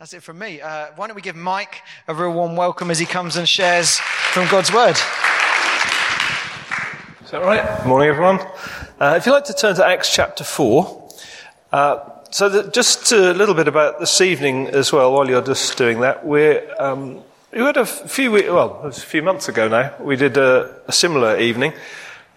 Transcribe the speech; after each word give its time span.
That's 0.00 0.14
it 0.14 0.22
from 0.22 0.38
me. 0.38 0.62
Uh, 0.62 0.86
why 0.96 1.08
don't 1.08 1.14
we 1.14 1.20
give 1.20 1.36
Mike 1.36 1.82
a 2.08 2.14
real 2.14 2.32
warm 2.32 2.56
welcome 2.56 2.90
as 2.90 2.98
he 2.98 3.04
comes 3.04 3.36
and 3.36 3.46
shares 3.46 3.98
from 3.98 4.48
God's 4.48 4.72
Word? 4.72 4.96
Is 7.22 7.30
that 7.32 7.42
right? 7.42 7.86
Morning, 7.86 8.08
everyone. 8.08 8.38
Uh, 8.98 9.16
if 9.18 9.26
you'd 9.26 9.32
like 9.32 9.44
to 9.44 9.52
turn 9.52 9.76
to 9.76 9.84
Acts 9.84 10.10
chapter 10.10 10.42
4. 10.42 11.10
Uh, 11.70 11.98
so, 12.30 12.48
that 12.48 12.72
just 12.72 13.12
a 13.12 13.34
little 13.34 13.54
bit 13.54 13.68
about 13.68 14.00
this 14.00 14.22
evening 14.22 14.68
as 14.68 14.90
well, 14.90 15.12
while 15.12 15.28
you're 15.28 15.42
just 15.42 15.76
doing 15.76 16.00
that. 16.00 16.24
We're, 16.24 16.66
um, 16.78 17.20
we 17.52 17.58
had 17.58 17.76
a 17.76 17.84
few, 17.84 18.32
well, 18.32 18.80
it 18.82 18.86
was 18.86 18.96
a 18.96 19.06
few 19.06 19.20
months 19.20 19.50
ago 19.50 19.68
now, 19.68 19.92
we 20.00 20.16
did 20.16 20.38
a, 20.38 20.80
a 20.88 20.92
similar 20.92 21.38
evening 21.38 21.74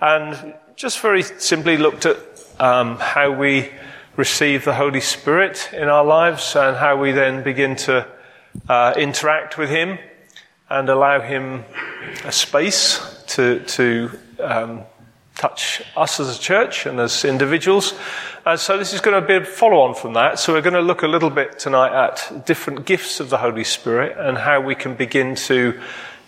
and 0.02 0.54
just 0.75 1.00
very 1.00 1.23
simply 1.23 1.77
looked 1.77 2.05
at 2.05 2.18
um, 2.59 2.98
how 2.98 3.32
we 3.32 3.70
receive 4.16 4.64
the 4.64 4.75
Holy 4.75 5.02
Spirit 5.02 5.70
in 5.73 5.89
our 5.89 6.05
lives 6.05 6.55
and 6.55 6.77
how 6.77 6.95
we 6.95 7.12
then 7.12 7.43
begin 7.43 7.75
to 7.75 8.07
uh, 8.70 8.93
interact 8.95 9.58
with 9.58 9.70
Him 9.70 9.98
and 10.70 10.90
allow 10.90 11.20
Him 11.20 11.63
a 12.23 12.31
space 12.31 13.23
to, 13.27 13.59
to 13.62 14.12
um, 14.40 14.81
touch 15.35 15.81
us 15.98 16.20
as 16.20 16.38
a 16.38 16.40
church 16.40 16.85
and 16.85 16.99
as 16.99 17.26
individuals. 17.26 17.94
And 18.45 18.59
so 18.59 18.77
this 18.77 18.94
is 18.94 19.02
going 19.02 19.20
to 19.20 19.27
be 19.27 19.35
a 19.35 19.45
follow 19.45 19.81
on 19.81 19.95
from 19.95 20.13
that. 20.13 20.38
So 20.38 20.54
we're 20.54 20.62
going 20.62 20.73
to 20.73 20.82
look 20.82 21.02
a 21.02 21.07
little 21.07 21.30
bit 21.32 21.57
tonight 21.57 21.93
at 21.93 22.45
different 22.45 22.85
gifts 22.85 23.20
of 23.20 23.30
the 23.30 23.40
Holy 23.40 23.63
Spirit 23.63 24.16
and 24.18 24.38
how 24.38 24.62
we 24.62 24.76
can 24.76 24.95
begin 24.95 25.35
to 25.35 25.80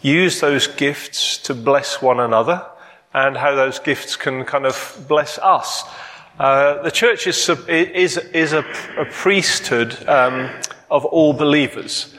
use 0.02 0.40
those 0.40 0.68
gifts 0.68 1.38
to 1.40 1.54
bless 1.54 2.02
one 2.02 2.20
another 2.20 2.66
and 3.14 3.38
how 3.38 3.56
those 3.56 3.80
gifts 3.80 4.16
can 4.16 4.44
kind 4.44 4.66
of 4.66 5.06
bless 5.08 5.38
us. 5.40 5.84
Uh, 6.38 6.82
the 6.82 6.92
church 6.92 7.28
is, 7.28 7.50
is, 7.70 8.18
is 8.18 8.52
a, 8.52 8.66
a 8.98 9.06
priesthood 9.06 10.08
um, 10.08 10.50
of 10.92 11.06
all 11.06 11.32
believers. 11.32 12.14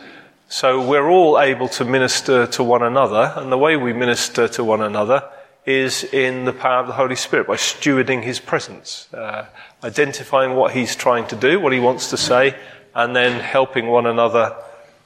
So 0.49 0.87
we're 0.87 1.09
all 1.11 1.39
able 1.39 1.69
to 1.71 1.85
minister 1.85 2.47
to 2.47 2.65
one 2.65 2.83
another, 2.83 3.35
and 3.37 3.53
the 3.53 3.59
way 3.59 3.77
we 3.77 3.93
minister 3.93 4.49
to 4.49 4.65
one 4.65 4.81
another 4.81 5.29
is 5.67 6.05
in 6.05 6.47
the 6.47 6.53
power 6.53 6.81
of 6.81 6.87
the 6.87 6.95
Holy 6.95 7.17
Spirit 7.17 7.47
by 7.47 7.57
stewarding 7.57 8.23
His 8.23 8.41
presence, 8.41 9.13
uh, 9.13 9.47
identifying 9.85 10.55
what 10.55 10.73
He's 10.73 10.97
trying 10.97 11.27
to 11.27 11.37
do, 11.37 11.61
what 11.61 11.75
He 11.75 11.81
wants 11.81 12.09
to 12.11 12.17
say, 12.17 12.57
and 12.95 13.15
then 13.15 13.39
helping 13.41 13.89
one 13.89 14.07
another 14.07 14.57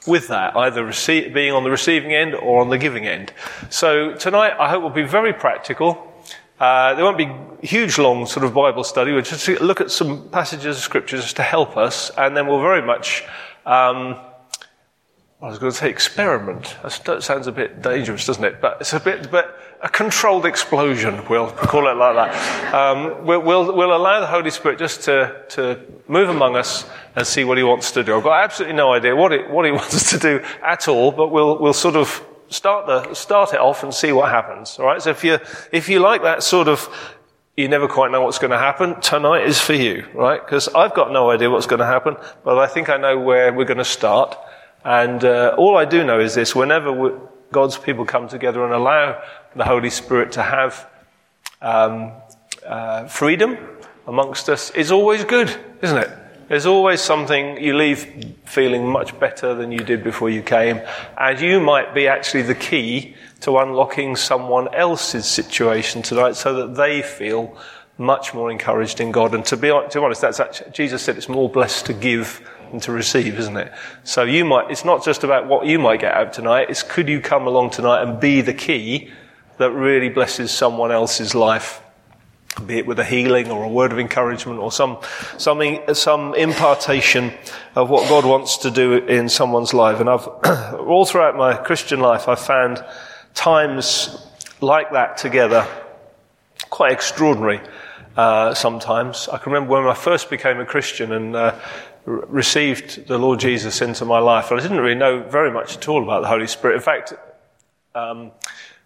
with 0.07 0.29
that, 0.29 0.57
either 0.57 0.85
receive, 0.85 1.35
being 1.35 1.53
on 1.53 1.65
the 1.65 1.71
receiving 1.71 2.13
end 2.13 2.35
or 2.35 2.61
on 2.61 2.69
the 2.69 2.79
giving 2.79 3.09
end. 3.09 3.33
So 3.71 4.15
tonight, 4.15 4.53
I 4.59 4.69
hope 4.69 4.83
we'll 4.83 4.93
be 4.93 5.03
very 5.03 5.33
practical. 5.33 6.10
Uh, 6.61 6.93
there 6.95 7.05
won't 7.07 7.17
be 7.17 7.67
huge, 7.67 7.99
long 7.99 8.27
sort 8.27 8.45
of 8.45 8.53
Bible 8.53 8.85
study. 8.85 9.13
We'll 9.13 9.23
just 9.23 9.49
look 9.63 9.81
at 9.81 9.91
some 9.91 10.29
passages 10.29 10.77
of 10.77 10.83
scriptures 10.83 11.33
to 11.33 11.43
help 11.43 11.79
us, 11.79 12.11
and 12.19 12.37
then 12.37 12.47
we'll 12.47 12.61
very 12.61 12.83
much. 12.83 13.25
Um, 13.65 14.19
I 15.43 15.49
was 15.49 15.59
going 15.59 15.73
to 15.73 15.79
say 15.79 15.89
experiment. 15.89 16.77
That 16.83 17.23
sounds 17.23 17.47
a 17.47 17.53
bit 17.53 17.81
dangerous, 17.81 18.27
doesn't 18.27 18.45
it? 18.45 18.61
But 18.61 18.77
it's 18.83 18.93
a 18.93 19.01
bit, 19.01 19.31
but 19.31 19.59
a 19.81 19.89
controlled 19.89 20.45
explosion. 20.45 21.27
We'll 21.31 21.51
call 21.51 21.89
it 21.89 21.95
like 21.95 22.15
that. 22.15 22.75
Um, 22.75 23.25
we'll, 23.25 23.41
we'll, 23.41 23.75
we'll, 23.75 23.97
allow 23.97 24.21
the 24.21 24.27
Holy 24.27 24.51
Spirit 24.51 24.79
just 24.79 25.01
to, 25.05 25.43
to 25.51 25.81
move 26.09 26.29
among 26.29 26.57
us 26.57 26.85
and 27.17 27.27
see 27.27 27.45
what 27.45 27.57
He 27.57 27.65
wants 27.65 27.91
to 27.93 28.05
do. 28.05 28.19
I've 28.19 28.23
got 28.23 28.45
absolutely 28.45 28.77
no 28.77 28.93
idea 28.93 29.17
what, 29.17 29.33
it, 29.33 29.49
what 29.49 29.65
He 29.65 29.73
wants 29.81 30.11
to 30.11 30.19
do 30.19 30.45
at 30.63 30.89
all, 30.89 31.11
but 31.11 31.29
we'll, 31.29 31.59
we'll 31.59 31.73
sort 31.73 31.97
of 31.97 32.23
start 32.51 32.87
the, 32.87 33.15
start 33.15 33.55
it 33.55 33.61
off 33.61 33.83
and 33.83 33.95
see 33.95 34.13
what 34.13 34.31
happens. 34.31 34.79
All 34.79 34.87
right. 34.87 35.01
So 35.01 35.11
if 35.11 35.25
you, 35.25 35.39
if 35.73 35.89
you 35.89 36.01
like 36.01 36.23
that 36.23 36.43
sort 36.43 36.69
of, 36.69 36.89
you 37.57 37.69
never 37.69 37.89
quite 37.89 38.11
know 38.11 38.23
what's 38.23 38.39
going 38.39 38.51
to 38.51 38.59
happen, 38.59 39.01
tonight 39.01 39.47
is 39.47 39.61
for 39.61 39.75
you, 39.75 40.07
right? 40.15 40.45
Because 40.45 40.69
I've 40.69 40.95
got 40.95 41.13
no 41.13 41.31
idea 41.31 41.51
what's 41.51 41.67
going 41.67 41.81
to 41.81 41.87
happen, 41.87 42.17
but 42.45 42.59
I 42.59 42.67
think 42.67 42.89
I 42.89 42.97
know 42.97 43.19
where 43.19 43.53
we're 43.53 43.65
going 43.65 43.79
to 43.79 43.85
start. 43.85 44.37
And 44.85 45.25
uh, 45.25 45.55
all 45.59 45.77
I 45.77 45.85
do 45.85 46.05
know 46.05 46.21
is 46.21 46.35
this: 46.35 46.55
whenever 46.55 47.19
God's 47.53 47.77
people 47.77 48.05
come 48.05 48.29
together 48.29 48.65
and 48.65 48.73
allow 48.73 49.23
the 49.55 49.65
Holy 49.65 49.91
Spirit 49.91 50.33
to 50.33 50.43
have 50.43 50.89
um, 51.61 52.13
uh, 52.67 53.07
freedom 53.07 53.59
amongst 54.07 54.49
us, 54.49 54.71
is 54.71 54.91
always 54.91 55.25
good, 55.25 55.55
isn't 55.83 55.99
it? 55.99 56.11
There's 56.51 56.67
always 56.67 57.01
something 57.01 57.63
you 57.63 57.77
leave 57.77 58.35
feeling 58.45 58.85
much 58.89 59.17
better 59.21 59.55
than 59.55 59.71
you 59.71 59.79
did 59.79 60.03
before 60.03 60.31
you 60.31 60.43
came, 60.43 60.81
and 61.17 61.41
you 61.41 61.61
might 61.61 61.95
be 61.95 62.09
actually 62.09 62.43
the 62.43 62.57
key 62.57 63.15
to 63.43 63.57
unlocking 63.59 64.17
someone 64.17 64.75
else's 64.75 65.27
situation 65.27 66.03
tonight 66.03 66.35
so 66.35 66.53
that 66.55 66.75
they 66.75 67.03
feel 67.03 67.57
much 67.99 68.35
more 68.35 68.51
encouraged 68.51 69.01
in 69.01 69.13
God. 69.13 69.33
And 69.33 69.45
to 69.47 69.57
be, 69.57 69.69
to 69.69 69.89
be 69.95 70.01
honest, 70.01 70.23
that's 70.23 70.41
actually, 70.41 70.73
Jesus 70.73 71.05
said 71.05 71.17
it's 71.17 71.29
more 71.29 71.49
blessed 71.49 71.87
to 71.87 71.93
give 71.93 72.45
than 72.73 72.81
to 72.81 72.91
receive, 72.91 73.39
isn't 73.39 73.57
it? 73.57 73.73
So 74.03 74.25
you 74.25 74.45
might, 74.45 74.73
it's 74.73 74.85
not 74.85 75.05
just 75.05 75.23
about 75.23 75.47
what 75.47 75.67
you 75.67 75.79
might 75.79 76.01
get 76.01 76.15
out 76.15 76.33
tonight, 76.33 76.69
it's 76.69 76.83
could 76.83 77.09
you 77.09 77.21
come 77.21 77.47
along 77.47 77.71
tonight 77.71 78.03
and 78.03 78.19
be 78.19 78.41
the 78.41 78.55
key 78.55 79.13
that 79.59 79.71
really 79.71 80.09
blesses 80.09 80.51
someone 80.51 80.91
else's 80.91 81.33
life 81.33 81.81
be 82.67 82.79
it 82.79 82.87
with 82.87 82.99
a 82.99 83.05
healing 83.05 83.51
or 83.51 83.65
a 83.65 83.69
word 83.69 83.93
of 83.93 83.99
encouragement 83.99 84.59
or 84.59 84.71
some, 84.71 84.99
something, 85.39 85.81
some 85.95 86.35
impartation 86.35 87.33
of 87.75 87.91
what 87.91 88.09
God 88.09 88.25
wants 88.25 88.59
to 88.59 88.71
do 88.71 88.95
in 88.95 89.29
someone's 89.29 89.75
life. 89.75 90.01
And 90.01 90.09
I've, 90.09 90.27
all 90.75 91.05
throughout 91.05 91.37
my 91.37 91.57
Christian 91.57 92.01
life, 92.01 92.29
I've 92.29 92.41
found 92.41 92.85
times 93.35 94.27
like 94.61 94.93
that 94.93 95.17
together 95.17 95.67
quite 96.69 96.93
extraordinary, 96.93 97.61
uh, 98.17 98.55
sometimes. 98.55 99.29
I 99.29 99.39
can 99.39 99.53
remember 99.53 99.75
when 99.75 99.87
I 99.87 99.95
first 99.95 100.31
became 100.31 100.61
a 100.61 100.67
Christian 100.67 101.13
and, 101.13 101.37
uh, 101.37 101.59
received 102.05 103.07
the 103.07 103.19
Lord 103.19 103.41
Jesus 103.41 103.83
into 103.83 104.05
my 104.05 104.19
life. 104.19 104.51
I 104.51 104.61
didn't 104.61 104.79
really 104.79 104.95
know 104.95 105.23
very 105.23 105.51
much 105.51 105.77
at 105.77 105.89
all 105.89 106.03
about 106.03 106.23
the 106.23 106.29
Holy 106.29 106.47
Spirit. 106.47 106.77
In 106.77 106.81
fact, 106.81 107.15
um, 107.95 108.33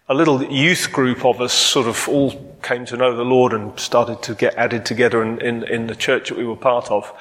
a 0.07 0.13
little 0.13 0.43
youth 0.43 0.91
group 0.91 1.25
of 1.25 1.41
us 1.41 1.53
sort 1.53 1.87
of 1.87 2.07
all 2.07 2.31
came 2.61 2.85
to 2.85 2.97
know 2.97 3.15
the 3.15 3.25
Lord 3.25 3.53
and 3.53 3.77
started 3.79 4.21
to 4.23 4.35
get 4.35 4.55
added 4.55 4.85
together 4.85 5.23
in, 5.23 5.41
in, 5.41 5.63
in 5.63 5.87
the 5.87 5.95
church 5.95 6.29
that 6.29 6.37
we 6.37 6.45
were 6.45 6.55
part 6.55 6.91
of. 6.91 7.11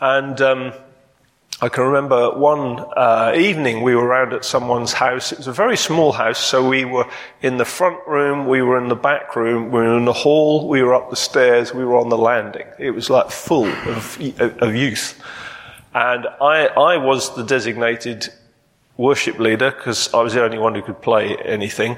And 0.00 0.40
um, 0.40 0.72
I 1.60 1.68
can 1.68 1.84
remember 1.84 2.30
one 2.30 2.80
uh, 2.96 3.34
evening 3.36 3.82
we 3.82 3.94
were 3.94 4.06
around 4.06 4.32
at 4.32 4.44
someone's 4.44 4.94
house. 4.94 5.32
It 5.32 5.38
was 5.38 5.48
a 5.48 5.52
very 5.52 5.76
small 5.76 6.12
house, 6.12 6.38
so 6.38 6.66
we 6.66 6.86
were 6.86 7.06
in 7.42 7.58
the 7.58 7.66
front 7.66 7.98
room, 8.06 8.46
we 8.46 8.62
were 8.62 8.78
in 8.78 8.88
the 8.88 8.96
back 8.96 9.36
room, 9.36 9.64
we 9.64 9.80
were 9.80 9.98
in 9.98 10.06
the 10.06 10.12
hall, 10.12 10.66
we 10.66 10.82
were 10.82 10.94
up 10.94 11.10
the 11.10 11.16
stairs, 11.16 11.74
we 11.74 11.84
were 11.84 11.98
on 11.98 12.08
the 12.08 12.18
landing. 12.18 12.68
It 12.78 12.92
was 12.92 13.10
like 13.10 13.30
full 13.30 13.66
of, 13.66 14.18
of 14.40 14.74
youth. 14.74 15.20
And 15.94 16.26
I, 16.40 16.68
I 16.68 16.96
was 16.96 17.34
the 17.34 17.42
designated 17.44 18.28
worship 18.98 19.38
leader 19.38 19.70
because 19.70 20.12
I 20.12 20.20
was 20.20 20.34
the 20.34 20.44
only 20.44 20.58
one 20.58 20.74
who 20.74 20.82
could 20.82 21.00
play 21.00 21.36
anything. 21.36 21.96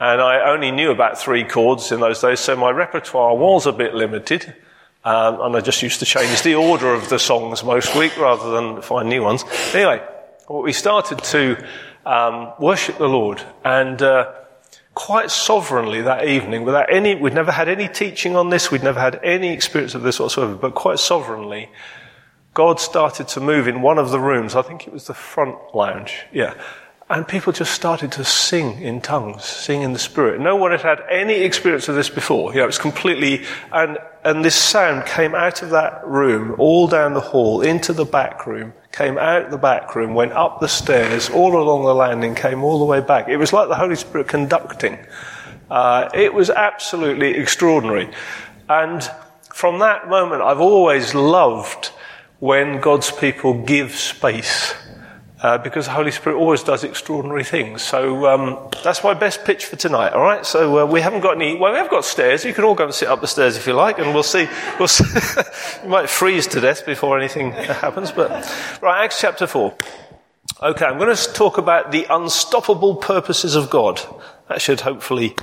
And 0.00 0.20
I 0.20 0.50
only 0.50 0.72
knew 0.72 0.90
about 0.90 1.18
three 1.18 1.44
chords 1.44 1.92
in 1.92 2.00
those 2.00 2.20
days, 2.20 2.40
so 2.40 2.56
my 2.56 2.70
repertoire 2.70 3.36
was 3.36 3.66
a 3.66 3.72
bit 3.72 3.94
limited. 3.94 4.54
Um, 5.04 5.40
and 5.40 5.56
I 5.56 5.60
just 5.60 5.82
used 5.82 6.00
to 6.00 6.06
change 6.06 6.42
the 6.42 6.54
order 6.56 6.92
of 6.92 7.08
the 7.08 7.18
songs 7.18 7.62
most 7.62 7.94
week 7.94 8.16
rather 8.18 8.50
than 8.50 8.82
find 8.82 9.08
new 9.08 9.22
ones. 9.22 9.44
Anyway, 9.72 10.02
we 10.48 10.72
started 10.72 11.18
to 11.18 11.64
um, 12.04 12.52
worship 12.58 12.98
the 12.98 13.08
Lord, 13.08 13.42
and 13.64 14.00
uh, 14.02 14.32
quite 14.94 15.30
sovereignly 15.30 16.02
that 16.02 16.26
evening, 16.26 16.64
without 16.64 16.92
any, 16.92 17.14
we'd 17.14 17.34
never 17.34 17.52
had 17.52 17.68
any 17.68 17.88
teaching 17.88 18.34
on 18.34 18.50
this, 18.50 18.70
we'd 18.70 18.82
never 18.82 18.98
had 18.98 19.20
any 19.22 19.52
experience 19.52 19.94
of 19.94 20.02
this 20.02 20.18
whatsoever, 20.18 20.54
but 20.54 20.74
quite 20.74 20.98
sovereignly, 20.98 21.70
God 22.54 22.80
started 22.80 23.28
to 23.28 23.40
move 23.40 23.68
in 23.68 23.82
one 23.82 23.98
of 23.98 24.10
the 24.10 24.20
rooms. 24.20 24.54
I 24.54 24.62
think 24.62 24.86
it 24.86 24.92
was 24.92 25.06
the 25.06 25.14
front 25.14 25.56
lounge. 25.74 26.26
Yeah. 26.32 26.54
And 27.10 27.26
people 27.26 27.54
just 27.54 27.72
started 27.72 28.12
to 28.12 28.24
sing 28.24 28.82
in 28.82 29.00
tongues, 29.00 29.42
sing 29.42 29.80
in 29.80 29.94
the 29.94 29.98
spirit. 29.98 30.40
No 30.40 30.56
one 30.56 30.72
had 30.72 30.82
had 30.82 31.00
any 31.10 31.36
experience 31.36 31.88
of 31.88 31.94
this 31.94 32.10
before. 32.10 32.52
Know, 32.52 32.64
it 32.64 32.66
was 32.66 32.78
completely, 32.78 33.46
and, 33.72 33.96
and 34.24 34.44
this 34.44 34.54
sound 34.54 35.06
came 35.06 35.34
out 35.34 35.62
of 35.62 35.70
that 35.70 36.06
room, 36.06 36.54
all 36.58 36.86
down 36.86 37.14
the 37.14 37.20
hall, 37.20 37.62
into 37.62 37.94
the 37.94 38.04
back 38.04 38.46
room, 38.46 38.74
came 38.92 39.16
out 39.16 39.50
the 39.50 39.56
back 39.56 39.94
room, 39.96 40.12
went 40.12 40.32
up 40.32 40.60
the 40.60 40.68
stairs, 40.68 41.30
all 41.30 41.56
along 41.56 41.84
the 41.84 41.94
landing, 41.94 42.34
came 42.34 42.62
all 42.62 42.78
the 42.78 42.84
way 42.84 43.00
back. 43.00 43.26
It 43.28 43.38
was 43.38 43.54
like 43.54 43.68
the 43.68 43.76
Holy 43.76 43.96
Spirit 43.96 44.28
conducting. 44.28 44.98
Uh, 45.70 46.10
it 46.12 46.34
was 46.34 46.50
absolutely 46.50 47.30
extraordinary. 47.30 48.10
And 48.68 49.02
from 49.54 49.78
that 49.78 50.10
moment, 50.10 50.42
I've 50.42 50.60
always 50.60 51.14
loved 51.14 51.92
when 52.38 52.80
God's 52.80 53.10
people 53.10 53.62
give 53.64 53.94
space. 53.94 54.74
Uh, 55.40 55.56
because 55.56 55.84
the 55.84 55.92
Holy 55.92 56.10
Spirit 56.10 56.36
always 56.36 56.64
does 56.64 56.82
extraordinary 56.82 57.44
things. 57.44 57.80
So 57.80 58.26
um, 58.26 58.68
that's 58.82 59.04
my 59.04 59.14
best 59.14 59.44
pitch 59.44 59.66
for 59.66 59.76
tonight. 59.76 60.12
All 60.12 60.22
right. 60.22 60.44
So 60.44 60.80
uh, 60.80 60.86
we 60.86 61.00
haven't 61.00 61.20
got 61.20 61.36
any. 61.36 61.56
Well, 61.56 61.70
we 61.70 61.78
have 61.78 61.88
got 61.88 62.04
stairs. 62.04 62.44
You 62.44 62.52
can 62.52 62.64
all 62.64 62.74
go 62.74 62.86
and 62.86 62.94
sit 62.94 63.06
up 63.06 63.20
the 63.20 63.28
stairs 63.28 63.56
if 63.56 63.64
you 63.64 63.72
like, 63.72 64.00
and 64.00 64.12
we'll 64.12 64.24
see. 64.24 64.48
We'll 64.80 64.88
see. 64.88 65.04
you 65.84 65.88
might 65.88 66.10
freeze 66.10 66.48
to 66.48 66.60
death 66.60 66.84
before 66.84 67.16
anything 67.16 67.52
happens. 67.52 68.10
But 68.10 68.30
right, 68.82 69.04
Acts 69.04 69.20
chapter 69.20 69.46
four. 69.46 69.76
Okay, 70.60 70.84
I'm 70.84 70.98
going 70.98 71.14
to 71.14 71.32
talk 71.32 71.56
about 71.56 71.92
the 71.92 72.04
unstoppable 72.10 72.96
purposes 72.96 73.54
of 73.54 73.70
God. 73.70 74.00
That 74.48 74.60
should 74.60 74.80
hopefully 74.80 75.36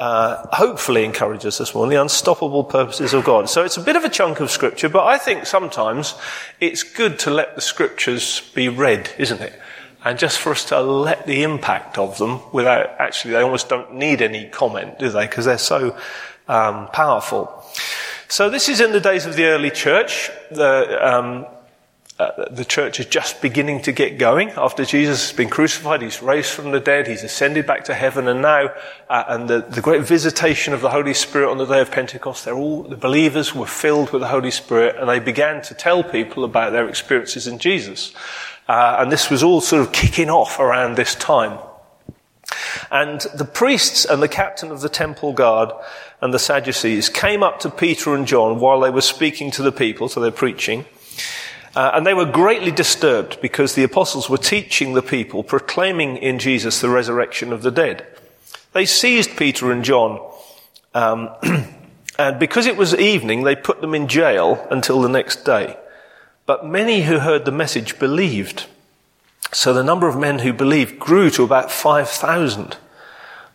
uh, 0.00 0.46
hopefully 0.50 1.04
encourage 1.04 1.44
us 1.44 1.58
this 1.58 1.74
morning, 1.74 1.90
the 1.94 2.00
unstoppable 2.00 2.64
purposes 2.64 3.12
of 3.12 3.22
God. 3.22 3.50
So 3.50 3.64
it's 3.64 3.76
a 3.76 3.82
bit 3.82 3.96
of 3.96 4.04
a 4.04 4.08
chunk 4.08 4.40
of 4.40 4.50
scripture, 4.50 4.88
but 4.88 5.04
I 5.04 5.18
think 5.18 5.44
sometimes 5.44 6.14
it's 6.58 6.82
good 6.82 7.18
to 7.20 7.30
let 7.30 7.54
the 7.54 7.60
scriptures 7.60 8.50
be 8.54 8.70
read, 8.70 9.10
isn't 9.18 9.42
it? 9.42 9.60
And 10.02 10.18
just 10.18 10.38
for 10.38 10.52
us 10.52 10.64
to 10.66 10.80
let 10.80 11.26
the 11.26 11.42
impact 11.42 11.98
of 11.98 12.16
them 12.16 12.40
without 12.50 12.98
actually, 12.98 13.32
they 13.32 13.42
almost 13.42 13.68
don't 13.68 13.94
need 13.94 14.22
any 14.22 14.48
comment, 14.48 14.98
do 14.98 15.10
they? 15.10 15.26
Because 15.26 15.44
they're 15.44 15.58
so 15.58 15.94
um, 16.48 16.88
powerful. 16.88 17.62
So 18.28 18.48
this 18.48 18.70
is 18.70 18.80
in 18.80 18.92
the 18.92 19.00
days 19.00 19.26
of 19.26 19.36
the 19.36 19.44
early 19.44 19.70
church. 19.70 20.30
The, 20.50 20.98
um, 21.06 21.46
uh, 22.20 22.44
the 22.50 22.66
church 22.66 23.00
is 23.00 23.06
just 23.06 23.40
beginning 23.40 23.80
to 23.80 23.92
get 23.92 24.18
going 24.18 24.50
after 24.50 24.84
Jesus 24.84 25.30
has 25.30 25.34
been 25.34 25.48
crucified. 25.48 26.02
He's 26.02 26.20
raised 26.20 26.50
from 26.50 26.70
the 26.70 26.78
dead. 26.78 27.08
He's 27.08 27.24
ascended 27.24 27.66
back 27.66 27.84
to 27.84 27.94
heaven. 27.94 28.28
And 28.28 28.42
now, 28.42 28.74
uh, 29.08 29.24
and 29.28 29.48
the, 29.48 29.62
the 29.62 29.80
great 29.80 30.02
visitation 30.02 30.74
of 30.74 30.82
the 30.82 30.90
Holy 30.90 31.14
Spirit 31.14 31.50
on 31.50 31.56
the 31.56 31.64
day 31.64 31.80
of 31.80 31.90
Pentecost, 31.90 32.44
they're 32.44 32.54
all, 32.54 32.82
the 32.82 32.96
believers 32.98 33.54
were 33.54 33.64
filled 33.64 34.10
with 34.10 34.20
the 34.20 34.28
Holy 34.28 34.50
Spirit 34.50 34.96
and 34.96 35.08
they 35.08 35.18
began 35.18 35.62
to 35.62 35.72
tell 35.72 36.04
people 36.04 36.44
about 36.44 36.72
their 36.72 36.90
experiences 36.90 37.46
in 37.46 37.58
Jesus. 37.58 38.12
Uh, 38.68 38.96
and 38.98 39.10
this 39.10 39.30
was 39.30 39.42
all 39.42 39.62
sort 39.62 39.80
of 39.80 39.90
kicking 39.90 40.28
off 40.28 40.58
around 40.58 40.96
this 40.96 41.14
time. 41.14 41.58
And 42.90 43.22
the 43.34 43.46
priests 43.46 44.04
and 44.04 44.22
the 44.22 44.28
captain 44.28 44.70
of 44.70 44.82
the 44.82 44.90
temple 44.90 45.32
guard 45.32 45.70
and 46.20 46.34
the 46.34 46.38
Sadducees 46.38 47.08
came 47.08 47.42
up 47.42 47.60
to 47.60 47.70
Peter 47.70 48.14
and 48.14 48.26
John 48.26 48.60
while 48.60 48.80
they 48.80 48.90
were 48.90 49.00
speaking 49.00 49.50
to 49.52 49.62
the 49.62 49.72
people, 49.72 50.10
so 50.10 50.20
they're 50.20 50.30
preaching. 50.30 50.84
Uh, 51.74 51.92
and 51.94 52.04
they 52.04 52.14
were 52.14 52.24
greatly 52.24 52.72
disturbed 52.72 53.40
because 53.40 53.74
the 53.74 53.84
apostles 53.84 54.28
were 54.28 54.38
teaching 54.38 54.94
the 54.94 55.02
people, 55.02 55.44
proclaiming 55.44 56.16
in 56.16 56.38
Jesus 56.38 56.80
the 56.80 56.88
resurrection 56.88 57.52
of 57.52 57.62
the 57.62 57.70
dead. 57.70 58.06
They 58.72 58.86
seized 58.86 59.36
Peter 59.36 59.70
and 59.70 59.84
John, 59.84 60.20
um, 60.94 61.30
and 62.18 62.38
because 62.38 62.66
it 62.66 62.76
was 62.76 62.94
evening, 62.94 63.44
they 63.44 63.54
put 63.54 63.80
them 63.80 63.94
in 63.94 64.08
jail 64.08 64.66
until 64.70 65.00
the 65.00 65.08
next 65.08 65.44
day. 65.44 65.76
But 66.46 66.66
many 66.66 67.02
who 67.02 67.20
heard 67.20 67.44
the 67.44 67.52
message 67.52 67.98
believed. 67.98 68.66
So 69.52 69.72
the 69.72 69.84
number 69.84 70.08
of 70.08 70.18
men 70.18 70.40
who 70.40 70.52
believed 70.52 70.98
grew 70.98 71.30
to 71.30 71.44
about 71.44 71.70
5,000. 71.70 72.76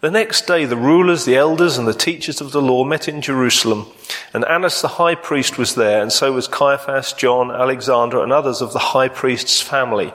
The 0.05 0.11
next 0.11 0.45
day, 0.45 0.65
the 0.65 0.77
rulers, 0.77 1.25
the 1.25 1.35
elders, 1.35 1.79
and 1.79 1.87
the 1.87 1.91
teachers 1.91 2.39
of 2.39 2.51
the 2.51 2.61
law 2.61 2.83
met 2.83 3.07
in 3.07 3.21
Jerusalem, 3.21 3.87
and 4.35 4.45
Annas 4.45 4.79
the 4.83 4.87
high 4.87 5.15
priest 5.15 5.57
was 5.57 5.73
there, 5.73 5.99
and 5.99 6.13
so 6.13 6.31
was 6.31 6.47
Caiaphas, 6.47 7.13
John, 7.13 7.49
Alexander, 7.49 8.21
and 8.21 8.31
others 8.31 8.61
of 8.61 8.71
the 8.71 8.77
high 8.77 9.07
priest's 9.07 9.61
family. 9.61 10.13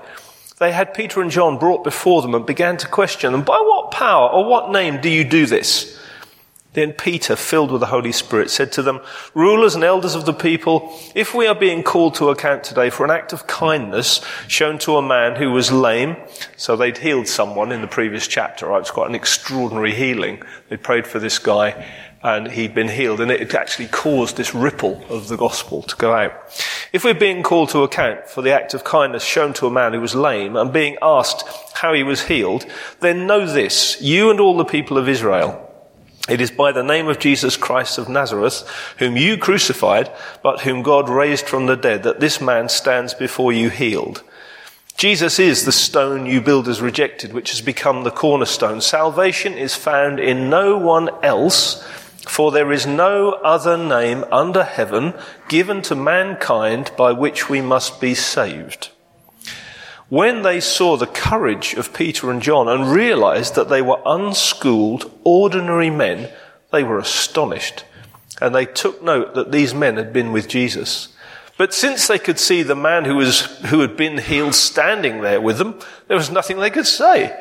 They 0.59 0.71
had 0.71 0.95
Peter 0.95 1.21
and 1.21 1.29
John 1.29 1.59
brought 1.59 1.83
before 1.83 2.23
them 2.23 2.37
and 2.37 2.47
began 2.47 2.77
to 2.77 2.87
question 2.87 3.33
them, 3.33 3.43
By 3.43 3.59
what 3.59 3.91
power 3.91 4.31
or 4.31 4.45
what 4.45 4.71
name 4.71 5.01
do 5.01 5.11
you 5.11 5.25
do 5.25 5.45
this? 5.47 5.99
Then 6.73 6.93
Peter, 6.93 7.35
filled 7.35 7.73
with 7.73 7.81
the 7.81 7.87
Holy 7.87 8.13
Spirit, 8.13 8.49
said 8.49 8.71
to 8.73 8.83
them, 8.83 9.01
Rulers 9.35 9.75
and 9.75 9.83
elders 9.83 10.15
of 10.15 10.25
the 10.25 10.33
people, 10.33 10.97
if 11.17 11.35
we 11.35 11.49
are 11.49 11.55
being 11.55 11.83
called 11.83 12.15
to 12.17 12.29
account 12.29 12.63
today 12.63 12.91
for 12.91 13.05
an 13.05 13.11
act 13.11 13.33
of 13.33 13.49
kindness 13.49 14.25
shown 14.47 14.79
to 14.81 14.97
a 14.97 15.03
man 15.03 15.35
who 15.35 15.51
was 15.51 15.73
lame, 15.73 16.17
so 16.57 16.77
they'd 16.77 16.99
healed 16.99 17.27
someone 17.27 17.73
in 17.73 17.81
the 17.81 17.89
previous 17.89 18.29
chapter, 18.29 18.67
right? 18.67 18.81
It's 18.81 18.93
quite 18.93 19.09
an 19.09 19.17
extraordinary 19.17 19.93
healing. 19.93 20.43
They 20.69 20.77
prayed 20.77 21.09
for 21.09 21.19
this 21.19 21.41
guy 21.41 21.87
and 22.23 22.53
he'd 22.53 22.75
been 22.75 22.89
healed 22.89 23.21
and 23.21 23.31
it 23.33 23.55
actually 23.55 23.89
caused 23.89 24.37
this 24.37 24.55
ripple 24.55 25.03
of 25.09 25.27
the 25.27 25.37
gospel 25.37 25.83
to 25.83 25.97
go 25.97 26.13
out. 26.13 26.33
If 26.93 27.03
we're 27.03 27.15
being 27.15 27.43
called 27.43 27.71
to 27.71 27.83
account 27.83 28.29
for 28.29 28.43
the 28.43 28.53
act 28.53 28.75
of 28.75 28.85
kindness 28.85 29.25
shown 29.25 29.55
to 29.55 29.67
a 29.67 29.71
man 29.71 29.93
who 29.93 30.01
was 30.01 30.15
lame 30.15 30.55
and 30.55 30.73
being 30.73 30.99
asked 31.03 31.45
how 31.75 31.95
he 31.95 32.03
was 32.03 32.27
healed, 32.27 32.67
then 33.01 33.27
know 33.27 33.47
this, 33.47 34.01
you 34.01 34.31
and 34.31 34.39
all 34.39 34.57
the 34.57 34.65
people 34.65 34.99
of 34.99 35.09
Israel, 35.09 35.67
it 36.31 36.41
is 36.41 36.51
by 36.51 36.73
the 36.73 36.83
name 36.83 37.09
of 37.09 37.19
Jesus 37.19 37.57
Christ 37.57 37.99
of 37.99 38.09
Nazareth, 38.09 38.69
whom 38.99 39.17
you 39.17 39.37
crucified, 39.37 40.11
but 40.43 40.61
whom 40.61 40.83
God 40.83 41.09
raised 41.09 41.47
from 41.47 41.67
the 41.67 41.77
dead, 41.77 42.05
that 42.05 42.21
this 42.21 42.41
man 42.41 42.69
stands 42.69 43.15
before 43.15 43.53
you 43.53 43.69
healed. 43.69 44.23
Jesus 44.97 45.39
is 45.39 45.65
the 45.65 45.73
stone 45.73 46.27
you 46.27 46.41
builders 46.41 46.81
rejected, 46.81 47.33
which 47.33 47.51
has 47.51 47.61
become 47.61 48.05
the 48.05 48.11
cornerstone. 48.11 48.81
Salvation 48.81 49.55
is 49.55 49.75
found 49.75 50.21
in 50.21 50.51
no 50.51 50.77
one 50.77 51.09
else, 51.25 51.83
for 52.29 52.53
there 52.53 52.71
is 52.71 52.87
no 52.87 53.33
other 53.33 53.77
name 53.77 54.25
under 54.31 54.63
heaven 54.63 55.15
given 55.49 55.83
to 55.83 55.95
mankind 55.95 56.93
by 56.97 57.13
which 57.13 57.49
we 57.49 57.61
must 57.61 58.01
be 58.01 58.15
saved. 58.15 58.91
When 60.11 60.43
they 60.43 60.59
saw 60.59 60.97
the 60.97 61.07
courage 61.07 61.75
of 61.75 61.95
Peter 61.95 62.33
and 62.33 62.43
John 62.43 62.69
and 62.69 62.91
realized 62.91 63.55
that 63.55 63.69
they 63.69 63.81
were 63.81 64.03
unschooled, 64.05 65.11
ordinary 65.23 65.89
men, 65.89 66.29
they 66.73 66.83
were 66.83 66.99
astonished. 66.99 67.85
And 68.41 68.53
they 68.53 68.67
took 68.67 69.03
note 69.05 69.35
that 69.35 69.53
these 69.53 69.73
men 69.73 69.97
had 69.97 70.13
been 70.13 70.33
with 70.33 70.49
Jesus. 70.49 71.09
But 71.57 71.73
since 71.73 72.09
they 72.09 72.19
could 72.19 72.41
see 72.41 72.65
the 72.65 72.75
man 72.75 73.05
who, 73.05 73.17
was, 73.17 73.43
who 73.67 73.81
had 73.81 73.97
been 73.97 74.19
healed 74.19 74.57
standing 74.57 75.21
there 75.21 75.41
with 75.41 75.59
them, 75.59 75.79
there 76.09 76.17
was 76.17 76.31
nothing 76.31 76.59
they 76.59 76.71
could 76.71 76.87
say. 76.89 77.39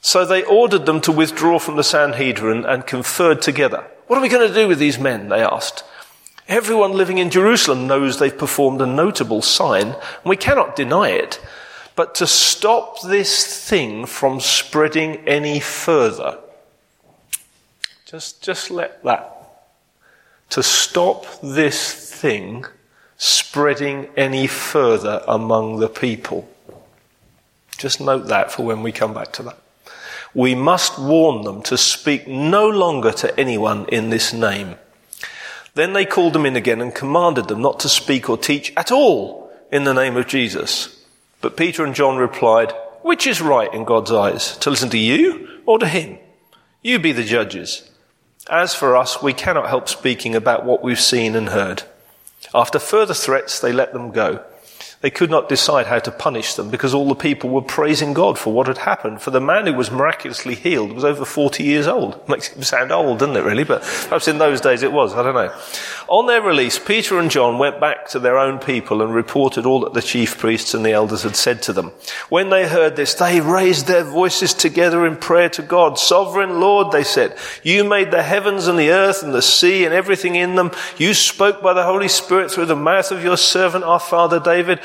So 0.00 0.24
they 0.24 0.42
ordered 0.44 0.86
them 0.86 1.02
to 1.02 1.12
withdraw 1.12 1.58
from 1.58 1.76
the 1.76 1.84
Sanhedrin 1.84 2.64
and 2.64 2.86
conferred 2.86 3.42
together. 3.42 3.84
What 4.06 4.18
are 4.18 4.22
we 4.22 4.30
going 4.30 4.48
to 4.48 4.54
do 4.54 4.68
with 4.68 4.78
these 4.78 4.98
men? 4.98 5.28
They 5.28 5.42
asked. 5.42 5.84
Everyone 6.48 6.92
living 6.92 7.18
in 7.18 7.28
Jerusalem 7.28 7.86
knows 7.86 8.18
they've 8.18 8.36
performed 8.36 8.80
a 8.80 8.86
notable 8.86 9.42
sign, 9.42 9.88
and 9.88 10.24
we 10.24 10.36
cannot 10.36 10.76
deny 10.76 11.10
it. 11.10 11.38
But 11.96 12.14
to 12.16 12.26
stop 12.26 13.02
this 13.02 13.68
thing 13.68 14.06
from 14.06 14.40
spreading 14.40 15.28
any 15.28 15.60
further, 15.60 16.38
just, 18.06 18.42
just 18.42 18.70
let 18.70 19.02
that. 19.04 19.36
To 20.50 20.62
stop 20.62 21.26
this 21.42 22.10
thing 22.12 22.64
spreading 23.16 24.08
any 24.16 24.46
further 24.46 25.22
among 25.28 25.78
the 25.78 25.88
people. 25.88 26.48
Just 27.76 28.00
note 28.00 28.26
that 28.28 28.50
for 28.50 28.64
when 28.64 28.82
we 28.82 28.92
come 28.92 29.14
back 29.14 29.32
to 29.34 29.42
that. 29.44 29.58
We 30.34 30.54
must 30.54 30.98
warn 30.98 31.42
them 31.44 31.62
to 31.62 31.76
speak 31.76 32.26
no 32.26 32.68
longer 32.68 33.12
to 33.12 33.38
anyone 33.38 33.86
in 33.88 34.10
this 34.10 34.32
name. 34.32 34.76
Then 35.74 35.92
they 35.92 36.04
called 36.04 36.32
them 36.32 36.46
in 36.46 36.56
again 36.56 36.80
and 36.80 36.94
commanded 36.94 37.48
them 37.48 37.62
not 37.62 37.80
to 37.80 37.88
speak 37.88 38.28
or 38.28 38.36
teach 38.36 38.72
at 38.76 38.90
all 38.90 39.52
in 39.70 39.84
the 39.84 39.94
name 39.94 40.16
of 40.16 40.26
Jesus. 40.26 40.99
But 41.40 41.56
Peter 41.56 41.84
and 41.84 41.94
John 41.94 42.16
replied, 42.16 42.72
Which 43.02 43.26
is 43.26 43.40
right 43.40 43.72
in 43.72 43.84
God's 43.84 44.12
eyes, 44.12 44.56
to 44.58 44.70
listen 44.70 44.90
to 44.90 44.98
you 44.98 45.48
or 45.66 45.78
to 45.78 45.86
him? 45.86 46.18
You 46.82 46.98
be 46.98 47.12
the 47.12 47.24
judges. 47.24 47.90
As 48.48 48.74
for 48.74 48.96
us, 48.96 49.22
we 49.22 49.32
cannot 49.32 49.68
help 49.68 49.88
speaking 49.88 50.34
about 50.34 50.64
what 50.64 50.82
we've 50.82 51.00
seen 51.00 51.36
and 51.36 51.50
heard. 51.50 51.84
After 52.54 52.78
further 52.78 53.14
threats, 53.14 53.60
they 53.60 53.72
let 53.72 53.92
them 53.92 54.10
go. 54.10 54.44
They 55.02 55.10
could 55.10 55.30
not 55.30 55.48
decide 55.48 55.86
how 55.86 55.98
to 55.98 56.10
punish 56.10 56.54
them 56.54 56.68
because 56.68 56.92
all 56.92 57.08
the 57.08 57.14
people 57.14 57.48
were 57.48 57.62
praising 57.62 58.12
God 58.12 58.38
for 58.38 58.52
what 58.52 58.66
had 58.66 58.76
happened. 58.76 59.22
For 59.22 59.30
the 59.30 59.40
man 59.40 59.66
who 59.66 59.72
was 59.72 59.90
miraculously 59.90 60.54
healed 60.54 60.92
was 60.92 61.04
over 61.04 61.24
40 61.24 61.64
years 61.64 61.86
old. 61.86 62.28
Makes 62.28 62.48
him 62.48 62.62
sound 62.62 62.92
old, 62.92 63.18
doesn't 63.20 63.34
it, 63.34 63.40
really? 63.40 63.64
But 63.64 63.80
perhaps 63.80 64.28
in 64.28 64.36
those 64.36 64.60
days 64.60 64.82
it 64.82 64.92
was. 64.92 65.14
I 65.14 65.22
don't 65.22 65.34
know. 65.34 65.58
On 66.08 66.26
their 66.26 66.42
release, 66.42 66.78
Peter 66.78 67.18
and 67.18 67.30
John 67.30 67.56
went 67.56 67.80
back 67.80 68.08
to 68.08 68.18
their 68.18 68.38
own 68.38 68.58
people 68.58 69.00
and 69.00 69.14
reported 69.14 69.64
all 69.64 69.80
that 69.80 69.94
the 69.94 70.02
chief 70.02 70.36
priests 70.36 70.74
and 70.74 70.84
the 70.84 70.92
elders 70.92 71.22
had 71.22 71.34
said 71.34 71.62
to 71.62 71.72
them. 71.72 71.92
When 72.28 72.50
they 72.50 72.68
heard 72.68 72.96
this, 72.96 73.14
they 73.14 73.40
raised 73.40 73.86
their 73.86 74.04
voices 74.04 74.52
together 74.52 75.06
in 75.06 75.16
prayer 75.16 75.48
to 75.50 75.62
God. 75.62 75.98
Sovereign 75.98 76.60
Lord, 76.60 76.92
they 76.92 77.04
said, 77.04 77.38
you 77.62 77.84
made 77.84 78.10
the 78.10 78.22
heavens 78.22 78.66
and 78.66 78.78
the 78.78 78.90
earth 78.90 79.22
and 79.22 79.32
the 79.32 79.40
sea 79.40 79.86
and 79.86 79.94
everything 79.94 80.34
in 80.34 80.56
them. 80.56 80.72
You 80.98 81.14
spoke 81.14 81.62
by 81.62 81.72
the 81.72 81.84
Holy 81.84 82.08
Spirit 82.08 82.50
through 82.50 82.66
the 82.66 82.76
mouth 82.76 83.10
of 83.10 83.24
your 83.24 83.38
servant, 83.38 83.84
our 83.84 84.00
father 84.00 84.38
David. 84.38 84.80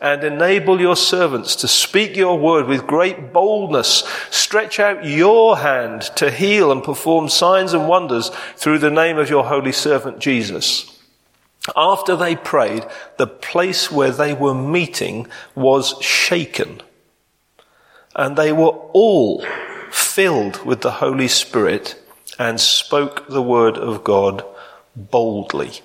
and 0.00 0.24
enable 0.24 0.80
your 0.80 0.96
servants 0.96 1.54
to 1.56 1.68
speak 1.68 2.16
your 2.16 2.38
word 2.38 2.66
with 2.66 2.86
great 2.86 3.32
boldness. 3.32 4.02
Stretch 4.30 4.80
out 4.80 5.04
your 5.04 5.58
hand 5.58 6.02
to 6.16 6.30
heal 6.30 6.72
and 6.72 6.82
perform 6.82 7.28
signs 7.28 7.74
and 7.74 7.86
wonders 7.86 8.30
through 8.56 8.78
the 8.78 8.90
name 8.90 9.18
of 9.18 9.28
your 9.28 9.44
holy 9.44 9.72
servant 9.72 10.18
Jesus. 10.18 10.98
After 11.76 12.16
they 12.16 12.34
prayed, 12.34 12.86
the 13.18 13.26
place 13.26 13.90
where 13.90 14.10
they 14.10 14.32
were 14.32 14.54
meeting 14.54 15.26
was 15.54 15.94
shaken. 16.00 16.80
And 18.16 18.36
they 18.36 18.52
were 18.52 18.72
all 18.92 19.44
filled 19.90 20.64
with 20.64 20.80
the 20.80 20.92
Holy 20.92 21.28
Spirit 21.28 22.02
and 22.38 22.58
spoke 22.58 23.28
the 23.28 23.42
word 23.42 23.76
of 23.76 24.02
God 24.02 24.42
boldly. 24.96 25.82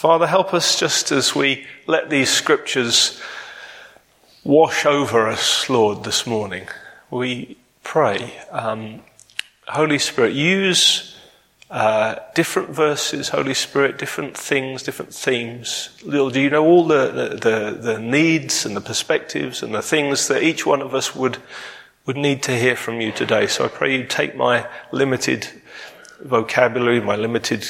Father, 0.00 0.26
help 0.26 0.54
us 0.54 0.80
just 0.80 1.12
as 1.12 1.34
we 1.34 1.66
let 1.86 2.08
these 2.08 2.30
scriptures 2.30 3.20
wash 4.42 4.86
over 4.86 5.28
us, 5.28 5.68
Lord, 5.68 6.04
this 6.04 6.26
morning. 6.26 6.68
We 7.10 7.58
pray. 7.82 8.32
Um, 8.50 9.02
Holy 9.68 9.98
Spirit, 9.98 10.32
use 10.32 11.18
uh, 11.70 12.14
different 12.34 12.70
verses, 12.70 13.28
Holy 13.28 13.52
Spirit, 13.52 13.98
different 13.98 14.38
things, 14.38 14.82
different 14.82 15.12
themes. 15.12 15.90
Lord, 16.02 16.32
do 16.32 16.40
you 16.40 16.48
know 16.48 16.64
all 16.64 16.86
the, 16.86 17.38
the, 17.38 17.78
the, 17.78 17.98
needs 17.98 18.64
and 18.64 18.74
the 18.74 18.80
perspectives 18.80 19.62
and 19.62 19.74
the 19.74 19.82
things 19.82 20.28
that 20.28 20.42
each 20.42 20.64
one 20.64 20.80
of 20.80 20.94
us 20.94 21.14
would, 21.14 21.36
would 22.06 22.16
need 22.16 22.42
to 22.44 22.56
hear 22.56 22.74
from 22.74 23.02
you 23.02 23.12
today? 23.12 23.46
So 23.46 23.66
I 23.66 23.68
pray 23.68 23.98
you 23.98 24.06
take 24.06 24.34
my 24.34 24.66
limited 24.92 25.46
vocabulary, 26.22 27.02
my 27.02 27.16
limited 27.16 27.66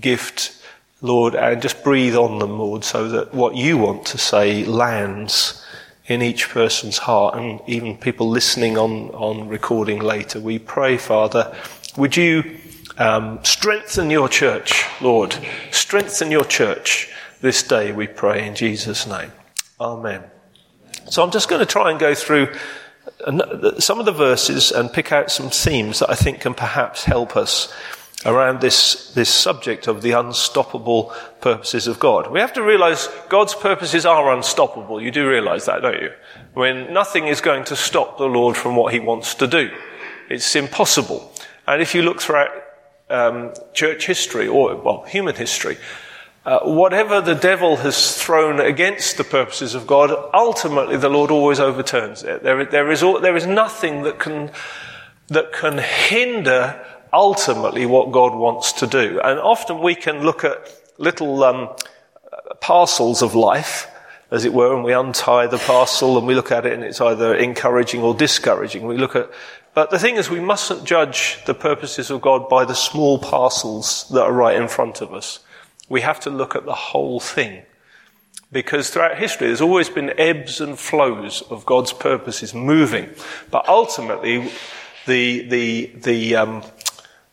gift, 0.00 0.58
Lord, 1.02 1.34
and 1.34 1.60
just 1.60 1.82
breathe 1.82 2.14
on 2.14 2.38
them, 2.38 2.58
Lord, 2.58 2.84
so 2.84 3.08
that 3.08 3.34
what 3.34 3.56
you 3.56 3.76
want 3.76 4.06
to 4.06 4.18
say 4.18 4.64
lands 4.64 5.62
in 6.06 6.22
each 6.22 6.48
person's 6.48 6.98
heart 6.98 7.36
and 7.36 7.60
even 7.66 7.96
people 7.96 8.28
listening 8.28 8.78
on, 8.78 9.10
on 9.10 9.48
recording 9.48 10.00
later. 10.00 10.40
We 10.40 10.58
pray, 10.58 10.96
Father, 10.96 11.54
would 11.96 12.16
you 12.16 12.58
um, 12.98 13.40
strengthen 13.42 14.10
your 14.10 14.28
church, 14.28 14.84
Lord? 15.00 15.36
Strengthen 15.70 16.30
your 16.30 16.44
church 16.44 17.10
this 17.40 17.64
day, 17.64 17.90
we 17.90 18.06
pray 18.06 18.46
in 18.46 18.54
Jesus' 18.54 19.06
name. 19.06 19.32
Amen. 19.80 20.22
So 21.10 21.24
I'm 21.24 21.32
just 21.32 21.48
going 21.48 21.58
to 21.58 21.66
try 21.66 21.90
and 21.90 21.98
go 21.98 22.14
through 22.14 22.54
some 23.78 23.98
of 23.98 24.06
the 24.06 24.12
verses 24.12 24.70
and 24.70 24.92
pick 24.92 25.10
out 25.10 25.30
some 25.30 25.50
themes 25.50 25.98
that 25.98 26.10
I 26.10 26.14
think 26.14 26.40
can 26.40 26.54
perhaps 26.54 27.04
help 27.04 27.36
us 27.36 27.72
around 28.24 28.60
this, 28.60 29.12
this 29.14 29.28
subject 29.28 29.88
of 29.88 30.02
the 30.02 30.12
unstoppable 30.12 31.12
purposes 31.40 31.86
of 31.86 31.98
God. 31.98 32.30
We 32.30 32.40
have 32.40 32.52
to 32.54 32.62
realize 32.62 33.08
God's 33.28 33.54
purposes 33.54 34.06
are 34.06 34.32
unstoppable. 34.34 35.00
You 35.00 35.10
do 35.10 35.28
realize 35.28 35.66
that, 35.66 35.82
don't 35.82 36.00
you? 36.00 36.12
When 36.54 36.92
nothing 36.92 37.26
is 37.26 37.40
going 37.40 37.64
to 37.64 37.76
stop 37.76 38.18
the 38.18 38.26
Lord 38.26 38.56
from 38.56 38.76
what 38.76 38.92
he 38.92 39.00
wants 39.00 39.34
to 39.36 39.46
do. 39.46 39.70
It's 40.28 40.54
impossible. 40.54 41.32
And 41.66 41.82
if 41.82 41.94
you 41.94 42.02
look 42.02 42.20
throughout 42.20 42.50
um, 43.10 43.52
church 43.72 44.06
history, 44.06 44.46
or, 44.48 44.76
well, 44.76 45.02
human 45.02 45.34
history, 45.34 45.76
uh, 46.44 46.60
whatever 46.60 47.20
the 47.20 47.34
devil 47.34 47.76
has 47.76 48.16
thrown 48.20 48.58
against 48.60 49.16
the 49.16 49.24
purposes 49.24 49.74
of 49.74 49.86
God, 49.86 50.10
ultimately 50.34 50.96
the 50.96 51.08
Lord 51.08 51.30
always 51.30 51.60
overturns 51.60 52.22
it. 52.22 52.42
There, 52.42 52.64
there, 52.64 52.90
is, 52.90 53.00
there 53.00 53.36
is 53.36 53.46
nothing 53.46 54.02
that 54.02 54.18
can, 54.18 54.50
that 55.28 55.52
can 55.52 55.78
hinder 55.78 56.84
ultimately 57.12 57.86
what 57.86 58.12
God 58.12 58.34
wants 58.34 58.72
to 58.72 58.86
do. 58.86 59.20
And 59.20 59.38
often 59.38 59.80
we 59.80 59.94
can 59.94 60.22
look 60.22 60.44
at 60.44 60.72
little 60.98 61.44
um, 61.44 61.68
parcels 62.60 63.22
of 63.22 63.34
life, 63.34 63.88
as 64.30 64.44
it 64.44 64.54
were, 64.54 64.74
and 64.74 64.82
we 64.82 64.94
untie 64.94 65.46
the 65.46 65.58
parcel 65.58 66.16
and 66.16 66.26
we 66.26 66.34
look 66.34 66.50
at 66.50 66.64
it 66.64 66.72
and 66.72 66.82
it's 66.82 67.00
either 67.00 67.34
encouraging 67.34 68.02
or 68.02 68.14
discouraging. 68.14 68.86
We 68.86 68.96
look 68.96 69.14
at, 69.14 69.30
but 69.74 69.90
the 69.90 69.98
thing 69.98 70.16
is 70.16 70.30
we 70.30 70.40
mustn't 70.40 70.84
judge 70.84 71.38
the 71.44 71.54
purposes 71.54 72.10
of 72.10 72.22
God 72.22 72.48
by 72.48 72.64
the 72.64 72.74
small 72.74 73.18
parcels 73.18 74.08
that 74.10 74.22
are 74.22 74.32
right 74.32 74.56
in 74.56 74.68
front 74.68 75.02
of 75.02 75.12
us. 75.12 75.40
We 75.88 76.00
have 76.00 76.20
to 76.20 76.30
look 76.30 76.56
at 76.56 76.64
the 76.64 76.74
whole 76.74 77.20
thing. 77.20 77.64
Because 78.50 78.90
throughout 78.90 79.16
history, 79.16 79.46
there's 79.46 79.62
always 79.62 79.88
been 79.88 80.12
ebbs 80.18 80.60
and 80.60 80.78
flows 80.78 81.42
of 81.48 81.64
God's 81.64 81.94
purposes 81.94 82.52
moving. 82.52 83.08
But 83.50 83.66
ultimately, 83.66 84.50
the, 85.06 85.48
the, 85.48 85.92
the, 85.94 86.36
um, 86.36 86.62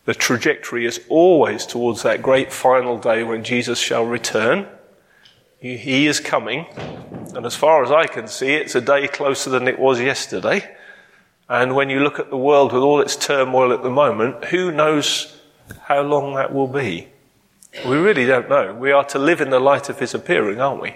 the 0.09 0.15
trajectory 0.15 0.87
is 0.87 0.99
always 1.07 1.67
towards 1.67 2.01
that 2.01 2.19
great 2.19 2.51
final 2.51 2.97
day 2.97 3.21
when 3.21 3.43
Jesus 3.43 3.77
shall 3.77 4.03
return. 4.03 4.67
He 5.59 6.07
is 6.07 6.19
coming. 6.19 6.65
And 7.35 7.45
as 7.45 7.55
far 7.55 7.83
as 7.83 7.91
I 7.91 8.07
can 8.07 8.27
see, 8.27 8.53
it's 8.53 8.73
a 8.73 8.81
day 8.81 9.07
closer 9.07 9.51
than 9.51 9.67
it 9.67 9.77
was 9.77 10.01
yesterday. 10.01 10.67
And 11.47 11.75
when 11.75 11.91
you 11.91 11.99
look 11.99 12.17
at 12.17 12.31
the 12.31 12.37
world 12.37 12.73
with 12.73 12.81
all 12.81 13.01
its 13.01 13.15
turmoil 13.15 13.71
at 13.71 13.83
the 13.83 13.91
moment, 13.91 14.45
who 14.45 14.71
knows 14.71 15.39
how 15.83 16.01
long 16.01 16.33
that 16.33 16.55
will 16.55 16.65
be? 16.65 17.09
We 17.85 17.97
really 17.97 18.25
don't 18.25 18.49
know. 18.49 18.73
We 18.73 18.91
are 18.91 19.05
to 19.09 19.19
live 19.19 19.41
in 19.41 19.51
the 19.51 19.59
light 19.59 19.89
of 19.89 19.99
his 19.99 20.15
appearing, 20.15 20.59
aren't 20.59 20.81
we? 20.81 20.95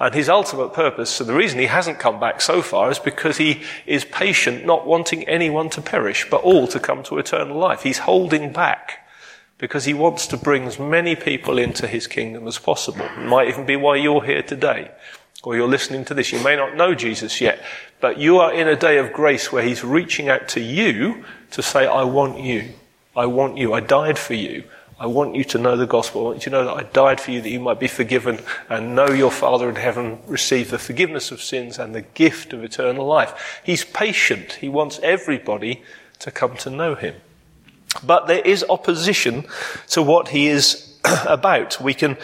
And 0.00 0.12
his 0.14 0.28
ultimate 0.28 0.72
purpose, 0.72 1.08
so 1.10 1.24
the 1.24 1.34
reason 1.34 1.60
he 1.60 1.66
hasn't 1.66 2.00
come 2.00 2.18
back 2.18 2.40
so 2.40 2.62
far 2.62 2.90
is 2.90 2.98
because 2.98 3.36
he 3.36 3.62
is 3.86 4.04
patient, 4.04 4.66
not 4.66 4.86
wanting 4.86 5.26
anyone 5.28 5.70
to 5.70 5.80
perish, 5.80 6.28
but 6.28 6.42
all 6.42 6.66
to 6.68 6.80
come 6.80 7.04
to 7.04 7.18
eternal 7.18 7.56
life. 7.56 7.82
He's 7.82 7.98
holding 7.98 8.52
back 8.52 9.06
because 9.58 9.84
he 9.84 9.94
wants 9.94 10.26
to 10.26 10.36
bring 10.36 10.64
as 10.64 10.78
many 10.78 11.14
people 11.14 11.58
into 11.58 11.86
his 11.86 12.08
kingdom 12.08 12.48
as 12.48 12.58
possible. 12.58 13.04
It 13.04 13.26
might 13.26 13.48
even 13.48 13.66
be 13.66 13.76
why 13.76 13.96
you're 13.96 14.24
here 14.24 14.42
today 14.42 14.90
or 15.44 15.54
you're 15.54 15.68
listening 15.68 16.04
to 16.06 16.14
this. 16.14 16.32
You 16.32 16.42
may 16.42 16.56
not 16.56 16.76
know 16.76 16.94
Jesus 16.94 17.40
yet, 17.40 17.62
but 18.00 18.18
you 18.18 18.38
are 18.38 18.52
in 18.52 18.66
a 18.66 18.76
day 18.76 18.98
of 18.98 19.12
grace 19.12 19.52
where 19.52 19.62
he's 19.62 19.84
reaching 19.84 20.28
out 20.28 20.48
to 20.48 20.60
you 20.60 21.24
to 21.52 21.62
say, 21.62 21.86
I 21.86 22.02
want 22.02 22.40
you. 22.40 22.72
I 23.16 23.26
want 23.26 23.56
you. 23.56 23.72
I 23.72 23.80
died 23.80 24.18
for 24.18 24.34
you. 24.34 24.64
I 25.04 25.06
want 25.06 25.34
you 25.34 25.44
to 25.44 25.58
know 25.58 25.76
the 25.76 25.86
gospel. 25.86 26.22
I 26.22 26.24
want 26.30 26.36
you 26.38 26.44
to 26.44 26.50
know 26.50 26.64
that 26.64 26.76
I 26.78 26.82
died 26.84 27.20
for 27.20 27.30
you 27.30 27.42
that 27.42 27.50
you 27.50 27.60
might 27.60 27.78
be 27.78 27.88
forgiven 27.88 28.40
and 28.70 28.96
know 28.96 29.10
your 29.10 29.30
Father 29.30 29.68
in 29.68 29.76
heaven, 29.76 30.18
receive 30.26 30.70
the 30.70 30.78
forgiveness 30.78 31.30
of 31.30 31.42
sins 31.42 31.78
and 31.78 31.94
the 31.94 32.00
gift 32.00 32.54
of 32.54 32.64
eternal 32.64 33.04
life. 33.04 33.60
He's 33.62 33.84
patient. 33.84 34.52
He 34.52 34.70
wants 34.70 34.98
everybody 35.02 35.82
to 36.20 36.30
come 36.30 36.56
to 36.56 36.70
know 36.70 36.94
him. 36.94 37.16
But 38.02 38.28
there 38.28 38.40
is 38.40 38.64
opposition 38.70 39.44
to 39.88 40.00
what 40.00 40.28
he 40.28 40.46
is 40.46 40.98
about. 41.26 41.78
We 41.82 41.92
can 41.92 42.16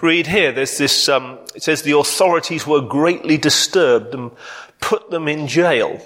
read 0.00 0.26
here, 0.26 0.50
there's 0.50 0.76
this, 0.76 1.08
um, 1.08 1.38
it 1.54 1.62
says 1.62 1.82
the 1.82 1.96
authorities 1.96 2.66
were 2.66 2.80
greatly 2.80 3.38
disturbed 3.38 4.12
and 4.12 4.32
put 4.80 5.08
them 5.12 5.28
in 5.28 5.46
jail. 5.46 6.04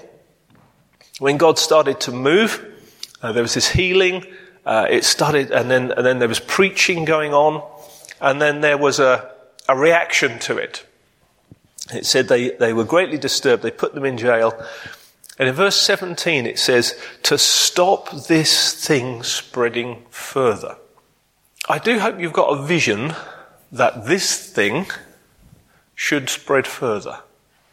When 1.17 1.37
God 1.37 1.57
started 1.57 1.99
to 2.01 2.11
move, 2.11 2.63
uh, 3.23 3.31
there 3.31 3.41
was 3.41 3.55
this 3.55 3.69
healing, 3.69 4.27
uh, 4.65 4.87
it 4.89 5.03
started, 5.03 5.51
and 5.51 5.69
then, 5.69 5.91
and 5.91 6.05
then 6.05 6.19
there 6.19 6.27
was 6.27 6.39
preaching 6.39 7.05
going 7.05 7.33
on, 7.33 7.63
and 8.21 8.41
then 8.41 8.61
there 8.61 8.77
was 8.77 8.99
a, 8.99 9.31
a 9.67 9.77
reaction 9.77 10.39
to 10.39 10.57
it. 10.57 10.85
It 11.93 12.05
said 12.05 12.27
they, 12.27 12.51
they 12.51 12.73
were 12.73 12.83
greatly 12.83 13.17
disturbed. 13.17 13.63
They 13.63 13.71
put 13.71 13.93
them 13.93 14.05
in 14.05 14.17
jail. 14.17 14.53
And 15.37 15.47
in 15.47 15.55
verse 15.55 15.77
17 15.77 16.45
it 16.45 16.59
says, 16.59 16.99
to 17.23 17.37
stop 17.37 18.27
this 18.27 18.85
thing 18.85 19.23
spreading 19.23 20.03
further. 20.09 20.75
I 21.67 21.79
do 21.79 21.99
hope 21.99 22.19
you've 22.19 22.33
got 22.33 22.59
a 22.59 22.63
vision 22.63 23.13
that 23.71 24.05
this 24.05 24.51
thing 24.51 24.87
should 25.95 26.29
spread 26.29 26.67
further. 26.67 27.19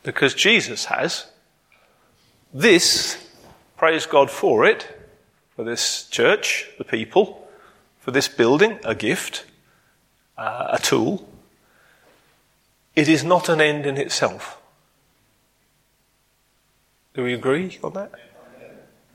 Because 0.03 0.35
Jesus 0.35 0.87
has. 0.87 1.27
This, 2.55 3.19
praise 3.77 4.07
God 4.07 4.31
for 4.31 4.65
it, 4.65 4.96
for 5.57 5.65
this 5.65 6.07
church, 6.11 6.69
the 6.77 6.85
people, 6.85 7.49
for 7.99 8.11
this 8.11 8.29
building, 8.29 8.79
a 8.85 8.95
gift, 8.95 9.47
uh, 10.37 10.69
a 10.73 10.79
tool. 10.79 11.27
It 12.95 13.09
is 13.09 13.25
not 13.25 13.49
an 13.49 13.61
end 13.61 13.87
in 13.87 13.97
itself. 13.97 14.61
Do 17.15 17.25
we 17.25 17.33
agree 17.33 17.79
on 17.83 17.95
that? 17.95 18.13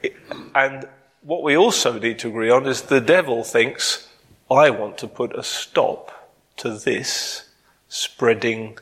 It, 0.01 0.15
and 0.55 0.87
what 1.21 1.43
we 1.43 1.55
also 1.55 1.99
need 1.99 2.17
to 2.19 2.29
agree 2.29 2.49
on 2.49 2.65
is 2.65 2.81
the 2.81 2.99
devil 2.99 3.43
thinks, 3.43 4.09
I 4.49 4.71
want 4.71 4.97
to 4.97 5.07
put 5.07 5.35
a 5.35 5.43
stop 5.43 6.33
to 6.57 6.71
this 6.71 7.47
spreading 7.87 8.79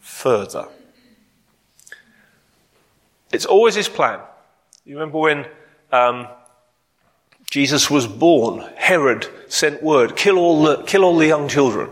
further. 0.00 0.66
It's 3.32 3.46
always 3.46 3.76
his 3.76 3.88
plan. 3.88 4.20
You 4.84 4.94
remember 4.94 5.18
when 5.18 5.46
um, 5.92 6.26
Jesus 7.50 7.90
was 7.90 8.06
born, 8.06 8.64
Herod 8.76 9.26
sent 9.48 9.82
word, 9.82 10.16
kill 10.16 10.38
all 10.38 10.62
the, 10.62 10.82
kill 10.82 11.04
all 11.04 11.16
the 11.16 11.26
young 11.26 11.48
children. 11.48 11.90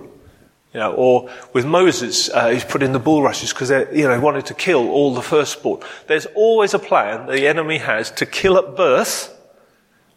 You 0.73 0.80
know, 0.80 0.92
or 0.92 1.30
with 1.52 1.64
Moses, 1.64 2.28
uh, 2.28 2.49
he's 2.49 2.64
put 2.64 2.82
in 2.82 2.92
the 2.92 2.99
bulrushes 2.99 3.52
because 3.52 3.68
they, 3.68 3.87
you 3.96 4.08
know, 4.08 4.18
wanted 4.18 4.46
to 4.46 4.54
kill 4.54 4.88
all 4.88 5.14
the 5.14 5.23
firstborn. 5.23 5.80
There's 6.08 6.26
always 6.34 6.75
a 6.75 6.80
plan 6.80 7.26
the 7.26 7.46
enemy 7.46 7.78
has 7.78 8.11
to 8.12 8.26
kill 8.26 8.58
at 8.58 8.76
birth 8.76 9.30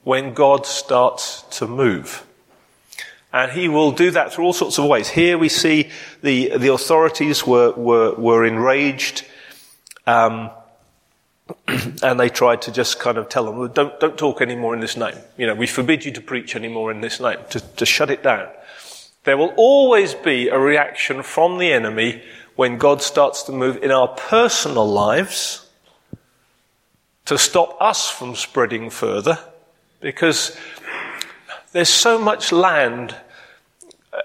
when 0.03 0.33
God 0.33 0.65
starts 0.65 1.43
to 1.59 1.67
move. 1.67 2.25
And 3.31 3.51
he 3.51 3.67
will 3.67 3.91
do 3.91 4.09
that 4.11 4.33
through 4.33 4.45
all 4.45 4.53
sorts 4.53 4.79
of 4.79 4.85
ways. 4.85 5.09
Here 5.09 5.37
we 5.37 5.49
see 5.49 5.91
the, 6.23 6.57
the 6.57 6.73
authorities 6.73 7.45
were, 7.45 7.73
were, 7.73 8.15
were 8.15 8.43
enraged. 8.43 9.25
Um, 10.07 10.49
and 12.03 12.19
they 12.19 12.29
tried 12.29 12.61
to 12.63 12.71
just 12.71 12.99
kind 12.99 13.17
of 13.17 13.29
tell 13.29 13.45
them, 13.45 13.57
well, 13.57 13.67
don't, 13.67 13.99
don't 13.99 14.17
talk 14.17 14.41
anymore 14.41 14.73
in 14.73 14.79
this 14.79 14.97
name. 14.97 15.15
You 15.37 15.47
know, 15.47 15.55
we 15.55 15.67
forbid 15.67 16.05
you 16.05 16.11
to 16.11 16.21
preach 16.21 16.55
anymore 16.55 16.91
in 16.91 17.01
this 17.01 17.19
name, 17.19 17.37
to, 17.51 17.59
to 17.59 17.85
shut 17.85 18.09
it 18.09 18.23
down. 18.23 18.47
There 19.23 19.37
will 19.37 19.53
always 19.57 20.13
be 20.13 20.47
a 20.47 20.57
reaction 20.57 21.23
from 21.23 21.57
the 21.57 21.71
enemy 21.71 22.23
when 22.55 22.77
God 22.77 23.01
starts 23.01 23.43
to 23.43 23.51
move 23.51 23.77
in 23.83 23.91
our 23.91 24.07
personal 24.07 24.87
lives 24.87 25.67
to 27.25 27.37
stop 27.37 27.77
us 27.81 28.09
from 28.09 28.35
spreading 28.35 28.89
further 28.89 29.37
because 29.99 30.57
there's 31.73 31.89
so 31.89 32.17
much 32.17 32.51
land 32.51 33.15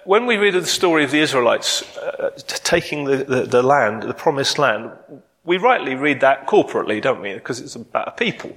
when 0.05 0.27
we 0.27 0.37
read 0.37 0.55
the 0.55 0.65
story 0.65 1.05
of 1.05 1.11
the 1.11 1.19
Israelites 1.19 1.83
uh, 1.97 2.31
taking 2.47 3.05
the, 3.05 3.17
the, 3.17 3.43
the, 3.43 3.63
land, 3.63 4.03
the 4.05 4.15
promised 4.15 4.59
land, 4.59 4.91
we 5.45 5.59
rightly 5.59 5.95
read 5.95 6.21
that 6.21 6.47
corporately, 6.47 7.01
don't 7.03 7.21
we? 7.21 7.35
Because 7.35 7.61
it's 7.61 7.75
about 7.75 8.09
a 8.09 8.13
people. 8.13 8.53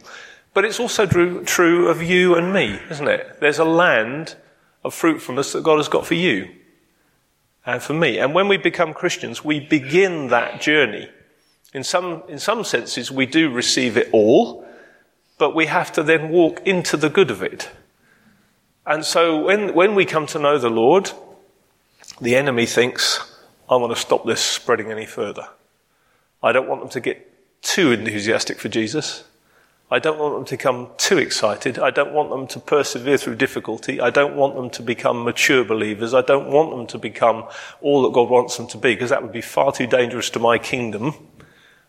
But 0.54 0.66
it's 0.66 0.80
also 0.80 1.06
true, 1.06 1.88
of 1.90 2.02
you 2.02 2.36
and 2.36 2.54
me, 2.54 2.80
isn't 2.90 3.08
it? 3.08 3.40
There's 3.42 3.60
a 3.60 3.66
land 3.66 4.36
of 4.84 4.94
fruitfulness 4.94 5.52
that 5.52 5.64
God 5.64 5.78
has 5.78 5.90
got 5.90 6.06
for 6.06 6.14
you 6.14 6.50
and 7.66 7.82
for 7.82 7.94
me. 7.94 8.20
And 8.20 8.34
when 8.34 8.48
we 8.48 8.58
become 8.58 8.94
Christians, 8.94 9.44
we 9.44 9.60
begin 9.60 10.28
that 10.28 10.62
journey. 10.62 11.10
In 11.74 11.84
some, 11.84 12.24
in 12.30 12.40
some 12.40 12.64
senses, 12.64 13.12
we 13.12 13.26
do 13.26 13.50
receive 13.50 13.98
it 13.98 14.10
all, 14.14 14.66
but 15.38 15.54
we 15.54 15.66
have 15.66 15.92
to 15.94 16.04
then 16.04 16.30
walk 16.30 16.62
into 16.66 16.96
the 16.96 17.10
good 17.10 17.32
of 17.32 17.44
it. 17.44 17.70
And 18.86 19.04
so 19.04 19.42
when, 19.42 19.74
when 19.74 19.96
we 19.96 20.06
come 20.06 20.28
to 20.28 20.40
know 20.40 20.58
the 20.58 20.70
Lord, 20.70 21.12
the 22.22 22.36
enemy 22.36 22.66
thinks, 22.66 23.20
I 23.70 23.76
want 23.76 23.94
to 23.94 24.00
stop 24.00 24.26
this 24.26 24.42
spreading 24.42 24.92
any 24.92 25.06
further. 25.06 25.50
I 26.46 26.52
don't 26.52 26.68
want 26.68 26.82
them 26.82 26.92
to 26.92 27.00
get 27.00 27.64
too 27.64 27.92
enthusiastic 27.92 28.60
for 28.60 28.70
Jesus. 28.70 29.24
I 29.90 29.98
don't 29.98 30.20
want 30.20 30.36
them 30.36 30.46
to 30.46 30.54
become 30.54 30.90
too 30.98 31.18
excited. 31.18 31.80
I 31.80 31.90
don't 31.90 32.14
want 32.14 32.30
them 32.30 32.46
to 32.48 32.60
persevere 32.60 33.18
through 33.18 33.38
difficulty. 33.38 34.00
I 34.00 34.12
don't 34.12 34.36
want 34.36 34.56
them 34.56 34.70
to 34.70 34.84
become 34.84 35.24
mature 35.24 35.66
believers. 35.66 36.14
I 36.14 36.22
don't 36.22 36.50
want 36.52 36.70
them 36.70 36.86
to 36.88 37.00
become 37.00 37.46
all 37.82 38.04
that 38.04 38.14
God 38.14 38.30
wants 38.30 38.58
them 38.58 38.68
to 38.68 38.78
be, 38.78 38.94
because 38.94 39.10
that 39.10 39.24
would 39.24 39.32
be 39.32 39.42
far 39.42 39.72
too 39.72 39.88
dangerous 39.88 40.30
to 40.32 40.40
my 40.40 40.60
kingdom. 40.60 41.16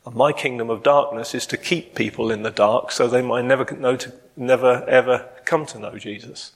And 0.07 0.15
my 0.15 0.33
kingdom 0.33 0.71
of 0.71 0.83
darkness 0.83 1.35
is 1.35 1.47
to 1.49 1.59
keep 1.59 1.95
people 1.95 2.31
in 2.31 2.43
the 2.43 2.51
dark 2.51 2.93
so 2.93 3.09
they 3.09 3.23
might 3.23 3.45
never 3.45 3.71
know 3.77 3.97
to, 3.97 4.13
never 4.37 4.89
ever 4.89 5.29
come 5.45 5.67
to 5.67 5.79
know 5.79 5.99
Jesus. 5.99 6.53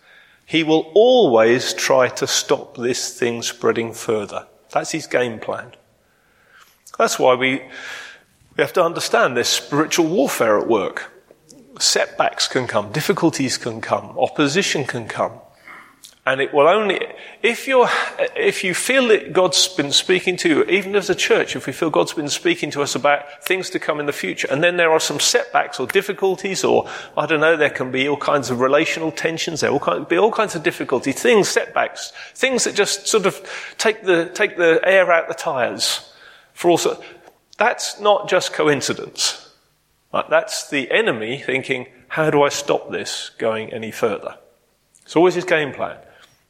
He 0.46 0.62
will 0.62 0.90
always 0.94 1.74
try 1.74 2.08
to 2.08 2.26
stop 2.26 2.78
this 2.78 3.18
thing 3.18 3.42
spreading 3.42 3.92
further. 3.92 4.46
That's 4.70 4.92
his 4.92 5.06
game 5.06 5.38
plan. 5.38 5.72
That's 7.00 7.18
why 7.18 7.34
we, 7.34 7.62
we 8.56 8.58
have 8.58 8.74
to 8.74 8.84
understand 8.84 9.34
there's 9.34 9.48
spiritual 9.48 10.06
warfare 10.06 10.58
at 10.58 10.68
work. 10.68 11.10
Setbacks 11.78 12.46
can 12.46 12.66
come, 12.66 12.92
difficulties 12.92 13.56
can 13.56 13.80
come, 13.80 14.18
opposition 14.18 14.84
can 14.84 15.08
come. 15.08 15.32
And 16.26 16.42
it 16.42 16.52
will 16.52 16.68
only, 16.68 17.00
if 17.42 17.66
you're, 17.66 17.88
if 18.36 18.62
you 18.62 18.74
feel 18.74 19.08
that 19.08 19.32
God's 19.32 19.66
been 19.66 19.92
speaking 19.92 20.36
to 20.36 20.48
you, 20.50 20.64
even 20.64 20.94
as 20.94 21.08
a 21.08 21.14
church, 21.14 21.56
if 21.56 21.66
we 21.66 21.72
feel 21.72 21.88
God's 21.88 22.12
been 22.12 22.28
speaking 22.28 22.70
to 22.72 22.82
us 22.82 22.94
about 22.94 23.42
things 23.42 23.70
to 23.70 23.78
come 23.78 23.98
in 23.98 24.04
the 24.04 24.12
future, 24.12 24.46
and 24.50 24.62
then 24.62 24.76
there 24.76 24.90
are 24.90 25.00
some 25.00 25.20
setbacks 25.20 25.80
or 25.80 25.86
difficulties, 25.86 26.62
or 26.64 26.86
I 27.16 27.24
don't 27.24 27.40
know, 27.40 27.56
there 27.56 27.70
can 27.70 27.90
be 27.90 28.10
all 28.10 28.18
kinds 28.18 28.50
of 28.50 28.60
relational 28.60 29.10
tensions, 29.10 29.62
there 29.62 29.72
will 29.72 30.04
be 30.04 30.18
all 30.18 30.30
kinds 30.30 30.54
of 30.54 30.62
difficulties, 30.62 31.14
things, 31.14 31.48
setbacks, 31.48 32.12
things 32.34 32.64
that 32.64 32.74
just 32.74 33.08
sort 33.08 33.24
of 33.24 33.40
take 33.78 34.02
the, 34.02 34.26
take 34.34 34.58
the 34.58 34.82
air 34.84 35.10
out 35.10 35.28
the 35.28 35.34
tires 35.34 36.06
for 36.52 36.70
also, 36.70 37.02
that's 37.58 38.00
not 38.00 38.28
just 38.28 38.52
coincidence. 38.52 39.52
That's 40.12 40.68
the 40.68 40.90
enemy 40.90 41.38
thinking, 41.38 41.86
how 42.08 42.30
do 42.30 42.42
I 42.42 42.48
stop 42.48 42.90
this 42.90 43.30
going 43.38 43.72
any 43.72 43.90
further? 43.90 44.36
It's 45.02 45.16
always 45.16 45.34
his 45.34 45.44
game 45.44 45.72
plan. 45.72 45.96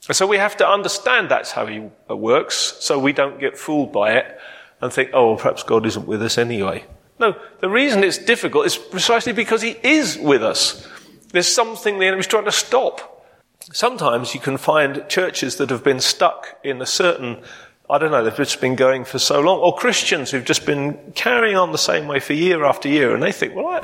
And 0.09 0.17
so 0.17 0.27
we 0.27 0.39
have 0.39 0.57
to 0.59 0.69
understand 0.69 1.31
that's 1.31 1.53
how 1.53 1.67
he 1.67 1.91
uh, 2.09 2.17
works, 2.17 2.55
so 2.81 2.99
we 2.99 3.13
don't 3.13 3.39
get 3.39 3.59
fooled 3.59 3.93
by 3.93 4.13
it 4.13 4.39
and 4.81 4.93
think, 4.93 5.11
oh, 5.13 5.37
perhaps 5.37 5.63
God 5.63 5.85
isn't 5.85 6.07
with 6.07 6.23
us 6.23 6.39
anyway. 6.39 6.85
No, 7.19 7.37
the 7.61 7.69
reason 7.69 8.03
it's 8.03 8.17
difficult 8.17 8.65
is 8.65 8.79
precisely 8.79 9.35
because 9.35 9.61
he 9.61 9.77
is 9.83 10.17
with 10.17 10.43
us. 10.43 10.89
There's 11.33 11.47
something 11.47 11.99
the 11.99 12.07
enemy's 12.07 12.27
trying 12.27 12.47
to 12.47 12.53
stop. 12.53 13.27
Sometimes 13.61 14.35
you 14.35 14.41
can 14.41 14.57
find 14.57 15.05
churches 15.09 15.57
that 15.57 15.69
have 15.69 15.85
been 15.85 16.01
stuck 16.01 16.59
in 16.65 16.81
a 16.81 16.87
certain, 16.87 17.43
I 17.91 17.99
don't 17.99 18.11
know, 18.11 18.23
they've 18.23 18.37
just 18.37 18.61
been 18.61 18.77
going 18.77 19.05
for 19.05 19.19
so 19.19 19.41
long, 19.41 19.59
or 19.59 19.75
Christians 19.75 20.31
who've 20.31 20.45
just 20.45 20.65
been 20.65 21.13
carrying 21.15 21.57
on 21.57 21.73
the 21.73 21.79
same 21.79 22.07
way 22.07 22.21
for 22.21 22.33
year 22.33 22.65
after 22.65 22.89
year, 22.89 23.13
and 23.15 23.23
they 23.23 23.33
think, 23.33 23.55
well, 23.55 23.81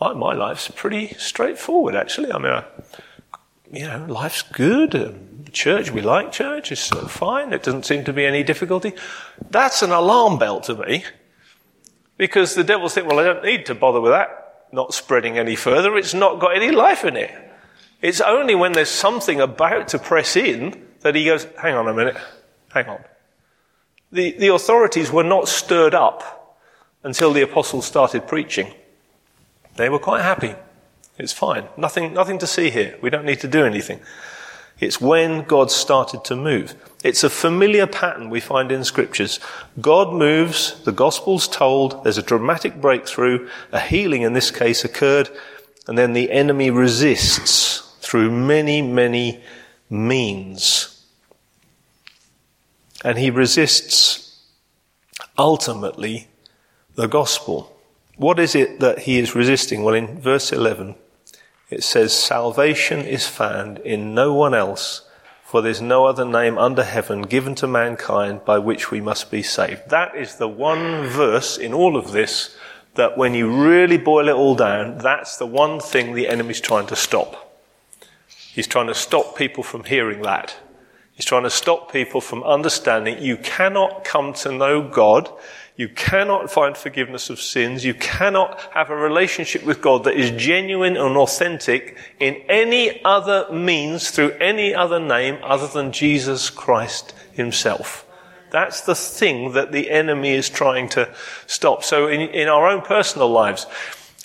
I, 0.00 0.12
my 0.12 0.34
life's 0.34 0.68
pretty 0.68 1.14
straightforward, 1.14 1.94
actually. 1.94 2.32
I 2.32 2.38
mean, 2.38 2.52
I, 2.52 2.64
you 3.72 3.86
know, 3.86 4.06
life's 4.08 4.42
good. 4.42 5.50
Church, 5.52 5.90
we 5.90 6.00
like 6.00 6.30
church. 6.30 6.70
It's 6.70 6.88
fine. 6.88 7.52
It 7.52 7.64
doesn't 7.64 7.84
seem 7.84 8.04
to 8.04 8.12
be 8.12 8.24
any 8.24 8.44
difficulty. 8.44 8.94
That's 9.50 9.82
an 9.82 9.90
alarm 9.90 10.38
bell 10.38 10.60
to 10.60 10.74
me. 10.74 11.04
Because 12.16 12.54
the 12.54 12.62
devil 12.62 12.88
think, 12.88 13.08
well, 13.08 13.18
I 13.18 13.24
don't 13.24 13.44
need 13.44 13.66
to 13.66 13.74
bother 13.74 14.00
with 14.00 14.12
that. 14.12 14.66
Not 14.72 14.94
spreading 14.94 15.38
any 15.38 15.56
further. 15.56 15.96
It's 15.96 16.14
not 16.14 16.38
got 16.38 16.54
any 16.54 16.70
life 16.70 17.04
in 17.04 17.16
it. 17.16 17.32
It's 18.00 18.20
only 18.20 18.54
when 18.54 18.72
there's 18.72 18.90
something 18.90 19.40
about 19.40 19.88
to 19.88 19.98
press 19.98 20.36
in 20.36 20.86
that 21.00 21.16
he 21.16 21.24
goes, 21.24 21.46
hang 21.60 21.74
on 21.74 21.88
a 21.88 21.94
minute. 21.94 22.16
Hang 22.68 22.86
on. 22.86 23.04
The, 24.12 24.32
the 24.32 24.48
authorities 24.48 25.12
were 25.12 25.24
not 25.24 25.48
stirred 25.48 25.94
up 25.94 26.58
until 27.02 27.32
the 27.32 27.42
apostles 27.42 27.86
started 27.86 28.26
preaching. 28.26 28.74
They 29.76 29.88
were 29.88 29.98
quite 29.98 30.22
happy. 30.22 30.54
It's 31.18 31.32
fine. 31.32 31.68
Nothing, 31.76 32.12
nothing 32.12 32.38
to 32.38 32.46
see 32.46 32.70
here. 32.70 32.98
We 33.00 33.10
don't 33.10 33.24
need 33.24 33.40
to 33.40 33.48
do 33.48 33.64
anything. 33.64 34.00
It's 34.80 35.00
when 35.00 35.42
God 35.42 35.70
started 35.70 36.24
to 36.24 36.36
move. 36.36 36.74
It's 37.04 37.22
a 37.22 37.30
familiar 37.30 37.86
pattern 37.86 38.30
we 38.30 38.40
find 38.40 38.72
in 38.72 38.82
scriptures. 38.84 39.38
God 39.80 40.12
moves, 40.14 40.82
the 40.84 40.92
gospel's 40.92 41.46
told, 41.46 42.02
there's 42.02 42.18
a 42.18 42.22
dramatic 42.22 42.80
breakthrough, 42.80 43.48
a 43.72 43.80
healing 43.80 44.22
in 44.22 44.32
this 44.32 44.50
case 44.50 44.84
occurred, 44.84 45.28
and 45.86 45.98
then 45.98 46.14
the 46.14 46.30
enemy 46.30 46.70
resists 46.70 47.94
through 48.00 48.30
many, 48.30 48.80
many 48.80 49.42
means. 49.90 50.99
And 53.04 53.18
he 53.18 53.30
resists 53.30 54.42
ultimately 55.38 56.28
the 56.94 57.08
gospel. 57.08 57.76
What 58.16 58.38
is 58.38 58.54
it 58.54 58.80
that 58.80 59.00
he 59.00 59.18
is 59.18 59.34
resisting? 59.34 59.82
Well, 59.82 59.94
in 59.94 60.20
verse 60.20 60.52
11, 60.52 60.94
it 61.70 61.82
says, 61.82 62.12
Salvation 62.12 63.00
is 63.00 63.26
found 63.26 63.78
in 63.78 64.14
no 64.14 64.34
one 64.34 64.54
else, 64.54 65.08
for 65.42 65.62
there's 65.62 65.80
no 65.80 66.04
other 66.04 66.24
name 66.24 66.58
under 66.58 66.84
heaven 66.84 67.22
given 67.22 67.54
to 67.56 67.66
mankind 67.66 68.44
by 68.44 68.58
which 68.58 68.90
we 68.90 69.00
must 69.00 69.30
be 69.30 69.42
saved. 69.42 69.88
That 69.88 70.14
is 70.14 70.36
the 70.36 70.48
one 70.48 71.06
verse 71.06 71.56
in 71.56 71.72
all 71.72 71.96
of 71.96 72.12
this 72.12 72.56
that 72.94 73.16
when 73.16 73.34
you 73.34 73.48
really 73.48 73.96
boil 73.96 74.28
it 74.28 74.34
all 74.34 74.54
down, 74.54 74.98
that's 74.98 75.36
the 75.36 75.46
one 75.46 75.80
thing 75.80 76.12
the 76.12 76.28
enemy's 76.28 76.60
trying 76.60 76.86
to 76.88 76.96
stop. 76.96 77.56
He's 78.28 78.66
trying 78.66 78.88
to 78.88 78.94
stop 78.94 79.36
people 79.36 79.62
from 79.62 79.84
hearing 79.84 80.22
that. 80.22 80.56
He's 81.20 81.26
trying 81.26 81.42
to 81.42 81.50
stop 81.50 81.92
people 81.92 82.22
from 82.22 82.42
understanding 82.44 83.22
you 83.22 83.36
cannot 83.36 84.04
come 84.04 84.32
to 84.32 84.50
know 84.50 84.80
God 84.80 85.30
you 85.80 85.88
cannot 85.88 86.50
find 86.50 86.76
forgiveness 86.76 87.30
of 87.30 87.40
sins. 87.40 87.86
You 87.86 87.94
cannot 87.94 88.60
have 88.74 88.90
a 88.90 88.94
relationship 88.94 89.64
with 89.64 89.80
God 89.80 90.04
that 90.04 90.14
is 90.14 90.30
genuine 90.30 90.94
and 90.94 91.16
authentic 91.16 91.96
in 92.18 92.34
any 92.50 93.02
other 93.02 93.50
means 93.50 94.10
through 94.10 94.32
any 94.32 94.74
other 94.74 95.00
name 95.00 95.38
other 95.42 95.66
than 95.66 95.90
Jesus 95.90 96.50
Christ 96.50 97.14
himself. 97.32 98.04
That's 98.50 98.82
the 98.82 98.94
thing 98.94 99.52
that 99.52 99.72
the 99.72 99.90
enemy 99.90 100.32
is 100.32 100.50
trying 100.50 100.90
to 100.90 101.08
stop. 101.46 101.82
So 101.82 102.08
in, 102.08 102.20
in 102.20 102.48
our 102.48 102.68
own 102.68 102.82
personal 102.82 103.30
lives, 103.30 103.66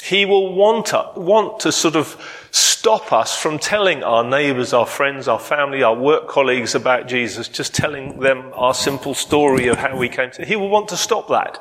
he 0.02 0.26
will 0.26 0.54
want 0.54 0.88
to, 0.88 1.12
want 1.16 1.62
to 1.62 1.72
sort 1.72 1.96
of 1.96 2.45
stop 2.56 3.12
us 3.12 3.36
from 3.36 3.60
telling 3.60 4.04
our 4.04 4.24
neighbors, 4.24 4.72
our 4.72 4.86
friends, 4.86 5.28
our 5.28 5.40
family, 5.40 5.84
our 5.84 5.96
work 5.96 6.30
colleagues 6.30 6.74
about 6.74 7.08
Jesus, 7.08 7.48
just 7.48 7.74
telling 7.74 8.20
them 8.20 8.52
our 8.54 8.74
simple 8.74 9.14
story 9.14 9.68
of 9.68 9.78
how 9.78 9.98
we 9.98 10.08
came 10.08 10.32
to. 10.32 10.46
He 10.46 10.56
will 10.56 10.70
want 10.70 10.90
to 10.90 10.98
stop 10.98 11.28
that. 11.28 11.60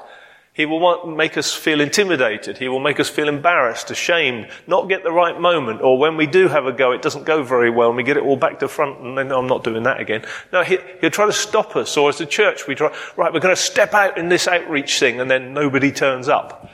He 0.53 0.67
will 0.67 0.79
want, 0.79 1.17
make 1.17 1.37
us 1.37 1.53
feel 1.53 1.81
intimidated. 1.81 2.59
He 2.59 2.69
will 2.69 2.79
make 2.79 3.01
us 3.01 3.09
feel 3.09 3.29
embarrassed, 3.29 3.91
ashamed, 3.91 4.49
not 4.69 4.89
get 4.89 5.03
the 5.03 5.11
right 5.11 5.41
moment, 5.41 5.83
or 5.83 5.99
when 5.99 6.17
we 6.17 6.29
do 6.29 6.47
have 6.47 6.67
a 6.67 6.73
go, 6.73 6.93
it 6.93 7.03
doesn't 7.03 7.25
go 7.25 7.43
very 7.43 7.71
well, 7.71 7.89
and 7.89 7.97
we 7.97 8.05
get 8.05 8.17
it 8.17 8.23
all 8.23 8.37
back 8.37 8.61
to 8.61 8.69
front, 8.69 9.01
and 9.01 9.19
then 9.19 9.33
I'm 9.33 9.49
not 9.49 9.65
doing 9.65 9.83
that 9.83 9.99
again. 9.99 10.25
No, 10.53 10.63
he, 10.63 10.79
will 11.03 11.11
try 11.11 11.27
to 11.27 11.33
stop 11.33 11.75
us, 11.75 11.97
or 11.97 12.09
as 12.09 12.21
a 12.21 12.27
church, 12.27 12.69
we 12.69 12.77
try, 12.77 12.95
right, 13.17 13.33
we're 13.33 13.41
going 13.41 13.57
to 13.57 13.61
step 13.61 13.95
out 13.95 14.17
in 14.17 14.29
this 14.29 14.47
outreach 14.47 15.01
thing, 15.01 15.21
and 15.21 15.29
then 15.29 15.55
nobody 15.55 15.91
turns 15.91 16.29
up 16.29 16.71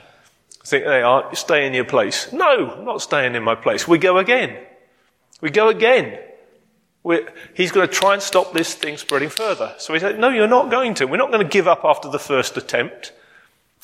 think 0.64 0.84
they 0.84 1.02
are, 1.02 1.34
stay 1.34 1.66
in 1.66 1.74
your 1.74 1.84
place. 1.84 2.32
No, 2.32 2.70
I'm 2.70 2.84
not 2.84 3.02
staying 3.02 3.34
in 3.34 3.42
my 3.42 3.54
place. 3.54 3.88
We 3.88 3.98
go 3.98 4.18
again. 4.18 4.56
We 5.40 5.50
go 5.50 5.68
again. 5.68 6.18
We're, 7.02 7.32
he's 7.54 7.72
going 7.72 7.88
to 7.88 7.92
try 7.92 8.12
and 8.12 8.22
stop 8.22 8.52
this 8.52 8.74
thing 8.74 8.98
spreading 8.98 9.30
further. 9.30 9.74
So 9.78 9.94
he 9.94 10.00
said, 10.00 10.18
no, 10.18 10.28
you're 10.28 10.46
not 10.46 10.70
going 10.70 10.94
to. 10.94 11.06
We're 11.06 11.16
not 11.16 11.30
going 11.30 11.42
to 11.42 11.48
give 11.48 11.66
up 11.66 11.80
after 11.84 12.10
the 12.10 12.18
first 12.18 12.56
attempt. 12.58 13.12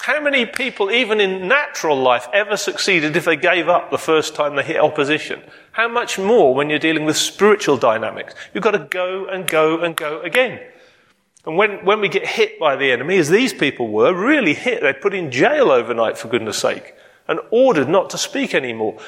How 0.01 0.21
many 0.21 0.45
people, 0.45 0.91
even 0.91 1.21
in 1.21 1.49
natural 1.49 1.97
life, 1.97 2.29
ever 2.35 2.59
succeeded 2.59 3.17
if 3.17 3.25
they 3.25 3.37
gave 3.37 3.69
up 3.69 3.91
the 3.91 3.97
first 3.97 4.35
time 4.35 4.55
they 4.55 4.63
hit 4.63 4.77
opposition? 4.77 5.43
How 5.73 5.89
much 5.89 6.19
more 6.19 6.55
when 6.55 6.69
you're 6.69 6.79
dealing 6.79 7.07
with 7.07 7.17
spiritual 7.17 7.79
dynamics? 7.79 8.35
You've 8.53 8.65
got 8.65 8.73
to 8.73 8.87
go 8.91 9.27
and 9.27 9.47
go 9.47 9.81
and 9.81 9.97
go 9.97 10.21
again. 10.21 10.61
And 11.47 11.57
when, 11.57 11.85
when 11.85 12.01
we 12.01 12.09
get 12.09 12.27
hit 12.27 12.59
by 12.59 12.75
the 12.75 12.91
enemy, 12.91 13.17
as 13.19 13.29
these 13.29 13.53
people 13.53 13.89
were, 13.89 14.13
really 14.13 14.53
hit, 14.53 14.83
they're 14.83 14.93
put 14.93 15.15
in 15.15 15.31
jail 15.31 15.71
overnight, 15.71 16.19
for 16.19 16.27
goodness 16.27 16.59
sake, 16.59 16.95
and 17.29 17.39
ordered 17.51 17.89
not 17.89 18.11
to 18.11 18.19
speak 18.19 18.53
anymore. 18.53 18.99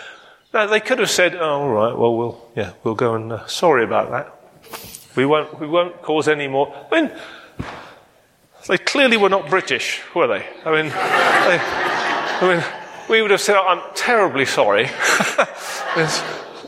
Now, 0.55 0.67
they 0.67 0.81
could 0.81 1.01
have 1.01 1.11
said, 1.11 1.35
oh, 1.35 1.41
all 1.41 1.69
right, 1.69 1.99
well, 1.99 2.17
we'll, 2.17 2.51
yeah, 2.55 2.73
we'll 2.85 2.95
go 2.95 3.17
and, 3.17 3.33
uh, 3.33 3.47
sorry 3.47 3.83
about 3.83 4.11
that. 4.13 4.35
We 5.17 5.27
won't, 5.27 5.59
we 5.59 5.67
won't 5.67 6.01
cause 6.01 6.29
any 6.29 6.47
more. 6.47 6.73
I 6.93 7.03
mean, 7.03 7.13
they 8.69 8.79
clearly 8.79 9.17
were 9.17 9.29
not 9.29 9.51
British, 9.51 10.01
were 10.15 10.29
they? 10.29 10.47
I 10.65 10.71
mean, 10.71 10.91
they, 10.91 11.59
I 12.41 12.55
mean, 12.55 12.65
we 13.11 13.21
would 13.21 13.33
have 13.33 13.41
said, 13.41 13.57
I'm 13.57 13.83
terribly 13.97 14.45
sorry. 14.45 14.85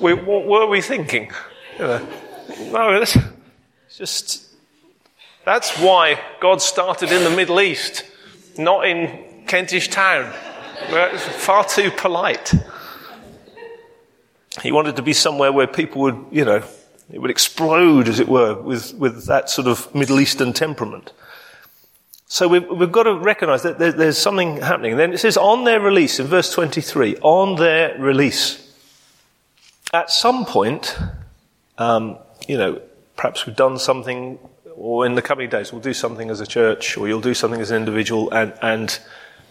we, 0.00 0.14
what 0.14 0.46
were 0.46 0.66
we 0.66 0.80
thinking? 0.80 1.30
You 1.78 1.85
know, 1.85 2.09
no, 2.72 3.00
it's 3.00 3.16
just, 3.96 4.49
that's 5.50 5.76
why 5.78 6.20
God 6.38 6.62
started 6.62 7.10
in 7.10 7.24
the 7.24 7.30
Middle 7.30 7.60
East, 7.60 8.04
not 8.56 8.86
in 8.86 9.44
Kentish 9.48 9.88
Town. 9.88 10.32
Far 11.38 11.64
too 11.64 11.90
polite. 11.90 12.54
He 14.62 14.70
wanted 14.70 14.94
to 14.94 15.02
be 15.02 15.12
somewhere 15.12 15.50
where 15.50 15.66
people 15.66 16.02
would, 16.02 16.26
you 16.30 16.44
know, 16.44 16.62
it 17.12 17.18
would 17.18 17.32
explode, 17.32 18.06
as 18.06 18.20
it 18.20 18.28
were, 18.28 18.54
with, 18.62 18.94
with 18.94 19.26
that 19.26 19.50
sort 19.50 19.66
of 19.66 19.92
Middle 19.92 20.20
Eastern 20.20 20.52
temperament. 20.52 21.12
So 22.28 22.46
we've, 22.46 22.68
we've 22.68 22.92
got 22.92 23.02
to 23.04 23.14
recognize 23.16 23.64
that 23.64 23.80
there, 23.80 23.90
there's 23.90 24.18
something 24.18 24.58
happening. 24.58 24.96
then 24.96 25.12
it 25.12 25.18
says, 25.18 25.36
on 25.36 25.64
their 25.64 25.80
release, 25.80 26.20
in 26.20 26.28
verse 26.28 26.52
23, 26.52 27.16
on 27.22 27.56
their 27.56 27.98
release. 27.98 28.72
At 29.92 30.10
some 30.10 30.44
point, 30.44 30.96
um, 31.76 32.18
you 32.46 32.56
know, 32.56 32.80
perhaps 33.16 33.46
we've 33.46 33.56
done 33.56 33.80
something, 33.80 34.38
or 34.80 35.04
in 35.04 35.14
the 35.14 35.22
coming 35.22 35.50
days, 35.50 35.72
we'll 35.72 35.82
do 35.82 35.92
something 35.92 36.30
as 36.30 36.40
a 36.40 36.46
church, 36.46 36.96
or 36.96 37.06
you'll 37.06 37.20
do 37.20 37.34
something 37.34 37.60
as 37.60 37.70
an 37.70 37.76
individual, 37.76 38.30
and, 38.32 38.52
and 38.62 38.98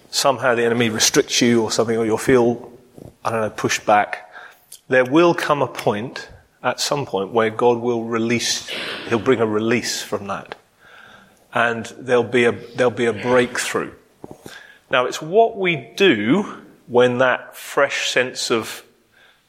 somehow 0.10 0.56
the 0.56 0.66
enemy 0.66 0.90
restricts 0.90 1.40
you 1.40 1.62
or 1.62 1.72
something, 1.72 1.96
or 1.96 2.06
you'll 2.06 2.18
feel, 2.18 2.72
I 3.24 3.30
don't 3.32 3.42
know, 3.42 3.50
pushed 3.52 3.86
back. 3.86 4.32
There 4.88 5.06
will 5.06 5.36
come 5.36 5.62
a 5.62 5.68
point, 5.68 6.30
at 6.64 6.80
some 6.80 7.06
point, 7.06 7.32
where 7.32 7.52
God 7.52 7.78
will 7.78 8.04
release, 8.04 8.70
He'll 9.08 9.20
bring 9.20 9.40
a 9.40 9.46
release 9.46 10.02
from 10.02 10.28
that 10.28 10.56
and 11.54 11.86
there'll 11.98 12.24
be 12.24 12.46
a, 12.46 12.52
there'll 12.52 12.92
be 12.92 13.06
a 13.06 13.14
breakthrough. 13.14 13.92
Now, 14.92 15.06
it's 15.06 15.22
what 15.22 15.58
we 15.58 15.92
do 15.96 16.64
when 16.88 17.20
that 17.20 17.56
fresh 17.56 18.10
sense 18.10 18.52
of 18.52 18.84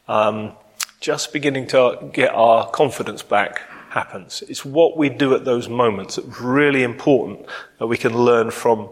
um, 0.09 0.53
just 1.01 1.33
beginning 1.33 1.67
to 1.69 2.11
get 2.13 2.31
our 2.35 2.69
confidence 2.71 3.23
back 3.23 3.63
happens. 3.91 4.43
It's 4.49 4.65
what 4.65 4.97
we 4.97 5.09
do 5.09 5.35
at 5.35 5.45
those 5.45 5.69
moments 5.69 6.17
that's 6.17 6.41
really 6.41 6.83
important 6.83 7.47
that 7.79 7.87
we 7.87 7.97
can 7.97 8.17
learn 8.17 8.51
from, 8.51 8.89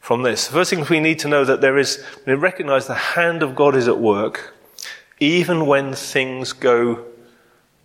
from 0.00 0.22
this. 0.22 0.46
The 0.46 0.52
first 0.52 0.70
thing 0.70 0.84
we 0.88 1.00
need 1.00 1.18
to 1.20 1.28
know 1.28 1.44
that 1.44 1.60
there 1.60 1.78
is, 1.78 2.04
we 2.26 2.34
recognize 2.34 2.86
the 2.86 2.94
hand 2.94 3.42
of 3.42 3.54
God 3.54 3.74
is 3.74 3.88
at 3.88 3.98
work, 3.98 4.54
even 5.18 5.66
when 5.66 5.94
things 5.94 6.52
go 6.52 7.04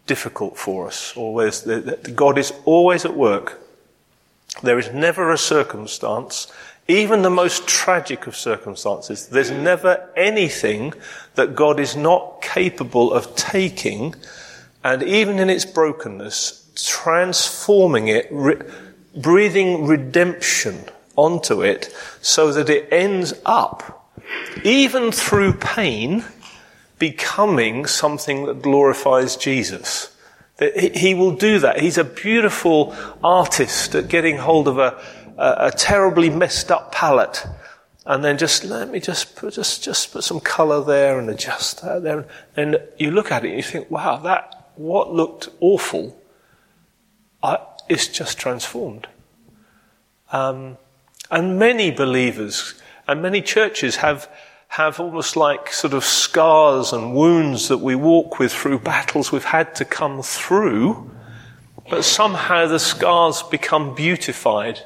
difficult 0.07 0.57
for 0.57 0.87
us, 0.87 1.15
or 1.15 1.49
God 2.13 2.37
is 2.37 2.53
always 2.65 3.05
at 3.05 3.15
work 3.15 3.59
there 4.63 4.79
is 4.79 4.91
never 4.91 5.31
a 5.31 5.37
circumstance, 5.37 6.51
even 6.87 7.21
the 7.21 7.29
most 7.29 7.67
tragic 7.67 8.27
of 8.27 8.35
circumstances, 8.35 9.27
there's 9.27 9.51
never 9.51 10.09
anything 10.15 10.93
that 11.35 11.55
God 11.55 11.79
is 11.79 11.95
not 11.95 12.41
capable 12.41 13.11
of 13.11 13.35
taking 13.35 14.15
and 14.85 15.01
even 15.01 15.39
in 15.39 15.49
its 15.49 15.65
brokenness, 15.65 16.69
transforming 16.75 18.07
it, 18.07 18.27
re- 18.29 18.61
breathing 19.17 19.87
redemption 19.87 20.85
onto 21.15 21.63
it 21.63 21.91
so 22.21 22.51
that 22.51 22.69
it 22.69 22.87
ends 22.91 23.33
up, 23.47 24.13
even 24.63 25.11
through 25.11 25.53
pain, 25.53 26.23
becoming 26.99 27.87
something 27.87 28.45
that 28.45 28.61
glorifies 28.61 29.35
Jesus. 29.35 30.15
That 30.57 30.77
He 30.95 31.15
will 31.15 31.35
do 31.35 31.57
that. 31.57 31.79
He's 31.79 31.97
a 31.97 32.03
beautiful 32.03 32.95
artist 33.23 33.95
at 33.95 34.07
getting 34.07 34.37
hold 34.37 34.67
of 34.67 34.77
a, 34.77 35.01
a, 35.35 35.55
a 35.67 35.71
terribly 35.71 36.29
messed 36.29 36.71
up 36.71 36.91
palette 36.91 37.43
and 38.05 38.23
then 38.23 38.37
just 38.37 38.63
let 38.63 38.91
me 38.91 38.99
just 38.99 39.35
put 39.35 39.55
just 39.55 39.83
just 39.83 40.13
put 40.13 40.23
some 40.23 40.39
colour 40.39 40.83
there 40.83 41.17
and 41.17 41.27
adjust 41.27 41.81
that 41.81 42.03
there. 42.03 42.27
And 42.55 42.77
you 42.99 43.09
look 43.09 43.31
at 43.31 43.43
it 43.43 43.47
and 43.47 43.57
you 43.57 43.63
think, 43.63 43.89
wow, 43.89 44.17
that 44.17 44.64
what 44.77 45.13
looked 45.13 45.49
awful 45.59 46.17
uh, 47.43 47.57
is 47.89 48.07
just 48.07 48.37
transformed. 48.37 49.07
Um, 50.31 50.77
and 51.31 51.57
many 51.59 51.91
believers 51.91 52.75
and 53.07 53.21
many 53.21 53.41
churches 53.41 53.97
have 53.97 54.29
have 54.69 54.99
almost 54.99 55.37
like 55.37 55.71
sort 55.71 55.93
of 55.93 56.03
scars 56.03 56.91
and 56.91 57.15
wounds 57.15 57.69
that 57.69 57.77
we 57.77 57.95
walk 57.95 58.39
with 58.39 58.51
through 58.51 58.79
battles 58.79 59.31
we've 59.31 59.45
had 59.45 59.73
to 59.73 59.85
come 59.85 60.21
through, 60.21 61.09
but 61.89 62.03
somehow 62.03 62.67
the 62.67 62.79
scars 62.79 63.41
become 63.43 63.95
beautified 63.95 64.81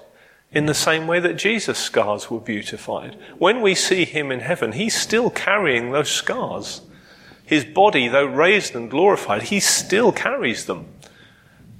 in 0.51 0.65
the 0.67 0.73
same 0.73 1.07
way 1.07 1.19
that 1.19 1.37
Jesus' 1.37 1.79
scars 1.79 2.29
were 2.29 2.39
beautified. 2.39 3.17
When 3.37 3.61
we 3.61 3.73
see 3.73 4.05
him 4.05 4.31
in 4.31 4.41
heaven, 4.41 4.73
he's 4.73 4.95
still 4.95 5.29
carrying 5.29 5.91
those 5.91 6.11
scars. 6.11 6.81
His 7.49 7.65
body, 7.65 8.07
though 8.07 8.27
raised 8.27 8.75
and 8.75 8.91
glorified, 8.91 9.41
he 9.41 9.59
still 9.59 10.11
carries 10.11 10.67
them. 10.67 10.85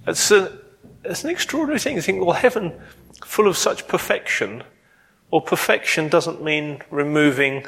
It's, 0.08 0.32
a, 0.32 0.58
it's 1.06 1.24
an 1.24 1.30
extraordinary 1.30 1.78
thing 1.78 1.96
to 1.96 2.02
think, 2.02 2.26
well, 2.26 2.34
heaven 2.34 2.74
full 3.24 3.48
of 3.48 3.56
such 3.56 3.88
perfection, 3.88 4.64
well, 5.30 5.42
perfection 5.42 6.10
doesn't 6.10 6.44
mean 6.44 6.82
removing 6.90 7.68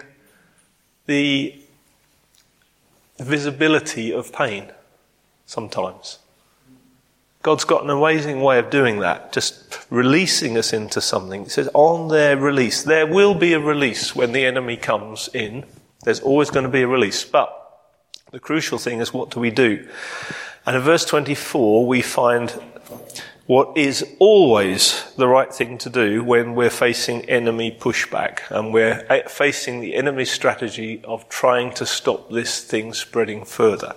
the 1.06 1.62
visibility 3.20 4.12
of 4.12 4.34
pain 4.34 4.72
sometimes. 5.46 6.18
God's 7.44 7.66
got 7.66 7.84
an 7.84 7.92
amazing 7.92 8.42
way 8.42 8.58
of 8.58 8.72
doing 8.72 8.98
that, 9.02 9.32
just 9.32 9.86
releasing 9.92 10.58
us 10.58 10.74
into 10.74 11.02
something. 11.02 11.44
It 11.44 11.52
says, 11.52 11.70
on 11.76 12.08
their 12.08 12.36
release. 12.36 12.82
There 12.82 13.06
will 13.06 13.36
be 13.36 13.54
a 13.54 13.60
release 13.60 14.16
when 14.16 14.32
the 14.32 14.44
enemy 14.44 14.76
comes 14.76 15.30
in. 15.36 15.66
There's 16.04 16.20
always 16.20 16.50
going 16.50 16.66
to 16.66 16.72
be 16.72 16.82
a 16.82 16.88
release. 16.88 17.24
But 17.24 17.60
the 18.32 18.39
crucial 18.39 18.78
thing 18.78 19.00
is, 19.00 19.13
what 19.13 19.30
do 19.30 19.39
we 19.39 19.52
do? 19.52 19.88
And 20.65 20.76
in 20.76 20.82
verse 20.82 21.06
24, 21.06 21.86
we 21.86 22.02
find 22.02 22.50
what 23.46 23.78
is 23.78 24.15
always 24.20 25.12
the 25.17 25.28
right 25.28 25.54
thing 25.54 25.78
to 25.80 25.89
do 25.89 26.24
when 26.24 26.56
we're 26.56 26.70
facing 26.70 27.26
enemy 27.30 27.76
pushback 27.78 28.39
and 28.50 28.74
we're 28.74 29.06
facing 29.28 29.82
the 29.82 29.96
enemy 29.96 30.24
strategy 30.24 31.02
of 31.04 31.28
trying 31.28 31.74
to 31.74 31.86
stop 31.86 32.30
this 32.30 32.63
thing 32.63 32.94
spreading 32.94 33.44
further. 33.44 33.94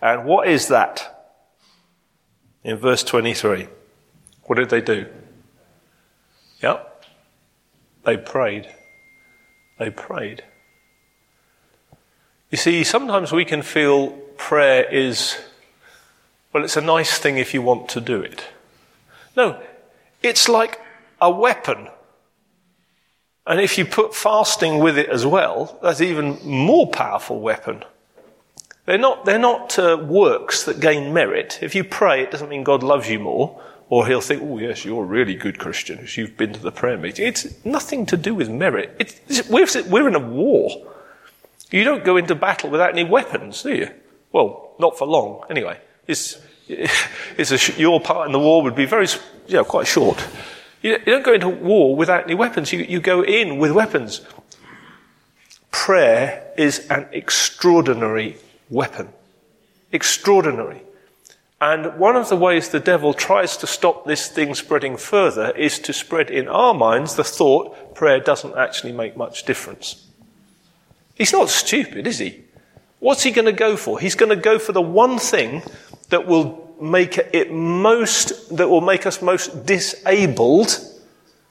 And 0.00 0.24
what 0.24 0.46
is 0.46 0.68
that? 0.68 1.08
In 2.62 2.76
verse 2.76 3.02
23, 3.02 3.66
what 4.44 4.56
did 4.56 4.70
they 4.70 4.80
do? 4.80 5.06
Yep. 6.62 7.04
They 8.04 8.16
prayed. 8.16 8.68
They 9.80 9.90
prayed. 9.90 10.44
You 12.52 12.58
see, 12.58 12.84
sometimes 12.84 13.32
we 13.32 13.46
can 13.46 13.62
feel 13.62 14.10
prayer 14.36 14.84
is, 14.84 15.38
well, 16.52 16.62
it's 16.62 16.76
a 16.76 16.82
nice 16.82 17.16
thing 17.16 17.38
if 17.38 17.54
you 17.54 17.62
want 17.62 17.88
to 17.88 18.00
do 18.00 18.20
it. 18.20 18.44
No, 19.34 19.58
it's 20.22 20.50
like 20.50 20.78
a 21.18 21.30
weapon. 21.30 21.88
And 23.46 23.58
if 23.58 23.78
you 23.78 23.86
put 23.86 24.14
fasting 24.14 24.80
with 24.80 24.98
it 24.98 25.08
as 25.08 25.24
well, 25.24 25.78
that's 25.82 26.02
even 26.02 26.38
more 26.44 26.90
powerful 26.90 27.40
weapon. 27.40 27.84
They're 28.84 28.98
not, 28.98 29.24
they're 29.24 29.38
not 29.38 29.78
uh, 29.78 29.96
works 30.06 30.64
that 30.64 30.78
gain 30.78 31.14
merit. 31.14 31.58
If 31.62 31.74
you 31.74 31.84
pray, 31.84 32.22
it 32.22 32.30
doesn't 32.30 32.50
mean 32.50 32.64
God 32.64 32.82
loves 32.82 33.08
you 33.08 33.18
more, 33.18 33.62
or 33.88 34.06
he'll 34.06 34.20
think, 34.20 34.42
oh 34.42 34.58
yes, 34.58 34.84
you're 34.84 35.04
a 35.04 35.06
really 35.06 35.36
good 35.36 35.58
Christian 35.58 36.00
if 36.00 36.18
you've 36.18 36.36
been 36.36 36.52
to 36.52 36.60
the 36.60 36.70
prayer 36.70 36.98
meeting. 36.98 37.26
It's 37.26 37.64
nothing 37.64 38.04
to 38.06 38.18
do 38.18 38.34
with 38.34 38.50
merit. 38.50 39.10
We're, 39.48 39.66
we're 39.88 40.08
in 40.08 40.16
a 40.16 40.18
war. 40.18 40.91
You 41.72 41.84
don't 41.84 42.04
go 42.04 42.18
into 42.18 42.34
battle 42.34 42.70
without 42.70 42.90
any 42.90 43.04
weapons, 43.04 43.62
do 43.62 43.74
you? 43.74 43.88
Well, 44.30 44.74
not 44.78 44.98
for 44.98 45.06
long, 45.06 45.44
anyway. 45.50 45.78
It's, 46.06 46.38
it's 46.68 47.50
a, 47.50 47.80
your 47.80 48.00
part 48.00 48.26
in 48.26 48.32
the 48.32 48.38
war 48.38 48.62
would 48.62 48.74
be 48.74 48.84
very, 48.84 49.06
you 49.46 49.54
know, 49.54 49.64
quite 49.64 49.86
short. 49.86 50.24
You, 50.82 50.98
don't 50.98 51.24
go 51.24 51.32
into 51.32 51.48
war 51.48 51.96
without 51.96 52.24
any 52.24 52.34
weapons. 52.34 52.72
You, 52.72 52.80
you 52.80 53.00
go 53.00 53.22
in 53.22 53.58
with 53.58 53.72
weapons. 53.72 54.20
Prayer 55.70 56.52
is 56.58 56.86
an 56.90 57.08
extraordinary 57.12 58.36
weapon. 58.68 59.08
Extraordinary. 59.92 60.82
And 61.60 61.98
one 61.98 62.16
of 62.16 62.28
the 62.28 62.36
ways 62.36 62.68
the 62.68 62.80
devil 62.80 63.14
tries 63.14 63.56
to 63.58 63.66
stop 63.66 64.04
this 64.04 64.28
thing 64.28 64.54
spreading 64.54 64.96
further 64.96 65.52
is 65.52 65.78
to 65.80 65.92
spread 65.92 66.28
in 66.28 66.48
our 66.48 66.74
minds 66.74 67.14
the 67.14 67.24
thought 67.24 67.94
prayer 67.94 68.18
doesn't 68.18 68.58
actually 68.58 68.92
make 68.92 69.16
much 69.16 69.44
difference. 69.44 70.08
He's 71.22 71.32
not 71.32 71.50
stupid, 71.50 72.08
is 72.08 72.18
he? 72.18 72.40
What's 72.98 73.22
he 73.22 73.30
going 73.30 73.46
to 73.46 73.52
go 73.52 73.76
for? 73.76 74.00
He's 74.00 74.16
going 74.16 74.30
to 74.30 74.42
go 74.50 74.58
for 74.58 74.72
the 74.72 74.82
one 74.82 75.20
thing 75.20 75.62
that 76.08 76.26
will 76.26 76.74
make 76.80 77.16
it 77.16 77.52
most, 77.52 78.56
that 78.56 78.68
will 78.68 78.80
make 78.80 79.06
us 79.06 79.22
most 79.22 79.64
disabled 79.64 80.80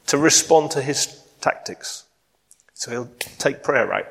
to 0.08 0.18
respond 0.18 0.72
to 0.72 0.82
his 0.82 1.24
tactics. 1.40 2.04
So 2.74 2.92
he'll 2.92 3.12
take 3.38 3.64
prayer 3.64 3.94
out. 3.94 4.08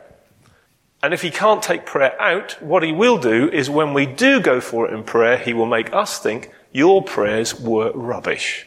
And 1.02 1.12
if 1.12 1.20
he 1.20 1.30
can't 1.30 1.62
take 1.62 1.84
prayer 1.84 2.18
out, 2.18 2.52
what 2.62 2.82
he 2.82 2.92
will 2.92 3.18
do 3.18 3.50
is 3.50 3.68
when 3.68 3.92
we 3.92 4.06
do 4.06 4.40
go 4.40 4.62
for 4.62 4.88
it 4.88 4.94
in 4.94 5.04
prayer, 5.04 5.36
he 5.36 5.52
will 5.52 5.66
make 5.66 5.92
us 5.92 6.18
think 6.18 6.50
your 6.72 7.02
prayers 7.02 7.54
were 7.60 7.92
rubbish. 7.92 8.66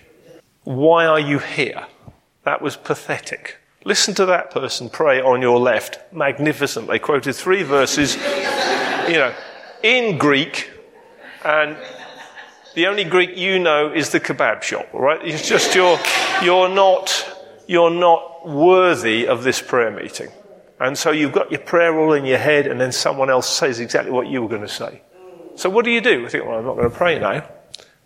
Why 0.63 1.08
are 1.08 1.19
you 1.19 1.39
here? 1.39 1.88
That 2.43 2.62
was 2.62 2.77
pathetic. 2.77 3.58
Listen 3.86 4.13
to 4.15 4.26
that 4.28 4.52
person 4.52 4.89
pray 4.89 5.22
on 5.22 5.41
your 5.41 5.60
left. 5.60 6.00
Magnificent. 6.13 6.88
They 6.88 7.00
quoted 7.00 7.34
three 7.34 7.63
verses, 7.63 8.15
you 8.15 9.13
know, 9.13 9.34
in 9.82 10.17
Greek, 10.17 10.72
and 11.43 11.76
the 12.76 12.88
only 12.88 13.04
Greek 13.04 13.38
you 13.38 13.60
know 13.60 13.91
is 13.93 14.10
the 14.10 14.19
kebab 14.19 14.63
shop, 14.63 14.88
right? 14.93 15.19
It's 15.24 15.48
just 15.48 15.76
you're, 15.76 16.00
you're 16.41 16.69
not, 16.69 17.30
you're 17.67 17.91
not 17.91 18.48
worthy 18.48 19.28
of 19.28 19.43
this 19.43 19.62
prayer 19.62 19.91
meeting. 19.91 20.30
And 20.80 20.98
so 20.98 21.12
you've 21.12 21.34
got 21.34 21.52
your 21.52 21.62
prayer 21.62 21.98
all 22.00 22.13
in 22.13 22.26
your 22.26 22.38
head, 22.38 22.67
and 22.67 22.80
then 22.80 22.91
someone 22.91 23.30
else 23.30 23.50
says 23.50 23.80
exactly 23.80 24.12
what 24.12 24.28
you 24.28 24.41
were 24.41 24.50
going 24.50 24.62
to 24.62 24.67
say. 24.67 25.02
So 25.56 25.69
what 25.69 25.86
do 25.86 25.91
you 25.91 26.02
do? 26.02 26.22
You 26.22 26.30
think, 26.30 26.46
well, 26.46 26.58
I'm 26.58 26.65
not 26.65 26.76
going 26.76 26.89
to 26.89 26.96
pray 26.96 27.19
now. 27.19 27.48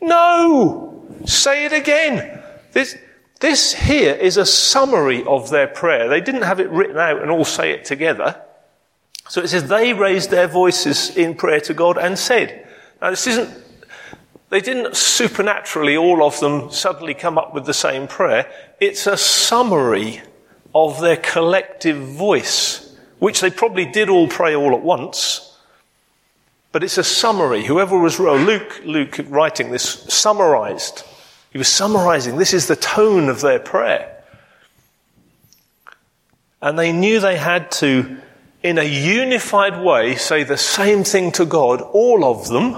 No! 0.02 1.06
Say 1.26 1.66
it 1.66 1.74
again. 1.74 2.44
This, 2.74 2.98
this 3.40 3.74
here 3.74 4.14
is 4.14 4.38
a 4.38 4.46
summary 4.46 5.24
of 5.26 5.50
their 5.50 5.68
prayer. 5.68 6.08
They 6.08 6.22
didn't 6.22 6.44
have 6.44 6.60
it 6.60 6.70
written 6.70 6.98
out 6.98 7.22
and 7.22 7.30
all 7.30 7.46
say 7.46 7.72
it 7.72 7.86
together. 7.86 8.42
So 9.30 9.42
it 9.42 9.50
says 9.50 9.68
they 9.68 9.94
raised 9.94 10.32
their 10.32 10.48
voices 10.48 11.16
in 11.16 11.36
prayer 11.36 11.60
to 11.62 11.74
God 11.74 11.98
and 11.98 12.18
said. 12.18 12.68
Now 13.02 13.10
this 13.10 13.28
isn't, 13.28 13.50
they 14.50 14.62
didn't 14.62 14.96
supernaturally, 14.96 15.98
all 15.98 16.24
of 16.24 16.40
them, 16.40 16.72
suddenly 16.72 17.14
come 17.14 17.38
up 17.38 17.54
with 17.54 17.66
the 17.66 17.74
same 17.74 18.08
prayer. 18.08 18.50
It's 18.80 19.06
a 19.06 19.18
summary 19.18 20.22
of 20.74 21.02
their 21.02 21.18
collective 21.18 21.98
voice, 21.98 22.96
which 23.20 23.42
they 23.42 23.50
probably 23.50 23.86
did 23.86 24.10
all 24.10 24.28
pray 24.28 24.56
all 24.56 24.74
at 24.74 24.82
once. 24.82 25.44
But 26.72 26.84
it's 26.84 26.98
a 26.98 27.04
summary. 27.04 27.66
Whoever 27.66 27.98
was, 27.98 28.20
Luke, 28.20 28.82
Luke 28.86 29.20
writing 29.28 29.72
this 29.72 29.84
summarized 29.84 31.04
he 31.52 31.58
was 31.58 31.68
summarizing 31.68 32.38
this 32.38 32.54
is 32.54 32.68
the 32.68 32.76
tone 32.76 33.30
of 33.30 33.42
their 33.42 33.60
prayer. 33.60 34.24
And 36.62 36.78
they 36.78 36.92
knew 36.92 37.20
they 37.20 37.38
had 37.38 37.72
to, 37.74 38.18
in 38.64 38.78
a 38.78 38.84
unified 38.84 39.82
way, 39.82 40.16
say 40.16 40.44
the 40.44 40.58
same 40.58 41.04
thing 41.04 41.32
to 41.34 41.46
God, 41.46 41.82
all 41.82 42.26
of 42.26 42.48
them, 42.48 42.78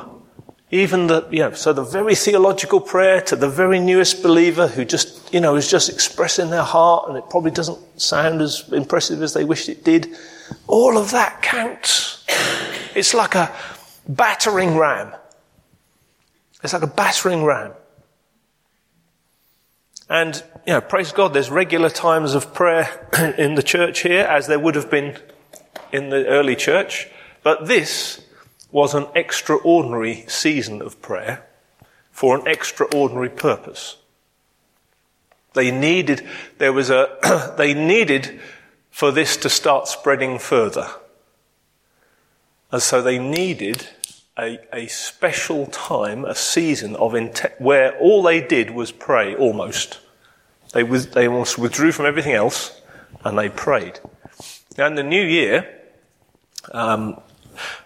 even 0.72 1.08
the, 1.08 1.28
you 1.32 1.40
know, 1.40 1.54
so 1.54 1.74
the 1.74 1.84
very 1.84 2.14
theological 2.14 2.80
prayer 2.80 3.22
to 3.22 3.36
the 3.36 3.50
very 3.50 3.80
newest 3.80 4.22
believer 4.22 4.68
who 4.68 4.86
just, 4.86 5.34
you 5.34 5.40
know, 5.40 5.56
is 5.56 5.70
just 5.70 5.90
expressing 5.90 6.52
their 6.52 6.64
heart 6.64 7.10
and 7.10 7.18
it 7.18 7.24
probably 7.30 7.52
doesn't 7.52 7.80
sound 8.00 8.42
as 8.42 8.70
impressive 8.72 9.24
as 9.24 9.34
they 9.34 9.44
wished 9.44 9.68
it 9.68 9.84
did. 9.84 10.16
All 10.68 10.98
of 10.98 11.12
that 11.12 11.42
counts. 11.42 12.24
It's 12.94 13.14
like 13.14 13.34
a 13.34 13.52
battering 14.08 14.78
ram. 14.78 15.14
It's 16.64 16.74
like 16.74 16.84
a 16.84 16.88
battering 16.88 17.44
ram. 17.44 17.72
And, 20.10 20.44
you 20.66 20.74
know, 20.74 20.82
praise 20.82 21.12
God, 21.12 21.34
there's 21.34 21.52
regular 21.52 21.90
times 21.90 22.34
of 22.34 22.54
prayer 22.54 23.08
in 23.38 23.56
the 23.56 23.64
church 23.64 24.00
here, 24.02 24.24
as 24.24 24.48
there 24.48 24.60
would 24.60 24.76
have 24.76 24.90
been 24.90 25.18
in 25.92 26.10
the 26.10 26.26
early 26.26 26.56
church. 26.56 27.08
But 27.44 27.68
this 27.68 28.22
was 28.72 28.96
an 28.96 29.08
extraordinary 29.16 30.26
season 30.28 30.82
of 30.82 31.02
prayer 31.02 31.46
for 32.12 32.36
an 32.36 32.48
extraordinary 32.48 33.30
purpose. 33.30 33.98
They 35.54 35.72
needed, 35.72 36.28
there 36.58 36.74
was 36.74 36.90
a, 36.90 37.54
they 37.58 37.74
needed 37.74 38.40
for 38.90 39.12
this 39.12 39.38
to 39.38 39.50
start 39.50 39.88
spreading 39.88 40.40
further. 40.40 40.90
And 42.72 42.82
so 42.82 43.02
they 43.02 43.18
needed 43.18 43.88
a, 44.40 44.60
a 44.74 44.88
special 44.88 45.66
time, 45.68 46.24
a 46.26 46.36
season 46.36 46.96
of 46.96 47.14
inte- 47.14 47.60
where 47.60 47.98
all 47.98 48.24
they 48.24 48.42
did 48.42 48.72
was 48.72 48.92
pray 48.92 49.36
almost. 49.36 50.00
They, 50.74 50.84
they 50.84 51.28
almost 51.28 51.58
withdrew 51.58 51.92
from 51.92 52.06
everything 52.06 52.34
else 52.34 52.82
and 53.26 53.38
they 53.38 53.50
prayed. 53.50 54.00
In 54.78 54.96
the 54.96 55.04
new 55.04 55.24
year, 55.24 55.68
um, 56.72 57.20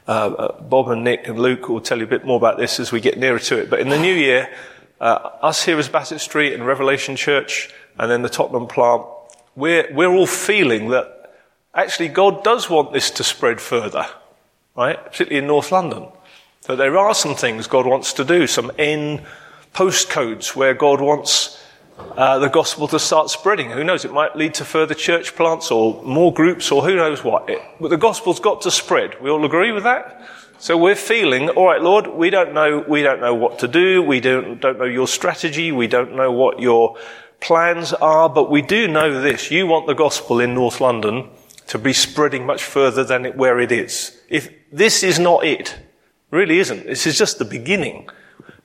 uh, 0.08 0.12
uh, 0.12 0.62
Bob 0.62 0.90
and 0.90 1.04
Nick 1.04 1.28
and 1.28 1.40
Luke 1.40 1.70
will 1.70 1.82
tell 1.82 1.98
you 1.98 2.04
a 2.04 2.10
bit 2.10 2.26
more 2.26 2.38
about 2.38 2.58
this 2.58 2.80
as 2.80 2.92
we 2.92 3.00
get 3.00 3.18
nearer 3.18 3.40
to 3.40 3.58
it. 3.58 3.70
But 3.70 3.80
in 3.80 3.90
the 3.90 3.98
new 3.98 4.14
year, 4.14 4.54
uh, 5.02 5.32
us 5.42 5.66
here 5.66 5.80
as 5.80 5.90
Bassett 5.90 6.22
Street 6.22 6.54
and 6.54 6.66
Revelation 6.66 7.16
Church 7.16 7.74
and 7.98 8.12
then 8.12 8.22
the 8.22 8.30
Tottenham 8.30 8.68
plant, 8.68 9.04
we're, 9.56 9.92
we're 9.94 10.12
all 10.12 10.28
feeling 10.28 10.90
that 10.90 11.34
actually 11.74 12.10
God 12.10 12.44
does 12.44 12.70
want 12.70 12.94
this 12.94 13.10
to 13.12 13.24
spread 13.24 13.60
further, 13.60 14.06
right? 14.76 15.04
Particularly 15.04 15.38
in 15.38 15.48
North 15.48 15.72
London. 15.72 16.10
That 16.66 16.78
there 16.78 16.98
are 16.98 17.14
some 17.14 17.36
things 17.36 17.68
God 17.68 17.86
wants 17.86 18.14
to 18.14 18.24
do, 18.24 18.48
some 18.48 18.72
N 18.78 19.26
postcodes 19.74 20.56
where 20.56 20.74
God 20.74 21.02
wants 21.02 21.62
uh, 21.98 22.40
the 22.40 22.48
gospel 22.48 22.88
to 22.88 23.00
start 23.00 23.30
spreading. 23.30 23.72
Who 23.72 23.84
knows? 23.84 24.06
It 24.06 24.14
might 24.14 24.36
lead 24.36 24.54
to 24.56 24.66
further 24.66 24.94
church 24.94 25.36
plants 25.36 25.72
or 25.72 26.02
more 26.04 26.34
groups 26.34 26.72
or 26.72 26.84
who 26.84 26.96
knows 26.96 27.24
what. 27.24 27.50
It, 27.50 27.62
but 27.80 27.90
the 27.90 27.98
gospel's 27.98 28.40
got 28.40 28.62
to 28.62 28.72
spread. 28.72 29.22
We 29.22 29.30
all 29.30 29.44
agree 29.46 29.72
with 29.72 29.84
that? 29.84 30.28
So 30.58 30.78
we're 30.78 30.96
feeling, 30.96 31.50
all 31.50 31.66
right, 31.66 31.82
Lord, 31.82 32.08
we 32.08 32.30
don't 32.30 32.54
know, 32.54 32.86
we 32.88 33.02
don't 33.02 33.20
know 33.20 33.36
what 33.36 33.60
to 33.60 33.68
do. 33.68 34.02
We 34.02 34.22
don't, 34.22 34.62
don't 34.62 34.80
know 34.80 34.86
your 34.86 35.08
strategy. 35.08 35.74
We 35.74 35.88
don't 35.88 36.16
know 36.16 36.32
what 36.32 36.62
your 36.62 36.98
plans 37.42 37.92
are, 37.92 38.30
but 38.30 38.50
we 38.50 38.62
do 38.62 38.88
know 38.88 39.22
this. 39.22 39.52
You 39.52 39.68
want 39.68 39.88
the 39.88 39.96
gospel 39.96 40.40
in 40.40 40.54
North 40.54 40.80
London 40.80 41.30
to 41.68 41.78
be 41.78 41.92
spreading 41.92 42.46
much 42.46 42.64
further 42.64 43.04
than 43.04 43.26
it, 43.26 43.36
where 43.36 43.60
it 43.60 43.74
is. 43.74 44.18
If 44.30 44.50
this 44.72 45.04
is 45.04 45.20
not 45.20 45.44
it, 45.44 45.78
Really 46.34 46.58
isn't. 46.58 46.88
This 46.88 47.06
is 47.06 47.16
just 47.16 47.38
the 47.38 47.46
beginning. 47.46 48.10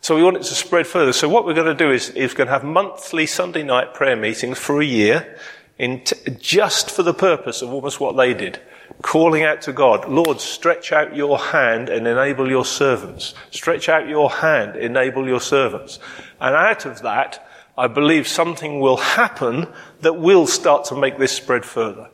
So 0.00 0.16
we 0.16 0.22
want 0.22 0.38
it 0.38 0.44
to 0.44 0.54
spread 0.54 0.87
further. 0.87 1.12
So 1.12 1.28
what 1.28 1.44
we're 1.44 1.52
going 1.52 1.66
to 1.66 1.74
do 1.74 1.90
is, 1.90 2.09
is 2.09 2.33
going 2.33 2.46
to 2.46 2.52
have 2.54 2.64
monthly 2.64 3.26
Sunday 3.26 3.62
night 3.62 3.92
prayer 3.92 4.16
meetings 4.16 4.57
for 4.57 4.81
a 4.81 4.87
year 4.87 5.37
t- 5.78 6.00
just 6.38 6.90
for 6.90 7.02
the 7.02 7.12
purpose 7.12 7.61
of 7.61 7.70
almost 7.70 8.00
what 8.00 8.16
they 8.16 8.33
did. 8.33 8.59
Calling 9.02 9.42
out 9.42 9.61
to 9.62 9.74
God, 9.74 10.09
Lord, 10.09 10.40
stretch 10.40 10.92
out 10.92 11.14
your 11.14 11.37
hand 11.37 11.90
and 11.90 12.07
enable 12.07 12.48
your 12.48 12.64
servants. 12.64 13.35
Stretch 13.50 13.90
out 13.90 14.09
your 14.09 14.31
hand, 14.31 14.74
enable 14.74 15.28
your 15.28 15.42
servants. 15.42 15.98
And 16.40 16.54
out 16.54 16.87
of 16.87 17.02
that, 17.02 17.46
I 17.76 17.87
believe 17.87 18.26
something 18.26 18.81
will 18.81 18.96
happen 18.96 19.66
that 20.00 20.14
will 20.14 20.46
start 20.46 20.87
to 20.87 20.96
make 20.96 21.18
this 21.18 21.33
spread 21.33 21.66
further. 21.66 22.09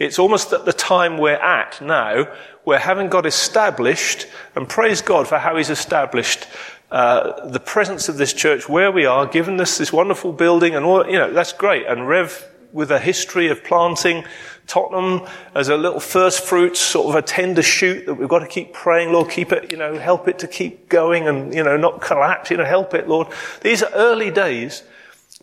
It's 0.00 0.18
almost 0.18 0.54
at 0.54 0.64
the 0.64 0.72
time 0.72 1.18
we're 1.18 1.34
at 1.34 1.78
now, 1.82 2.26
where 2.64 2.78
having 2.78 3.08
God 3.08 3.26
established, 3.26 4.26
and 4.54 4.68
praise 4.68 5.02
God 5.02 5.26
for 5.26 5.38
how 5.38 5.56
He's 5.56 5.70
established 5.70 6.46
uh, 6.90 7.48
the 7.48 7.60
presence 7.60 8.08
of 8.08 8.16
this 8.16 8.32
church 8.32 8.68
where 8.68 8.90
we 8.90 9.06
are, 9.06 9.26
given 9.26 9.60
us 9.60 9.78
this 9.78 9.92
wonderful 9.92 10.32
building, 10.32 10.74
and 10.74 10.84
all, 10.84 11.06
you 11.06 11.18
know, 11.18 11.32
that's 11.32 11.52
great. 11.52 11.86
And 11.86 12.08
Rev, 12.08 12.46
with 12.72 12.90
a 12.90 12.98
history 12.98 13.48
of 13.48 13.62
planting 13.64 14.24
Tottenham 14.66 15.26
as 15.54 15.68
a 15.68 15.76
little 15.76 16.00
first 16.00 16.44
fruits, 16.44 16.78
sort 16.80 17.08
of 17.08 17.14
a 17.16 17.26
tender 17.26 17.62
shoot 17.62 18.06
that 18.06 18.14
we've 18.14 18.28
got 18.28 18.40
to 18.40 18.46
keep 18.46 18.72
praying, 18.72 19.12
Lord, 19.12 19.30
keep 19.30 19.52
it, 19.52 19.72
you 19.72 19.78
know, 19.78 19.98
help 19.98 20.28
it 20.28 20.38
to 20.40 20.48
keep 20.48 20.88
going 20.88 21.26
and, 21.26 21.52
you 21.54 21.62
know, 21.62 21.76
not 21.76 22.00
collapse, 22.00 22.50
you 22.50 22.56
know, 22.56 22.64
help 22.64 22.94
it, 22.94 23.08
Lord. 23.08 23.28
These 23.62 23.82
are 23.82 23.90
early 23.94 24.30
days, 24.30 24.82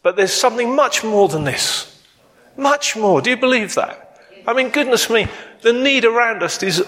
but 0.02 0.16
there's 0.16 0.34
something 0.34 0.76
much 0.76 1.04
more 1.04 1.28
than 1.28 1.44
this. 1.44 2.02
Much 2.56 2.96
more. 2.96 3.22
Do 3.22 3.30
you 3.30 3.38
believe 3.38 3.76
that? 3.76 4.20
I 4.48 4.54
mean, 4.54 4.70
goodness 4.70 5.10
me, 5.10 5.28
the 5.68 5.74
need 5.74 6.06
around 6.06 6.44
us 6.44 6.64
is 6.64 6.82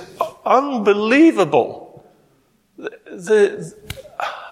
unbelievable. 0.45 2.01
The, 2.77 2.89
the, 3.07 3.75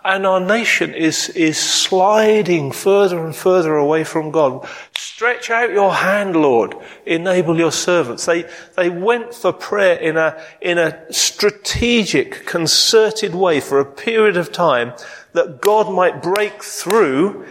and 0.04 0.26
our 0.26 0.42
nation 0.42 0.94
is, 0.94 1.30
is 1.30 1.58
sliding 1.58 2.74
further 2.74 3.24
and 3.26 3.34
further 3.34 3.78
away 3.78 4.04
from 4.04 4.32
God. 4.32 4.68
Stretch 4.98 5.50
out 5.50 5.72
your 5.72 5.94
hand, 5.94 6.36
Lord. 6.36 6.76
Enable 7.06 7.58
your 7.58 7.72
servants. 7.72 8.26
They, 8.26 8.44
they 8.76 8.90
went 8.90 9.34
for 9.34 9.54
prayer 9.54 9.96
in 9.96 10.18
a, 10.18 10.38
in 10.60 10.78
a 10.78 11.12
strategic, 11.12 12.46
concerted 12.46 13.34
way 13.34 13.62
for 13.62 13.80
a 13.80 13.86
period 13.86 14.36
of 14.36 14.52
time 14.52 14.92
that 15.32 15.62
God 15.62 15.94
might 15.94 16.22
break 16.22 16.62
through 16.63 17.46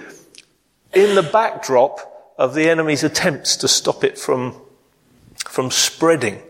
in 0.95 1.15
the 1.15 1.23
backdrop 1.23 2.35
of 2.37 2.53
the 2.53 2.69
enemy's 2.69 3.03
attempts 3.03 3.57
to 3.57 3.69
stop 3.69 4.05
it 4.05 4.19
from 4.19 4.61
from 5.57 5.71
spreading. 5.71 6.43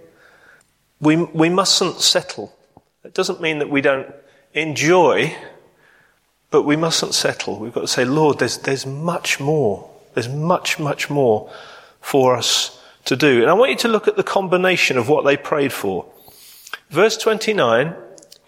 We, 1.01 1.17
we 1.17 1.49
mustn't 1.49 2.01
settle. 2.01 2.55
It 3.05 3.15
doesn't 3.15 3.41
mean 3.41 3.59
that 3.59 3.71
we 3.71 3.81
don't 3.81 4.13
enjoy, 4.55 5.37
but 6.51 6.63
we 6.63 6.77
mustn't 6.77 7.15
settle. 7.15 7.59
We've 7.59 7.73
got 7.73 7.83
to 7.83 7.89
say, 7.89 8.05
Lord, 8.05 8.39
there's, 8.39 8.59
there's 8.59 8.87
much 8.87 9.39
more. 9.39 9.91
There's 10.15 10.29
much, 10.29 10.79
much 10.79 11.11
more 11.11 11.51
for 12.01 12.37
us 12.37 12.83
to 13.05 13.17
do. 13.17 13.43
And 13.43 13.51
I 13.51 13.53
want 13.55 13.71
you 13.71 13.77
to 13.79 13.89
look 13.89 14.09
at 14.09 14.17
the 14.17 14.23
combination 14.23 14.97
of 14.97 15.09
what 15.09 15.25
they 15.25 15.37
prayed 15.37 15.73
for. 15.73 16.07
Verse 16.91 17.17
29, 17.17 17.95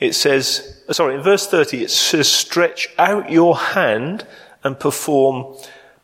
it 0.01 0.15
says, 0.15 0.83
sorry, 0.91 1.17
in 1.17 1.23
verse 1.23 1.47
30, 1.47 1.85
it 1.85 1.91
says, 1.91 2.31
stretch 2.31 2.89
out 2.99 3.31
your 3.31 3.57
hand 3.57 4.27
and 4.65 4.79
perform 4.79 5.57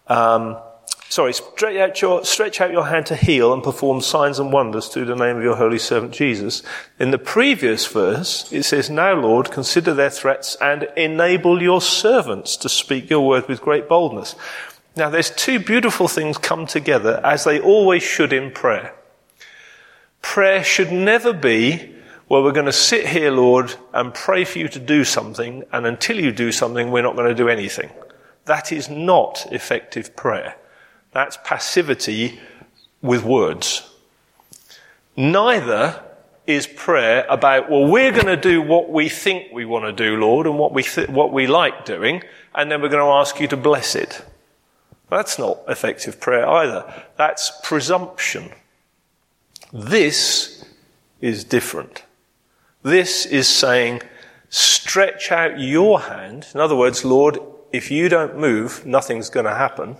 um, 0.08 0.58
sorry, 1.08 1.32
stretch 1.32 1.76
out, 1.76 2.02
your, 2.02 2.24
stretch 2.24 2.60
out 2.60 2.72
your 2.72 2.86
hand 2.86 3.06
to 3.06 3.16
heal 3.16 3.52
and 3.52 3.62
perform 3.62 4.00
signs 4.00 4.38
and 4.38 4.52
wonders 4.52 4.88
through 4.88 5.04
the 5.04 5.14
name 5.14 5.36
of 5.36 5.42
your 5.42 5.56
holy 5.56 5.78
servant 5.78 6.12
Jesus. 6.12 6.62
In 6.98 7.10
the 7.10 7.18
previous 7.18 7.86
verse, 7.86 8.52
it 8.52 8.64
says, 8.64 8.90
Now, 8.90 9.14
Lord, 9.14 9.50
consider 9.50 9.94
their 9.94 10.10
threats 10.10 10.56
and 10.60 10.88
enable 10.96 11.62
your 11.62 11.80
servants 11.80 12.56
to 12.58 12.68
speak 12.68 13.10
your 13.10 13.26
word 13.26 13.48
with 13.48 13.60
great 13.60 13.88
boldness. 13.88 14.34
Now, 14.96 15.10
there's 15.10 15.30
two 15.30 15.58
beautiful 15.58 16.08
things 16.08 16.38
come 16.38 16.66
together 16.66 17.20
as 17.24 17.44
they 17.44 17.60
always 17.60 18.02
should 18.02 18.32
in 18.32 18.52
prayer. 18.52 18.94
Prayer 20.22 20.64
should 20.64 20.92
never 20.92 21.32
be, 21.32 21.94
well, 22.28 22.42
we're 22.42 22.52
going 22.52 22.66
to 22.66 22.72
sit 22.72 23.06
here, 23.06 23.30
Lord, 23.30 23.74
and 23.92 24.14
pray 24.14 24.44
for 24.44 24.58
you 24.58 24.68
to 24.68 24.78
do 24.78 25.04
something, 25.04 25.64
and 25.72 25.84
until 25.84 26.18
you 26.18 26.32
do 26.32 26.50
something, 26.52 26.90
we're 26.90 27.02
not 27.02 27.16
going 27.16 27.28
to 27.28 27.34
do 27.34 27.48
anything. 27.48 27.90
That 28.46 28.72
is 28.72 28.88
not 28.88 29.46
effective 29.50 30.16
prayer. 30.16 30.56
That's 31.14 31.38
passivity 31.44 32.40
with 33.00 33.24
words. 33.24 33.88
Neither 35.16 36.02
is 36.46 36.66
prayer 36.66 37.24
about, 37.30 37.70
well, 37.70 37.86
we're 37.86 38.10
going 38.10 38.26
to 38.26 38.36
do 38.36 38.60
what 38.60 38.90
we 38.90 39.08
think 39.08 39.52
we 39.52 39.64
want 39.64 39.84
to 39.84 39.92
do, 39.92 40.16
Lord, 40.16 40.46
and 40.46 40.58
what 40.58 40.72
we, 40.72 40.82
th- 40.82 41.08
what 41.08 41.32
we 41.32 41.46
like 41.46 41.84
doing, 41.84 42.22
and 42.54 42.70
then 42.70 42.82
we're 42.82 42.88
going 42.88 43.04
to 43.04 43.12
ask 43.12 43.40
you 43.40 43.46
to 43.48 43.56
bless 43.56 43.94
it. 43.94 44.24
That's 45.08 45.38
not 45.38 45.60
effective 45.68 46.20
prayer 46.20 46.46
either. 46.46 47.04
That's 47.16 47.52
presumption. 47.62 48.50
This 49.72 50.64
is 51.20 51.44
different. 51.44 52.02
This 52.82 53.24
is 53.24 53.46
saying, 53.46 54.02
stretch 54.50 55.30
out 55.30 55.60
your 55.60 56.00
hand. 56.00 56.48
In 56.52 56.60
other 56.60 56.76
words, 56.76 57.04
Lord, 57.04 57.38
if 57.72 57.90
you 57.90 58.08
don't 58.08 58.36
move, 58.36 58.84
nothing's 58.84 59.30
going 59.30 59.46
to 59.46 59.54
happen 59.54 59.96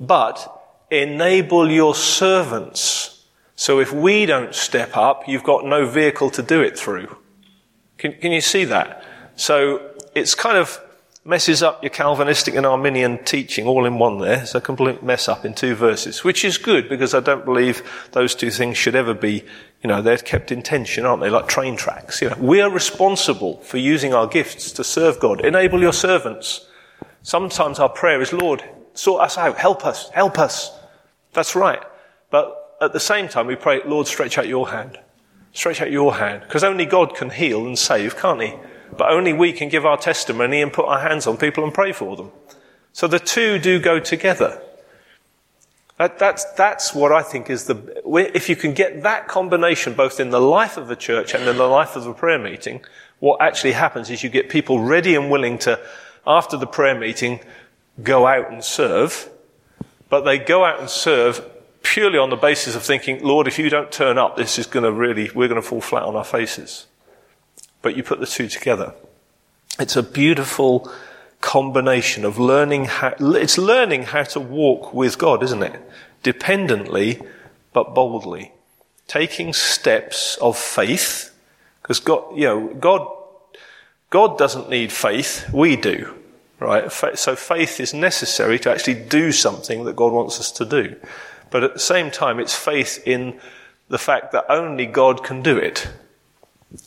but 0.00 0.62
enable 0.90 1.70
your 1.70 1.94
servants. 1.94 3.26
So 3.56 3.80
if 3.80 3.92
we 3.92 4.26
don't 4.26 4.54
step 4.54 4.96
up, 4.96 5.28
you've 5.28 5.44
got 5.44 5.64
no 5.64 5.86
vehicle 5.86 6.30
to 6.30 6.42
do 6.42 6.60
it 6.60 6.78
through. 6.78 7.16
Can, 7.98 8.12
can 8.14 8.32
you 8.32 8.40
see 8.40 8.64
that? 8.64 9.04
So 9.36 9.94
it's 10.14 10.34
kind 10.34 10.56
of 10.56 10.80
messes 11.24 11.62
up 11.62 11.82
your 11.82 11.90
Calvinistic 11.90 12.54
and 12.54 12.66
Arminian 12.66 13.24
teaching 13.24 13.66
all 13.66 13.86
in 13.86 13.98
one 13.98 14.18
there. 14.18 14.42
It's 14.42 14.54
a 14.54 14.60
complete 14.60 15.02
mess 15.02 15.28
up 15.28 15.44
in 15.44 15.54
two 15.54 15.74
verses, 15.74 16.22
which 16.22 16.44
is 16.44 16.58
good 16.58 16.88
because 16.88 17.14
I 17.14 17.20
don't 17.20 17.44
believe 17.44 18.08
those 18.12 18.34
two 18.34 18.50
things 18.50 18.76
should 18.76 18.94
ever 18.94 19.14
be, 19.14 19.44
you 19.82 19.88
know, 19.88 20.02
they're 20.02 20.18
kept 20.18 20.52
in 20.52 20.62
tension, 20.62 21.06
aren't 21.06 21.22
they? 21.22 21.30
Like 21.30 21.48
train 21.48 21.76
tracks. 21.76 22.20
You 22.20 22.30
know, 22.30 22.36
we 22.38 22.60
are 22.60 22.70
responsible 22.70 23.58
for 23.60 23.78
using 23.78 24.12
our 24.12 24.26
gifts 24.26 24.72
to 24.72 24.84
serve 24.84 25.18
God. 25.18 25.44
Enable 25.44 25.80
your 25.80 25.94
servants. 25.94 26.66
Sometimes 27.22 27.78
our 27.78 27.88
prayer 27.88 28.20
is, 28.20 28.34
Lord, 28.34 28.62
sort 28.94 29.22
us 29.22 29.36
out. 29.36 29.58
Help 29.58 29.84
us. 29.84 30.08
Help 30.10 30.38
us. 30.38 30.72
That's 31.32 31.54
right. 31.54 31.82
But 32.30 32.76
at 32.80 32.92
the 32.92 33.00
same 33.00 33.28
time, 33.28 33.46
we 33.46 33.56
pray, 33.56 33.82
Lord, 33.84 34.06
stretch 34.06 34.38
out 34.38 34.48
your 34.48 34.70
hand. 34.70 34.98
Stretch 35.52 35.80
out 35.80 35.90
your 35.90 36.14
hand. 36.14 36.42
Because 36.42 36.64
only 36.64 36.86
God 36.86 37.14
can 37.14 37.30
heal 37.30 37.66
and 37.66 37.78
save, 37.78 38.16
can't 38.16 38.42
He? 38.42 38.54
But 38.96 39.10
only 39.10 39.32
we 39.32 39.52
can 39.52 39.68
give 39.68 39.84
our 39.84 39.96
testimony 39.96 40.62
and 40.62 40.72
put 40.72 40.86
our 40.86 41.00
hands 41.00 41.26
on 41.26 41.36
people 41.36 41.64
and 41.64 41.74
pray 41.74 41.92
for 41.92 42.16
them. 42.16 42.30
So 42.92 43.06
the 43.08 43.18
two 43.18 43.58
do 43.58 43.80
go 43.80 43.98
together. 43.98 44.60
That, 45.98 46.18
that's, 46.18 46.44
that's 46.52 46.92
what 46.92 47.12
I 47.12 47.22
think 47.22 47.50
is 47.50 47.66
the, 47.66 48.02
if 48.34 48.48
you 48.48 48.56
can 48.56 48.74
get 48.74 49.02
that 49.02 49.28
combination 49.28 49.94
both 49.94 50.18
in 50.18 50.30
the 50.30 50.40
life 50.40 50.76
of 50.76 50.88
the 50.88 50.96
church 50.96 51.34
and 51.34 51.48
in 51.48 51.56
the 51.56 51.66
life 51.66 51.94
of 51.94 52.04
the 52.04 52.12
prayer 52.12 52.38
meeting, 52.38 52.84
what 53.20 53.40
actually 53.40 53.72
happens 53.72 54.10
is 54.10 54.22
you 54.22 54.28
get 54.28 54.48
people 54.48 54.80
ready 54.80 55.14
and 55.14 55.30
willing 55.30 55.58
to, 55.58 55.80
after 56.26 56.56
the 56.56 56.66
prayer 56.66 56.98
meeting, 56.98 57.40
go 58.02 58.26
out 58.26 58.50
and 58.50 58.64
serve, 58.64 59.28
but 60.08 60.22
they 60.22 60.38
go 60.38 60.64
out 60.64 60.80
and 60.80 60.90
serve 60.90 61.44
purely 61.82 62.18
on 62.18 62.30
the 62.30 62.36
basis 62.36 62.74
of 62.74 62.82
thinking, 62.82 63.22
Lord, 63.22 63.46
if 63.46 63.58
you 63.58 63.68
don't 63.70 63.92
turn 63.92 64.18
up, 64.18 64.36
this 64.36 64.58
is 64.58 64.66
going 64.66 64.84
to 64.84 64.92
really, 64.92 65.30
we're 65.34 65.48
going 65.48 65.60
to 65.60 65.66
fall 65.66 65.80
flat 65.80 66.02
on 66.02 66.16
our 66.16 66.24
faces. 66.24 66.86
But 67.82 67.96
you 67.96 68.02
put 68.02 68.20
the 68.20 68.26
two 68.26 68.48
together. 68.48 68.94
It's 69.78 69.96
a 69.96 70.02
beautiful 70.02 70.90
combination 71.40 72.24
of 72.24 72.38
learning 72.38 72.86
how, 72.86 73.14
it's 73.18 73.58
learning 73.58 74.04
how 74.04 74.22
to 74.22 74.40
walk 74.40 74.94
with 74.94 75.18
God, 75.18 75.42
isn't 75.42 75.62
it? 75.62 75.80
Dependently, 76.22 77.24
but 77.72 77.94
boldly. 77.94 78.52
Taking 79.06 79.52
steps 79.52 80.38
of 80.38 80.56
faith, 80.56 81.36
because 81.82 82.00
God, 82.00 82.34
you 82.34 82.46
know, 82.46 82.68
God, 82.68 83.06
God 84.08 84.38
doesn't 84.38 84.70
need 84.70 84.90
faith, 84.90 85.50
we 85.52 85.76
do 85.76 86.14
right? 86.60 86.90
So 86.92 87.36
faith 87.36 87.80
is 87.80 87.92
necessary 87.92 88.58
to 88.60 88.70
actually 88.70 88.94
do 88.94 89.32
something 89.32 89.84
that 89.84 89.96
God 89.96 90.12
wants 90.12 90.40
us 90.40 90.50
to 90.52 90.64
do. 90.64 90.96
But 91.50 91.64
at 91.64 91.74
the 91.74 91.80
same 91.80 92.10
time, 92.10 92.40
it's 92.40 92.54
faith 92.54 93.02
in 93.06 93.38
the 93.88 93.98
fact 93.98 94.32
that 94.32 94.46
only 94.48 94.86
God 94.86 95.22
can 95.22 95.42
do 95.42 95.56
it. 95.56 95.88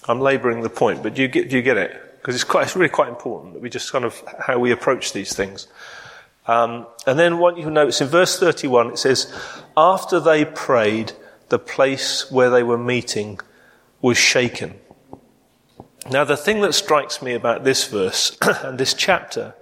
I'm 0.07 0.19
labouring 0.19 0.61
the 0.61 0.69
point, 0.69 1.03
but 1.03 1.13
do 1.13 1.21
you 1.21 1.27
get, 1.27 1.49
do 1.49 1.55
you 1.55 1.61
get 1.61 1.77
it? 1.77 2.17
Because 2.17 2.35
it's, 2.35 2.53
it's 2.53 2.75
really 2.75 2.89
quite 2.89 3.09
important 3.09 3.53
that 3.53 3.61
we 3.61 3.69
just 3.69 3.91
kind 3.91 4.03
of 4.03 4.21
how 4.39 4.59
we 4.59 4.71
approach 4.71 5.13
these 5.13 5.33
things. 5.33 5.67
Um, 6.47 6.87
and 7.05 7.19
then 7.19 7.37
what 7.37 7.57
you 7.57 7.69
notice 7.69 8.01
in 8.01 8.07
verse 8.07 8.39
31, 8.39 8.91
it 8.91 8.97
says, 8.97 9.33
after 9.75 10.19
they 10.19 10.45
prayed, 10.45 11.13
the 11.49 11.59
place 11.59 12.29
where 12.31 12.49
they 12.49 12.63
were 12.63 12.77
meeting 12.77 13.39
was 14.01 14.17
shaken. 14.17 14.79
Now, 16.09 16.23
the 16.23 16.37
thing 16.37 16.61
that 16.61 16.73
strikes 16.73 17.21
me 17.21 17.33
about 17.33 17.65
this 17.65 17.85
verse 17.85 18.37
and 18.41 18.77
this 18.77 18.93
chapter 18.93 19.55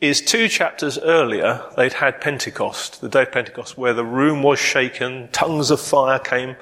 is 0.00 0.22
two 0.22 0.48
chapters 0.48 0.98
earlier, 0.98 1.64
they'd 1.76 1.92
had 1.92 2.18
Pentecost, 2.18 3.02
the 3.02 3.10
day 3.10 3.22
of 3.22 3.32
Pentecost, 3.32 3.76
where 3.76 3.92
the 3.92 4.04
room 4.04 4.42
was 4.42 4.58
shaken, 4.58 5.28
tongues 5.32 5.70
of 5.70 5.78
fire 5.78 6.18
came, 6.18 6.56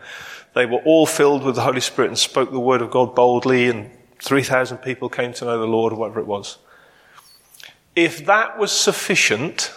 they 0.54 0.66
were 0.66 0.78
all 0.78 1.06
filled 1.06 1.44
with 1.44 1.54
the 1.54 1.60
Holy 1.60 1.80
Spirit 1.80 2.08
and 2.08 2.18
spoke 2.18 2.50
the 2.50 2.58
word 2.58 2.82
of 2.82 2.90
God 2.90 3.14
boldly, 3.14 3.68
and 3.68 3.88
3,000 4.18 4.78
people 4.78 5.08
came 5.08 5.32
to 5.34 5.44
know 5.44 5.60
the 5.60 5.66
Lord, 5.66 5.92
or 5.92 5.96
whatever 5.96 6.18
it 6.18 6.26
was. 6.26 6.58
If 7.94 8.26
that 8.26 8.58
was 8.58 8.72
sufficient, 8.72 9.72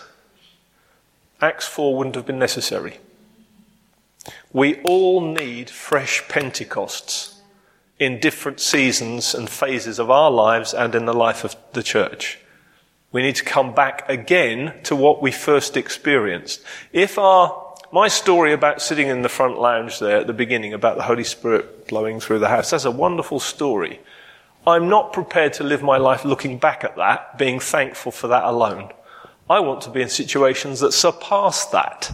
Acts 1.41 1.67
4 1.67 1.95
wouldn't 1.95 2.15
have 2.15 2.25
been 2.25 2.39
necessary. 2.39 2.97
We 4.51 4.81
all 4.81 5.21
need 5.21 5.69
fresh 5.69 6.27
Pentecosts 6.27 7.36
in 7.99 8.19
different 8.19 8.59
seasons 8.59 9.33
and 9.33 9.49
phases 9.49 9.99
of 9.99 10.11
our 10.11 10.29
lives 10.29 10.73
and 10.73 10.93
in 10.93 11.05
the 11.05 11.13
life 11.13 11.43
of 11.43 11.55
the 11.73 11.83
church. 11.83 12.39
We 13.11 13.21
need 13.21 13.35
to 13.35 13.43
come 13.43 13.73
back 13.73 14.07
again 14.09 14.73
to 14.83 14.95
what 14.95 15.21
we 15.21 15.31
first 15.31 15.77
experienced. 15.77 16.61
If 16.93 17.17
our, 17.17 17.75
my 17.91 18.07
story 18.07 18.53
about 18.53 18.81
sitting 18.81 19.07
in 19.07 19.21
the 19.21 19.29
front 19.29 19.59
lounge 19.59 19.99
there 19.99 20.17
at 20.17 20.27
the 20.27 20.33
beginning 20.33 20.73
about 20.73 20.97
the 20.97 21.03
Holy 21.03 21.23
Spirit 21.23 21.87
blowing 21.87 22.19
through 22.19 22.39
the 22.39 22.49
house, 22.49 22.69
that's 22.69 22.85
a 22.85 22.91
wonderful 22.91 23.39
story. 23.39 23.99
I'm 24.67 24.89
not 24.89 25.13
prepared 25.13 25.53
to 25.53 25.63
live 25.63 25.81
my 25.81 25.97
life 25.97 26.25
looking 26.25 26.57
back 26.57 26.83
at 26.83 26.97
that, 26.97 27.37
being 27.37 27.59
thankful 27.59 28.11
for 28.11 28.27
that 28.27 28.43
alone. 28.43 28.91
I 29.49 29.61
want 29.61 29.81
to 29.83 29.89
be 29.89 30.01
in 30.01 30.09
situations 30.09 30.81
that 30.81 30.91
surpass 30.91 31.65
that 31.67 32.11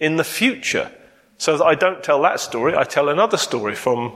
in 0.00 0.16
the 0.16 0.24
future. 0.24 0.90
So 1.38 1.56
that 1.56 1.64
I 1.64 1.74
don't 1.74 2.02
tell 2.02 2.20
that 2.22 2.40
story, 2.40 2.76
I 2.76 2.82
tell 2.82 3.08
another 3.08 3.36
story 3.36 3.74
from 3.74 4.12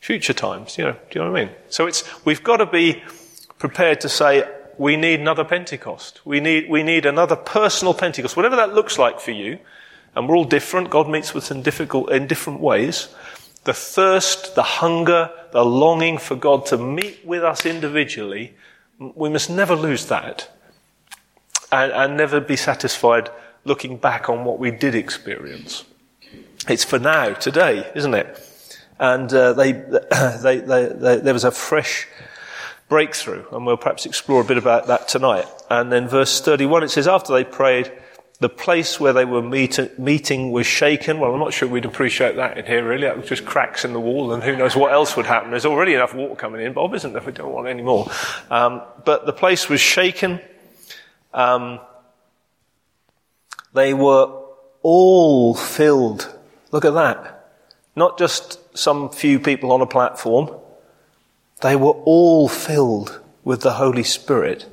future 0.00 0.32
times. 0.32 0.78
You 0.78 0.84
know, 0.84 0.92
do 0.92 0.98
you 1.18 1.24
know 1.24 1.32
what 1.32 1.40
I 1.40 1.44
mean? 1.44 1.54
So 1.68 1.86
it's, 1.86 2.04
we've 2.24 2.42
got 2.42 2.58
to 2.58 2.66
be 2.66 3.02
prepared 3.58 4.00
to 4.02 4.08
say, 4.08 4.48
we 4.78 4.96
need 4.96 5.20
another 5.20 5.44
Pentecost. 5.44 6.24
We 6.24 6.40
need, 6.40 6.70
we 6.70 6.82
need 6.82 7.04
another 7.04 7.36
personal 7.36 7.94
Pentecost, 7.94 8.36
whatever 8.36 8.56
that 8.56 8.74
looks 8.74 8.98
like 8.98 9.20
for 9.20 9.32
you. 9.32 9.58
And 10.14 10.28
we're 10.28 10.36
all 10.36 10.44
different. 10.44 10.90
God 10.90 11.08
meets 11.08 11.34
with 11.34 11.44
us 11.44 11.50
in 11.50 11.62
difficult, 11.62 12.10
in 12.10 12.26
different 12.26 12.60
ways. 12.60 13.08
The 13.64 13.74
thirst, 13.74 14.54
the 14.54 14.62
hunger, 14.62 15.30
the 15.52 15.64
longing 15.64 16.18
for 16.18 16.36
God 16.36 16.64
to 16.66 16.78
meet 16.78 17.24
with 17.24 17.42
us 17.42 17.66
individually, 17.66 18.54
we 18.98 19.28
must 19.28 19.50
never 19.50 19.74
lose 19.74 20.06
that. 20.06 20.50
And, 21.70 21.92
and 21.92 22.16
never 22.16 22.40
be 22.40 22.56
satisfied 22.56 23.30
looking 23.64 23.96
back 23.98 24.28
on 24.28 24.44
what 24.44 24.58
we 24.58 24.70
did 24.70 24.94
experience. 24.94 25.84
It's 26.68 26.84
for 26.84 26.98
now, 26.98 27.34
today, 27.34 27.90
isn't 27.94 28.14
it? 28.14 28.47
And 28.98 29.32
uh, 29.32 29.52
they, 29.54 29.72
they, 29.72 30.60
they, 30.60 31.20
there 31.20 31.34
was 31.34 31.44
a 31.44 31.50
fresh 31.50 32.06
breakthrough, 32.88 33.44
and 33.52 33.66
we'll 33.66 33.76
perhaps 33.76 34.06
explore 34.06 34.40
a 34.40 34.44
bit 34.44 34.58
about 34.58 34.86
that 34.86 35.08
tonight. 35.08 35.46
And 35.70 35.92
then 35.92 36.08
verse 36.08 36.40
31, 36.40 36.84
it 36.84 36.88
says, 36.88 37.06
after 37.06 37.32
they 37.32 37.44
prayed, 37.44 37.92
the 38.40 38.48
place 38.48 39.00
where 39.00 39.12
they 39.12 39.24
were 39.24 39.42
meet- 39.42 39.98
meeting 39.98 40.52
was 40.52 40.66
shaken. 40.66 41.18
Well, 41.18 41.32
I'm 41.32 41.40
not 41.40 41.52
sure 41.52 41.68
we'd 41.68 41.84
appreciate 41.84 42.36
that 42.36 42.56
in 42.56 42.66
here, 42.66 42.86
really. 42.86 43.02
That 43.02 43.16
was 43.16 43.28
just 43.28 43.44
cracks 43.44 43.84
in 43.84 43.92
the 43.92 44.00
wall, 44.00 44.32
and 44.32 44.42
who 44.42 44.56
knows 44.56 44.76
what 44.76 44.92
else 44.92 45.16
would 45.16 45.26
happen. 45.26 45.50
There's 45.50 45.66
already 45.66 45.94
enough 45.94 46.14
water 46.14 46.36
coming 46.36 46.64
in. 46.64 46.72
Bob 46.72 46.94
isn't 46.94 47.12
there? 47.12 47.22
We 47.22 47.32
don't 47.32 47.52
want 47.52 47.66
any 47.66 47.82
more. 47.82 48.08
Um, 48.50 48.82
but 49.04 49.26
the 49.26 49.32
place 49.32 49.68
was 49.68 49.80
shaken. 49.80 50.40
Um, 51.34 51.80
they 53.74 53.92
were 53.92 54.44
all 54.82 55.54
filled. 55.54 56.32
Look 56.70 56.84
at 56.84 56.94
that. 56.94 57.37
Not 57.98 58.16
just 58.16 58.78
some 58.78 59.10
few 59.10 59.40
people 59.40 59.72
on 59.72 59.80
a 59.80 59.86
platform. 59.86 60.50
They 61.62 61.74
were 61.74 61.98
all 62.04 62.46
filled 62.48 63.20
with 63.42 63.62
the 63.62 63.72
Holy 63.72 64.04
Spirit 64.04 64.66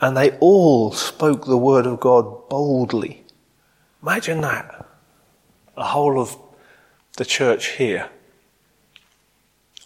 And 0.00 0.16
they 0.16 0.32
all 0.38 0.92
spoke 0.92 1.46
the 1.46 1.56
word 1.56 1.86
of 1.86 2.00
God 2.00 2.48
boldly. 2.48 3.24
Imagine 4.02 4.40
that. 4.40 4.86
The 5.76 5.84
whole 5.84 6.20
of 6.20 6.36
the 7.16 7.24
church 7.24 7.76
here 7.76 8.10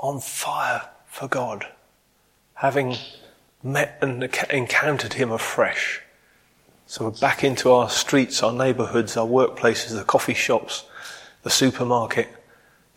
on 0.01 0.21
fire 0.21 0.89
for 1.07 1.29
God, 1.29 1.67
having 2.55 2.97
met 3.63 3.99
and 4.01 4.25
encountered 4.51 5.15
Him 5.15 5.31
afresh. 5.31 6.01
So 6.87 7.05
we're 7.05 7.21
back 7.21 7.45
into 7.45 7.71
our 7.71 7.91
streets, 7.91 8.43
our 8.43 8.53
neighbourhoods, 8.53 9.17
our 9.17 9.27
workplaces, 9.27 9.95
the 9.95 10.05
coffee 10.05 10.35
shops, 10.35 10.85
the 11.43 11.51
supermarket, 11.51 12.29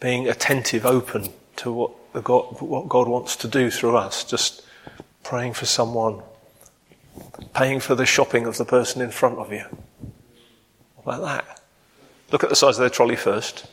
being 0.02 0.28
attentive, 0.28 0.86
open 0.86 1.30
to 1.58 1.72
what, 1.72 2.24
God, 2.24 2.60
what 2.60 2.90
God 2.90 3.08
wants 3.08 3.38
to 3.38 3.48
do 3.48 3.72
through 3.72 3.96
us. 3.96 4.26
Just 4.26 4.64
praying 5.24 5.54
for 5.54 5.66
someone, 5.66 6.22
paying 7.54 7.80
for 7.80 7.96
the 7.96 8.06
shopping 8.06 8.46
of 8.46 8.58
the 8.58 8.66
person 8.66 9.02
in 9.02 9.12
front 9.12 9.38
of 9.38 9.54
you. 9.54 9.64
What 10.96 11.20
about 11.20 11.22
that. 11.22 11.62
Look 12.32 12.44
at 12.44 12.50
the 12.50 12.56
size 12.56 12.76
of 12.76 12.82
their 12.82 12.90
trolley 12.90 13.16
first. 13.16 13.68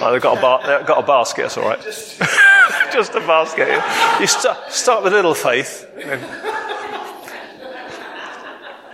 Oh, 0.00 0.10
they've 0.10 0.20
got 0.20 0.38
a, 0.38 0.40
bar, 0.40 0.60
they've 0.66 0.86
got 0.86 1.04
a 1.04 1.06
basket, 1.06 1.42
that's 1.42 1.56
all 1.56 1.68
right. 1.68 1.80
Just 2.92 3.14
a 3.14 3.20
basket. 3.20 3.68
You 4.20 4.26
start, 4.26 4.72
start 4.72 5.04
with 5.04 5.12
a 5.12 5.16
little 5.16 5.34
faith. 5.34 5.86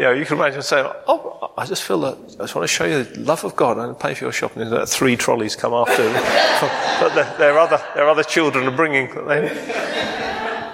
You 0.01 0.07
know, 0.07 0.12
you 0.12 0.24
can 0.24 0.38
imagine 0.38 0.62
saying, 0.62 0.90
Oh, 1.07 1.53
I 1.59 1.66
just 1.66 1.82
feel 1.82 2.01
that 2.01 2.16
I 2.38 2.44
just 2.44 2.55
want 2.55 2.66
to 2.66 2.74
show 2.74 2.86
you 2.86 3.05
the 3.05 3.20
love 3.20 3.44
of 3.44 3.55
God 3.55 3.76
and 3.76 4.01
pay 4.01 4.14
for 4.14 4.24
your 4.24 4.32
shopping. 4.32 4.62
And 4.62 4.88
three 4.88 5.14
trolleys 5.14 5.57
come 5.57 5.74
after. 5.74 6.03
but 7.05 7.14
their, 7.14 7.36
their, 7.36 7.59
other, 7.59 7.84
their 7.94 8.09
other 8.09 8.22
children 8.22 8.66
are 8.66 8.74
bringing. 8.74 9.11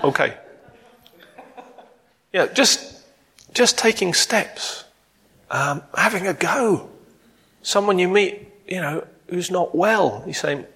Okay. 0.04 0.36
Yeah, 2.32 2.46
just, 2.52 3.02
just 3.52 3.76
taking 3.76 4.14
steps, 4.14 4.84
um, 5.50 5.82
having 5.96 6.28
a 6.28 6.32
go. 6.32 6.88
Someone 7.62 7.98
you 7.98 8.06
meet, 8.06 8.46
you 8.68 8.80
know, 8.80 9.04
who's 9.28 9.50
not 9.50 9.74
well. 9.74 10.22
He's 10.24 10.38
saying, 10.38 10.66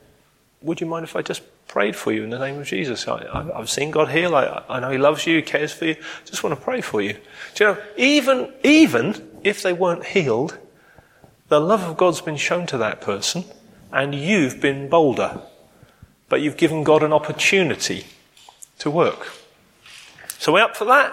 Would 0.63 0.81
you 0.81 0.89
mind 0.89 1.05
if 1.05 1.15
I 1.15 1.23
just 1.23 1.43
prayed 1.71 1.95
for 1.95 2.13
you 2.13 2.25
in 2.25 2.31
the 2.31 2.39
name 2.39 2.59
of 2.59 2.67
Jesus? 2.67 3.07
I, 3.07 3.45
have 3.57 3.71
seen 3.71 3.93
God 3.93 4.09
heal. 4.09 4.35
I, 4.35 4.65
I, 4.69 4.81
know 4.81 4.91
He 4.91 4.99
loves 4.99 5.25
you, 5.25 5.37
He 5.37 5.43
cares 5.43 5.73
for 5.73 5.85
you. 5.85 5.97
Just 6.25 6.43
want 6.43 6.59
to 6.59 6.61
pray 6.61 6.81
for 6.81 7.01
you. 7.01 7.17
Do 7.55 7.65
you 7.65 7.71
know, 7.71 7.83
even, 7.97 8.53
even 8.65 9.41
if 9.45 9.63
they 9.63 9.73
weren't 9.73 10.05
healed, 10.05 10.59
the 11.49 11.61
love 11.61 11.85
of 11.85 11.97
God's 11.97 12.21
been 12.21 12.37
shown 12.37 12.67
to 12.67 12.79
that 12.79 13.01
person, 13.01 13.45
and 13.93 14.17
you've 14.17 14.61
been 14.61 14.89
bolder. 14.89 15.43
But 16.29 16.41
you've 16.41 16.57
given 16.57 16.83
God 16.83 17.05
an 17.05 17.13
opportunity 17.13 18.05
to 18.81 18.91
work. 18.91 19.29
So 20.39 20.53
we're 20.53 20.65
up 20.65 20.77
for 20.77 20.87
that? 20.87 21.13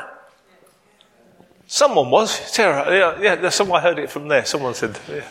Someone 1.68 2.10
was. 2.10 2.32
Sarah, 2.54 3.18
yeah, 3.22 3.42
yeah, 3.42 3.50
someone 3.50 3.84
heard 3.84 4.00
it 4.00 4.10
from 4.10 4.28
there. 4.28 4.44
Someone 4.44 4.74
said, 4.74 5.00
yeah 5.08 5.24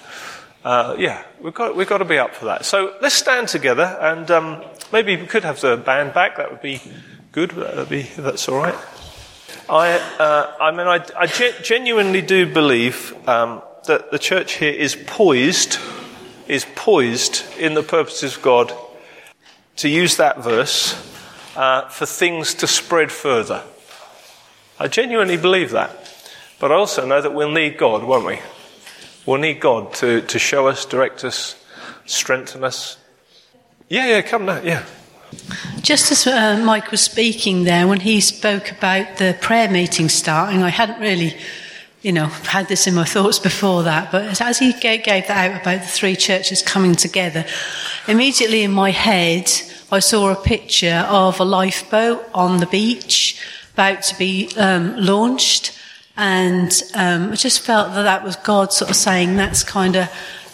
uh, 0.66 0.96
yeah, 0.98 1.22
we've 1.40 1.54
got, 1.54 1.76
we've 1.76 1.86
got 1.86 1.98
to 1.98 2.04
be 2.04 2.18
up 2.18 2.34
for 2.34 2.46
that. 2.46 2.64
So 2.64 2.94
let's 3.00 3.14
stand 3.14 3.46
together 3.46 3.84
and 4.00 4.28
um, 4.32 4.64
maybe 4.92 5.14
we 5.16 5.24
could 5.28 5.44
have 5.44 5.60
the 5.60 5.76
band 5.76 6.12
back. 6.12 6.38
That 6.38 6.50
would 6.50 6.60
be 6.60 6.82
good. 7.30 7.50
That 7.52 7.76
would 7.76 7.88
be, 7.88 8.02
that's 8.16 8.48
all 8.48 8.58
right. 8.58 8.74
I, 9.68 9.92
uh, 10.18 10.56
I 10.60 10.72
mean, 10.72 10.88
I, 10.88 11.06
I 11.16 11.26
genuinely 11.28 12.20
do 12.20 12.52
believe 12.52 13.14
um, 13.28 13.62
that 13.86 14.10
the 14.10 14.18
church 14.18 14.54
here 14.54 14.72
is 14.72 14.96
poised, 15.06 15.78
is 16.48 16.66
poised 16.74 17.44
in 17.60 17.74
the 17.74 17.84
purposes 17.84 18.36
of 18.36 18.42
God 18.42 18.72
to 19.76 19.88
use 19.88 20.16
that 20.16 20.42
verse 20.42 20.94
uh, 21.54 21.88
for 21.90 22.06
things 22.06 22.54
to 22.54 22.66
spread 22.66 23.12
further. 23.12 23.62
I 24.80 24.88
genuinely 24.88 25.36
believe 25.36 25.70
that. 25.70 26.30
But 26.58 26.72
I 26.72 26.74
also 26.74 27.06
know 27.06 27.20
that 27.20 27.32
we'll 27.32 27.52
need 27.52 27.78
God, 27.78 28.02
won't 28.02 28.26
we? 28.26 28.40
We'll 29.26 29.40
need 29.40 29.58
God 29.58 29.92
to, 29.94 30.22
to 30.22 30.38
show 30.38 30.68
us, 30.68 30.86
direct 30.86 31.24
us, 31.24 31.56
strengthen 32.04 32.62
us. 32.62 32.96
Yeah, 33.88 34.06
yeah, 34.06 34.22
come 34.22 34.46
now, 34.46 34.62
yeah. 34.62 34.84
Just 35.82 36.12
as 36.12 36.28
uh, 36.28 36.62
Mike 36.64 36.92
was 36.92 37.00
speaking 37.00 37.64
there, 37.64 37.88
when 37.88 37.98
he 37.98 38.20
spoke 38.20 38.70
about 38.70 39.16
the 39.16 39.36
prayer 39.40 39.68
meeting 39.68 40.08
starting, 40.08 40.62
I 40.62 40.68
hadn't 40.68 41.00
really, 41.00 41.36
you 42.02 42.12
know, 42.12 42.26
had 42.26 42.68
this 42.68 42.86
in 42.86 42.94
my 42.94 43.04
thoughts 43.04 43.40
before 43.40 43.82
that, 43.82 44.12
but 44.12 44.40
as 44.40 44.60
he 44.60 44.72
gave, 44.74 45.02
gave 45.02 45.26
that 45.26 45.50
out 45.50 45.60
about 45.60 45.80
the 45.80 45.88
three 45.88 46.14
churches 46.14 46.62
coming 46.62 46.94
together, 46.94 47.44
immediately 48.06 48.62
in 48.62 48.70
my 48.70 48.92
head, 48.92 49.50
I 49.90 49.98
saw 49.98 50.30
a 50.30 50.36
picture 50.36 51.04
of 51.08 51.40
a 51.40 51.44
lifeboat 51.44 52.24
on 52.32 52.58
the 52.58 52.66
beach 52.66 53.40
about 53.74 54.02
to 54.04 54.18
be 54.18 54.50
um, 54.56 54.96
launched 54.96 55.72
and 56.16 56.72
um, 56.94 57.32
I 57.32 57.36
just 57.36 57.60
felt 57.60 57.92
that 57.94 58.02
that 58.02 58.24
was 58.24 58.36
God 58.36 58.72
sort 58.72 58.90
of 58.90 58.96
saying 58.96 59.36
that's 59.36 59.62
kind 59.62 59.96
of 59.96 60.08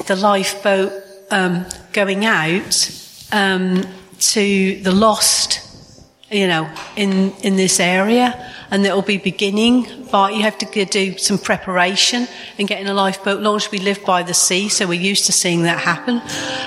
the 0.07 0.17
lifeboat 0.17 0.93
um, 1.31 1.65
going 1.93 2.25
out 2.25 2.91
um, 3.31 3.85
to 4.19 4.81
the 4.83 4.93
lost, 4.93 5.61
you 6.31 6.49
know, 6.49 6.69
in, 6.97 7.33
in 7.43 7.57
this 7.57 7.79
area. 7.79 8.51
And 8.71 8.85
it 8.87 8.95
will 8.95 9.03
be 9.03 9.19
beginning, 9.19 10.07
but 10.11 10.35
you 10.35 10.43
have 10.43 10.57
to 10.59 10.85
do 10.87 11.19
some 11.19 11.37
preparation 11.39 12.27
and 12.59 12.67
getting 12.67 12.87
a 12.87 12.95
lifeboat 12.95 13.43
launched. 13.43 13.71
We 13.71 13.79
live 13.79 14.03
by 14.03 14.23
the 14.23 14.33
sea, 14.33 14.71
so 14.71 14.87
we're 14.87 15.01
used 15.01 15.27
to 15.27 15.33
seeing 15.33 15.65
that 15.65 15.79
happen. 15.79 16.23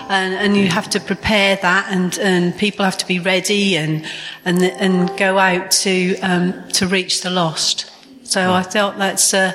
And, 0.08 0.36
and 0.36 0.56
you 0.56 0.68
have 0.68 0.88
to 0.92 1.00
prepare 1.00 1.56
that, 1.56 1.88
and, 1.92 2.18
and 2.20 2.56
people 2.56 2.86
have 2.86 2.98
to 3.00 3.08
be 3.08 3.20
ready 3.20 3.76
and, 3.76 4.06
and, 4.46 4.62
and 4.62 5.18
go 5.18 5.40
out 5.40 5.72
to, 5.72 6.16
um, 6.20 6.70
to 6.74 6.86
reach 6.88 7.22
the 7.22 7.32
lost. 7.32 7.92
So 8.26 8.52
I 8.52 8.64
felt 8.64 8.98
that's, 8.98 9.34
uh, 9.34 9.54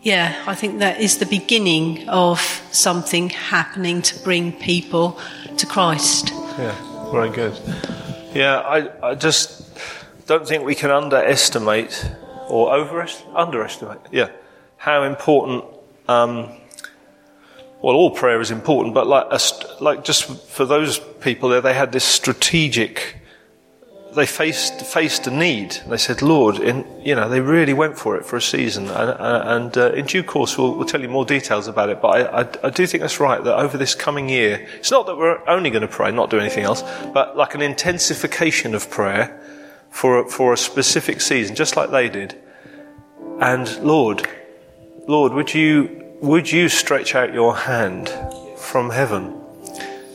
yeah, 0.00 0.42
I 0.46 0.54
think 0.54 0.78
that 0.78 1.00
is 1.00 1.18
the 1.18 1.26
beginning 1.26 2.08
of 2.08 2.40
something 2.70 3.30
happening 3.30 4.00
to 4.02 4.22
bring 4.22 4.52
people 4.52 5.18
to 5.56 5.66
Christ. 5.66 6.30
Yeah, 6.56 7.10
very 7.10 7.30
good. 7.30 7.52
Yeah, 8.32 8.60
I, 8.60 9.10
I 9.10 9.14
just 9.16 9.76
don't 10.26 10.46
think 10.46 10.64
we 10.64 10.76
can 10.76 10.90
underestimate 10.90 12.10
or 12.48 12.72
overestimate, 12.72 13.34
underestimate, 13.36 13.98
yeah, 14.12 14.30
how 14.76 15.02
important. 15.02 15.64
Um, 16.08 16.52
well, 17.82 17.96
all 17.96 18.12
prayer 18.12 18.40
is 18.40 18.50
important, 18.50 18.94
but 18.94 19.06
like, 19.08 19.26
a, 19.30 19.40
like 19.82 20.04
just 20.04 20.24
for 20.48 20.64
those 20.64 21.00
people 21.20 21.48
there, 21.48 21.60
they 21.60 21.74
had 21.74 21.92
this 21.92 22.04
strategic 22.04 23.16
they 24.14 24.26
faced 24.26 24.80
faced 24.82 25.26
a 25.26 25.30
need. 25.30 25.72
They 25.88 25.96
said, 25.96 26.22
"Lord," 26.22 26.58
in, 26.58 26.86
you 27.04 27.14
know, 27.14 27.28
they 27.28 27.40
really 27.40 27.72
went 27.72 27.98
for 27.98 28.16
it 28.16 28.24
for 28.24 28.36
a 28.36 28.42
season, 28.42 28.84
and, 28.84 29.10
uh, 29.10 29.42
and 29.46 29.76
uh, 29.76 29.92
in 29.92 30.06
due 30.06 30.22
course, 30.22 30.56
we'll, 30.56 30.74
we'll, 30.74 30.86
tell 30.86 31.02
you 31.02 31.08
more 31.08 31.24
details 31.24 31.66
about 31.68 31.88
it. 31.88 32.00
But 32.00 32.08
I, 32.08 32.42
I, 32.42 32.48
I, 32.64 32.70
do 32.70 32.86
think 32.86 33.02
that's 33.02 33.20
right. 33.20 33.42
That 33.42 33.58
over 33.58 33.76
this 33.76 33.94
coming 33.94 34.28
year, 34.28 34.66
it's 34.78 34.90
not 34.90 35.06
that 35.06 35.16
we're 35.16 35.46
only 35.48 35.70
going 35.70 35.82
to 35.82 35.88
pray, 35.88 36.10
not 36.12 36.30
do 36.30 36.38
anything 36.38 36.64
else, 36.64 36.82
but 37.12 37.36
like 37.36 37.54
an 37.54 37.62
intensification 37.62 38.74
of 38.74 38.88
prayer 38.90 39.40
for 39.90 40.20
a, 40.20 40.28
for 40.28 40.52
a 40.52 40.56
specific 40.56 41.20
season, 41.20 41.56
just 41.56 41.76
like 41.76 41.90
they 41.90 42.08
did. 42.08 42.40
And 43.40 43.68
Lord, 43.82 44.28
Lord, 45.08 45.32
would 45.32 45.52
you 45.52 46.02
would 46.20 46.50
you 46.50 46.68
stretch 46.68 47.14
out 47.14 47.34
your 47.34 47.56
hand 47.56 48.08
from 48.56 48.90
heaven, 48.90 49.40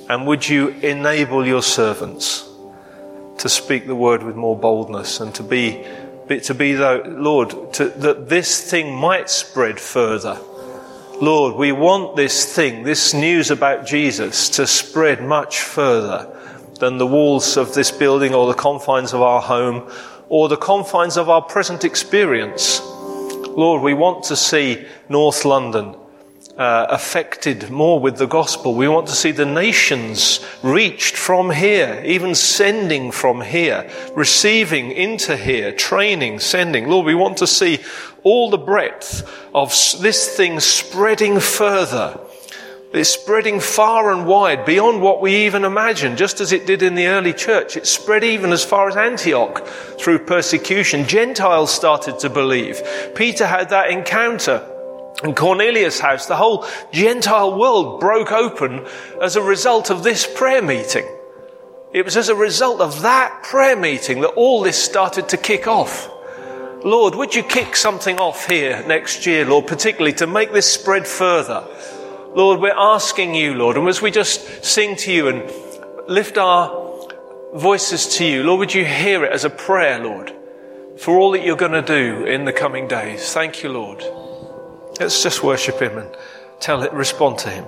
and 0.09 0.25
would 0.25 0.47
you 0.47 0.69
enable 0.69 1.45
your 1.45 1.61
servants? 1.61 2.48
To 3.39 3.49
speak 3.49 3.87
the 3.87 3.95
word 3.95 4.23
with 4.23 4.35
more 4.35 4.57
boldness 4.57 5.19
and 5.19 5.33
to 5.35 5.43
be, 5.43 5.85
to 6.43 6.53
be 6.53 6.75
Lord, 6.77 7.73
to, 7.73 7.89
that 7.89 8.29
this 8.29 8.69
thing 8.69 8.93
might 8.93 9.29
spread 9.29 9.79
further. 9.79 10.39
Lord, 11.21 11.55
we 11.55 11.71
want 11.71 12.15
this 12.15 12.53
thing, 12.55 12.83
this 12.83 13.13
news 13.13 13.51
about 13.51 13.85
Jesus 13.85 14.49
to 14.51 14.65
spread 14.65 15.21
much 15.21 15.59
further 15.59 16.33
than 16.79 16.97
the 16.97 17.07
walls 17.07 17.57
of 17.57 17.73
this 17.73 17.91
building 17.91 18.33
or 18.33 18.47
the 18.47 18.53
confines 18.53 19.13
of 19.13 19.21
our 19.21 19.41
home 19.41 19.91
or 20.29 20.47
the 20.47 20.57
confines 20.57 21.17
of 21.17 21.29
our 21.29 21.41
present 21.41 21.83
experience. 21.83 22.79
Lord, 22.81 23.81
we 23.81 23.93
want 23.93 24.23
to 24.25 24.35
see 24.35 24.85
North 25.09 25.43
London 25.43 25.95
uh, 26.59 26.87
affected 26.89 27.69
more 27.69 28.01
with 28.01 28.17
the 28.17 28.27
gospel. 28.27 28.75
We 28.75 28.89
want 28.89 29.07
to 29.07 29.15
see 29.15 29.31
the 29.31 29.45
nations 29.45 30.45
reached 30.61 31.15
from 31.15 31.51
here, 31.51 32.03
even 32.05 32.35
sending 32.35 33.11
from 33.11 33.39
here, 33.39 33.89
receiving 34.13 34.91
into 34.91 35.37
here, 35.37 35.71
training, 35.71 36.39
sending. 36.39 36.89
Lord, 36.89 37.05
we 37.05 37.15
want 37.15 37.37
to 37.37 37.47
see 37.47 37.79
all 38.23 38.49
the 38.49 38.57
breadth 38.57 39.23
of 39.55 39.69
this 40.01 40.35
thing 40.35 40.59
spreading 40.59 41.39
further. 41.39 42.19
It's 42.91 43.09
spreading 43.09 43.61
far 43.61 44.11
and 44.11 44.27
wide 44.27 44.65
beyond 44.65 45.01
what 45.01 45.21
we 45.21 45.45
even 45.45 45.63
imagine, 45.63 46.17
just 46.17 46.41
as 46.41 46.51
it 46.51 46.67
did 46.67 46.81
in 46.81 46.95
the 46.95 47.07
early 47.07 47.31
church. 47.31 47.77
It 47.77 47.87
spread 47.87 48.25
even 48.25 48.51
as 48.51 48.65
far 48.65 48.89
as 48.89 48.97
Antioch 48.97 49.65
through 49.97 50.25
persecution. 50.25 51.07
Gentiles 51.07 51.71
started 51.71 52.19
to 52.19 52.29
believe. 52.29 52.81
Peter 53.15 53.47
had 53.47 53.69
that 53.69 53.91
encounter 53.91 54.67
in 55.23 55.35
Cornelius' 55.35 55.99
house, 55.99 56.27
the 56.27 56.37
whole 56.37 56.65
Gentile 56.91 57.57
world 57.57 57.99
broke 57.99 58.31
open 58.31 58.85
as 59.21 59.35
a 59.35 59.41
result 59.41 59.89
of 59.89 60.03
this 60.03 60.25
prayer 60.25 60.61
meeting. 60.61 61.05
It 61.91 62.05
was 62.05 62.15
as 62.15 62.29
a 62.29 62.35
result 62.35 62.81
of 62.81 63.01
that 63.01 63.43
prayer 63.43 63.75
meeting 63.75 64.21
that 64.21 64.29
all 64.29 64.61
this 64.61 64.81
started 64.81 65.29
to 65.29 65.37
kick 65.37 65.67
off. 65.67 66.09
Lord, 66.83 67.15
would 67.15 67.35
you 67.35 67.43
kick 67.43 67.75
something 67.75 68.19
off 68.19 68.47
here 68.47 68.81
next 68.87 69.25
year, 69.25 69.45
Lord, 69.45 69.67
particularly 69.67 70.13
to 70.13 70.27
make 70.27 70.53
this 70.53 70.71
spread 70.71 71.05
further? 71.05 71.65
Lord, 72.33 72.61
we're 72.61 72.77
asking 72.77 73.35
you, 73.35 73.55
Lord, 73.55 73.75
and 73.75 73.87
as 73.87 74.01
we 74.01 74.11
just 74.11 74.63
sing 74.63 74.95
to 74.97 75.11
you 75.11 75.27
and 75.27 75.51
lift 76.07 76.37
our 76.37 76.69
voices 77.55 78.17
to 78.17 78.25
you, 78.25 78.43
Lord, 78.43 78.59
would 78.59 78.73
you 78.73 78.85
hear 78.85 79.25
it 79.25 79.33
as 79.33 79.43
a 79.43 79.49
prayer, 79.49 79.99
Lord, 79.99 80.33
for 80.97 81.17
all 81.17 81.31
that 81.31 81.43
you're 81.43 81.57
going 81.57 81.71
to 81.71 81.81
do 81.81 82.23
in 82.25 82.45
the 82.45 82.53
coming 82.53 82.87
days? 82.87 83.33
Thank 83.33 83.63
you, 83.63 83.69
Lord. 83.69 84.03
Let's 84.99 85.23
just 85.23 85.43
worship 85.43 85.81
him 85.81 85.97
and 85.97 86.09
tell 86.59 86.83
it, 86.83 86.91
respond 86.91 87.37
to 87.39 87.49
him. 87.49 87.65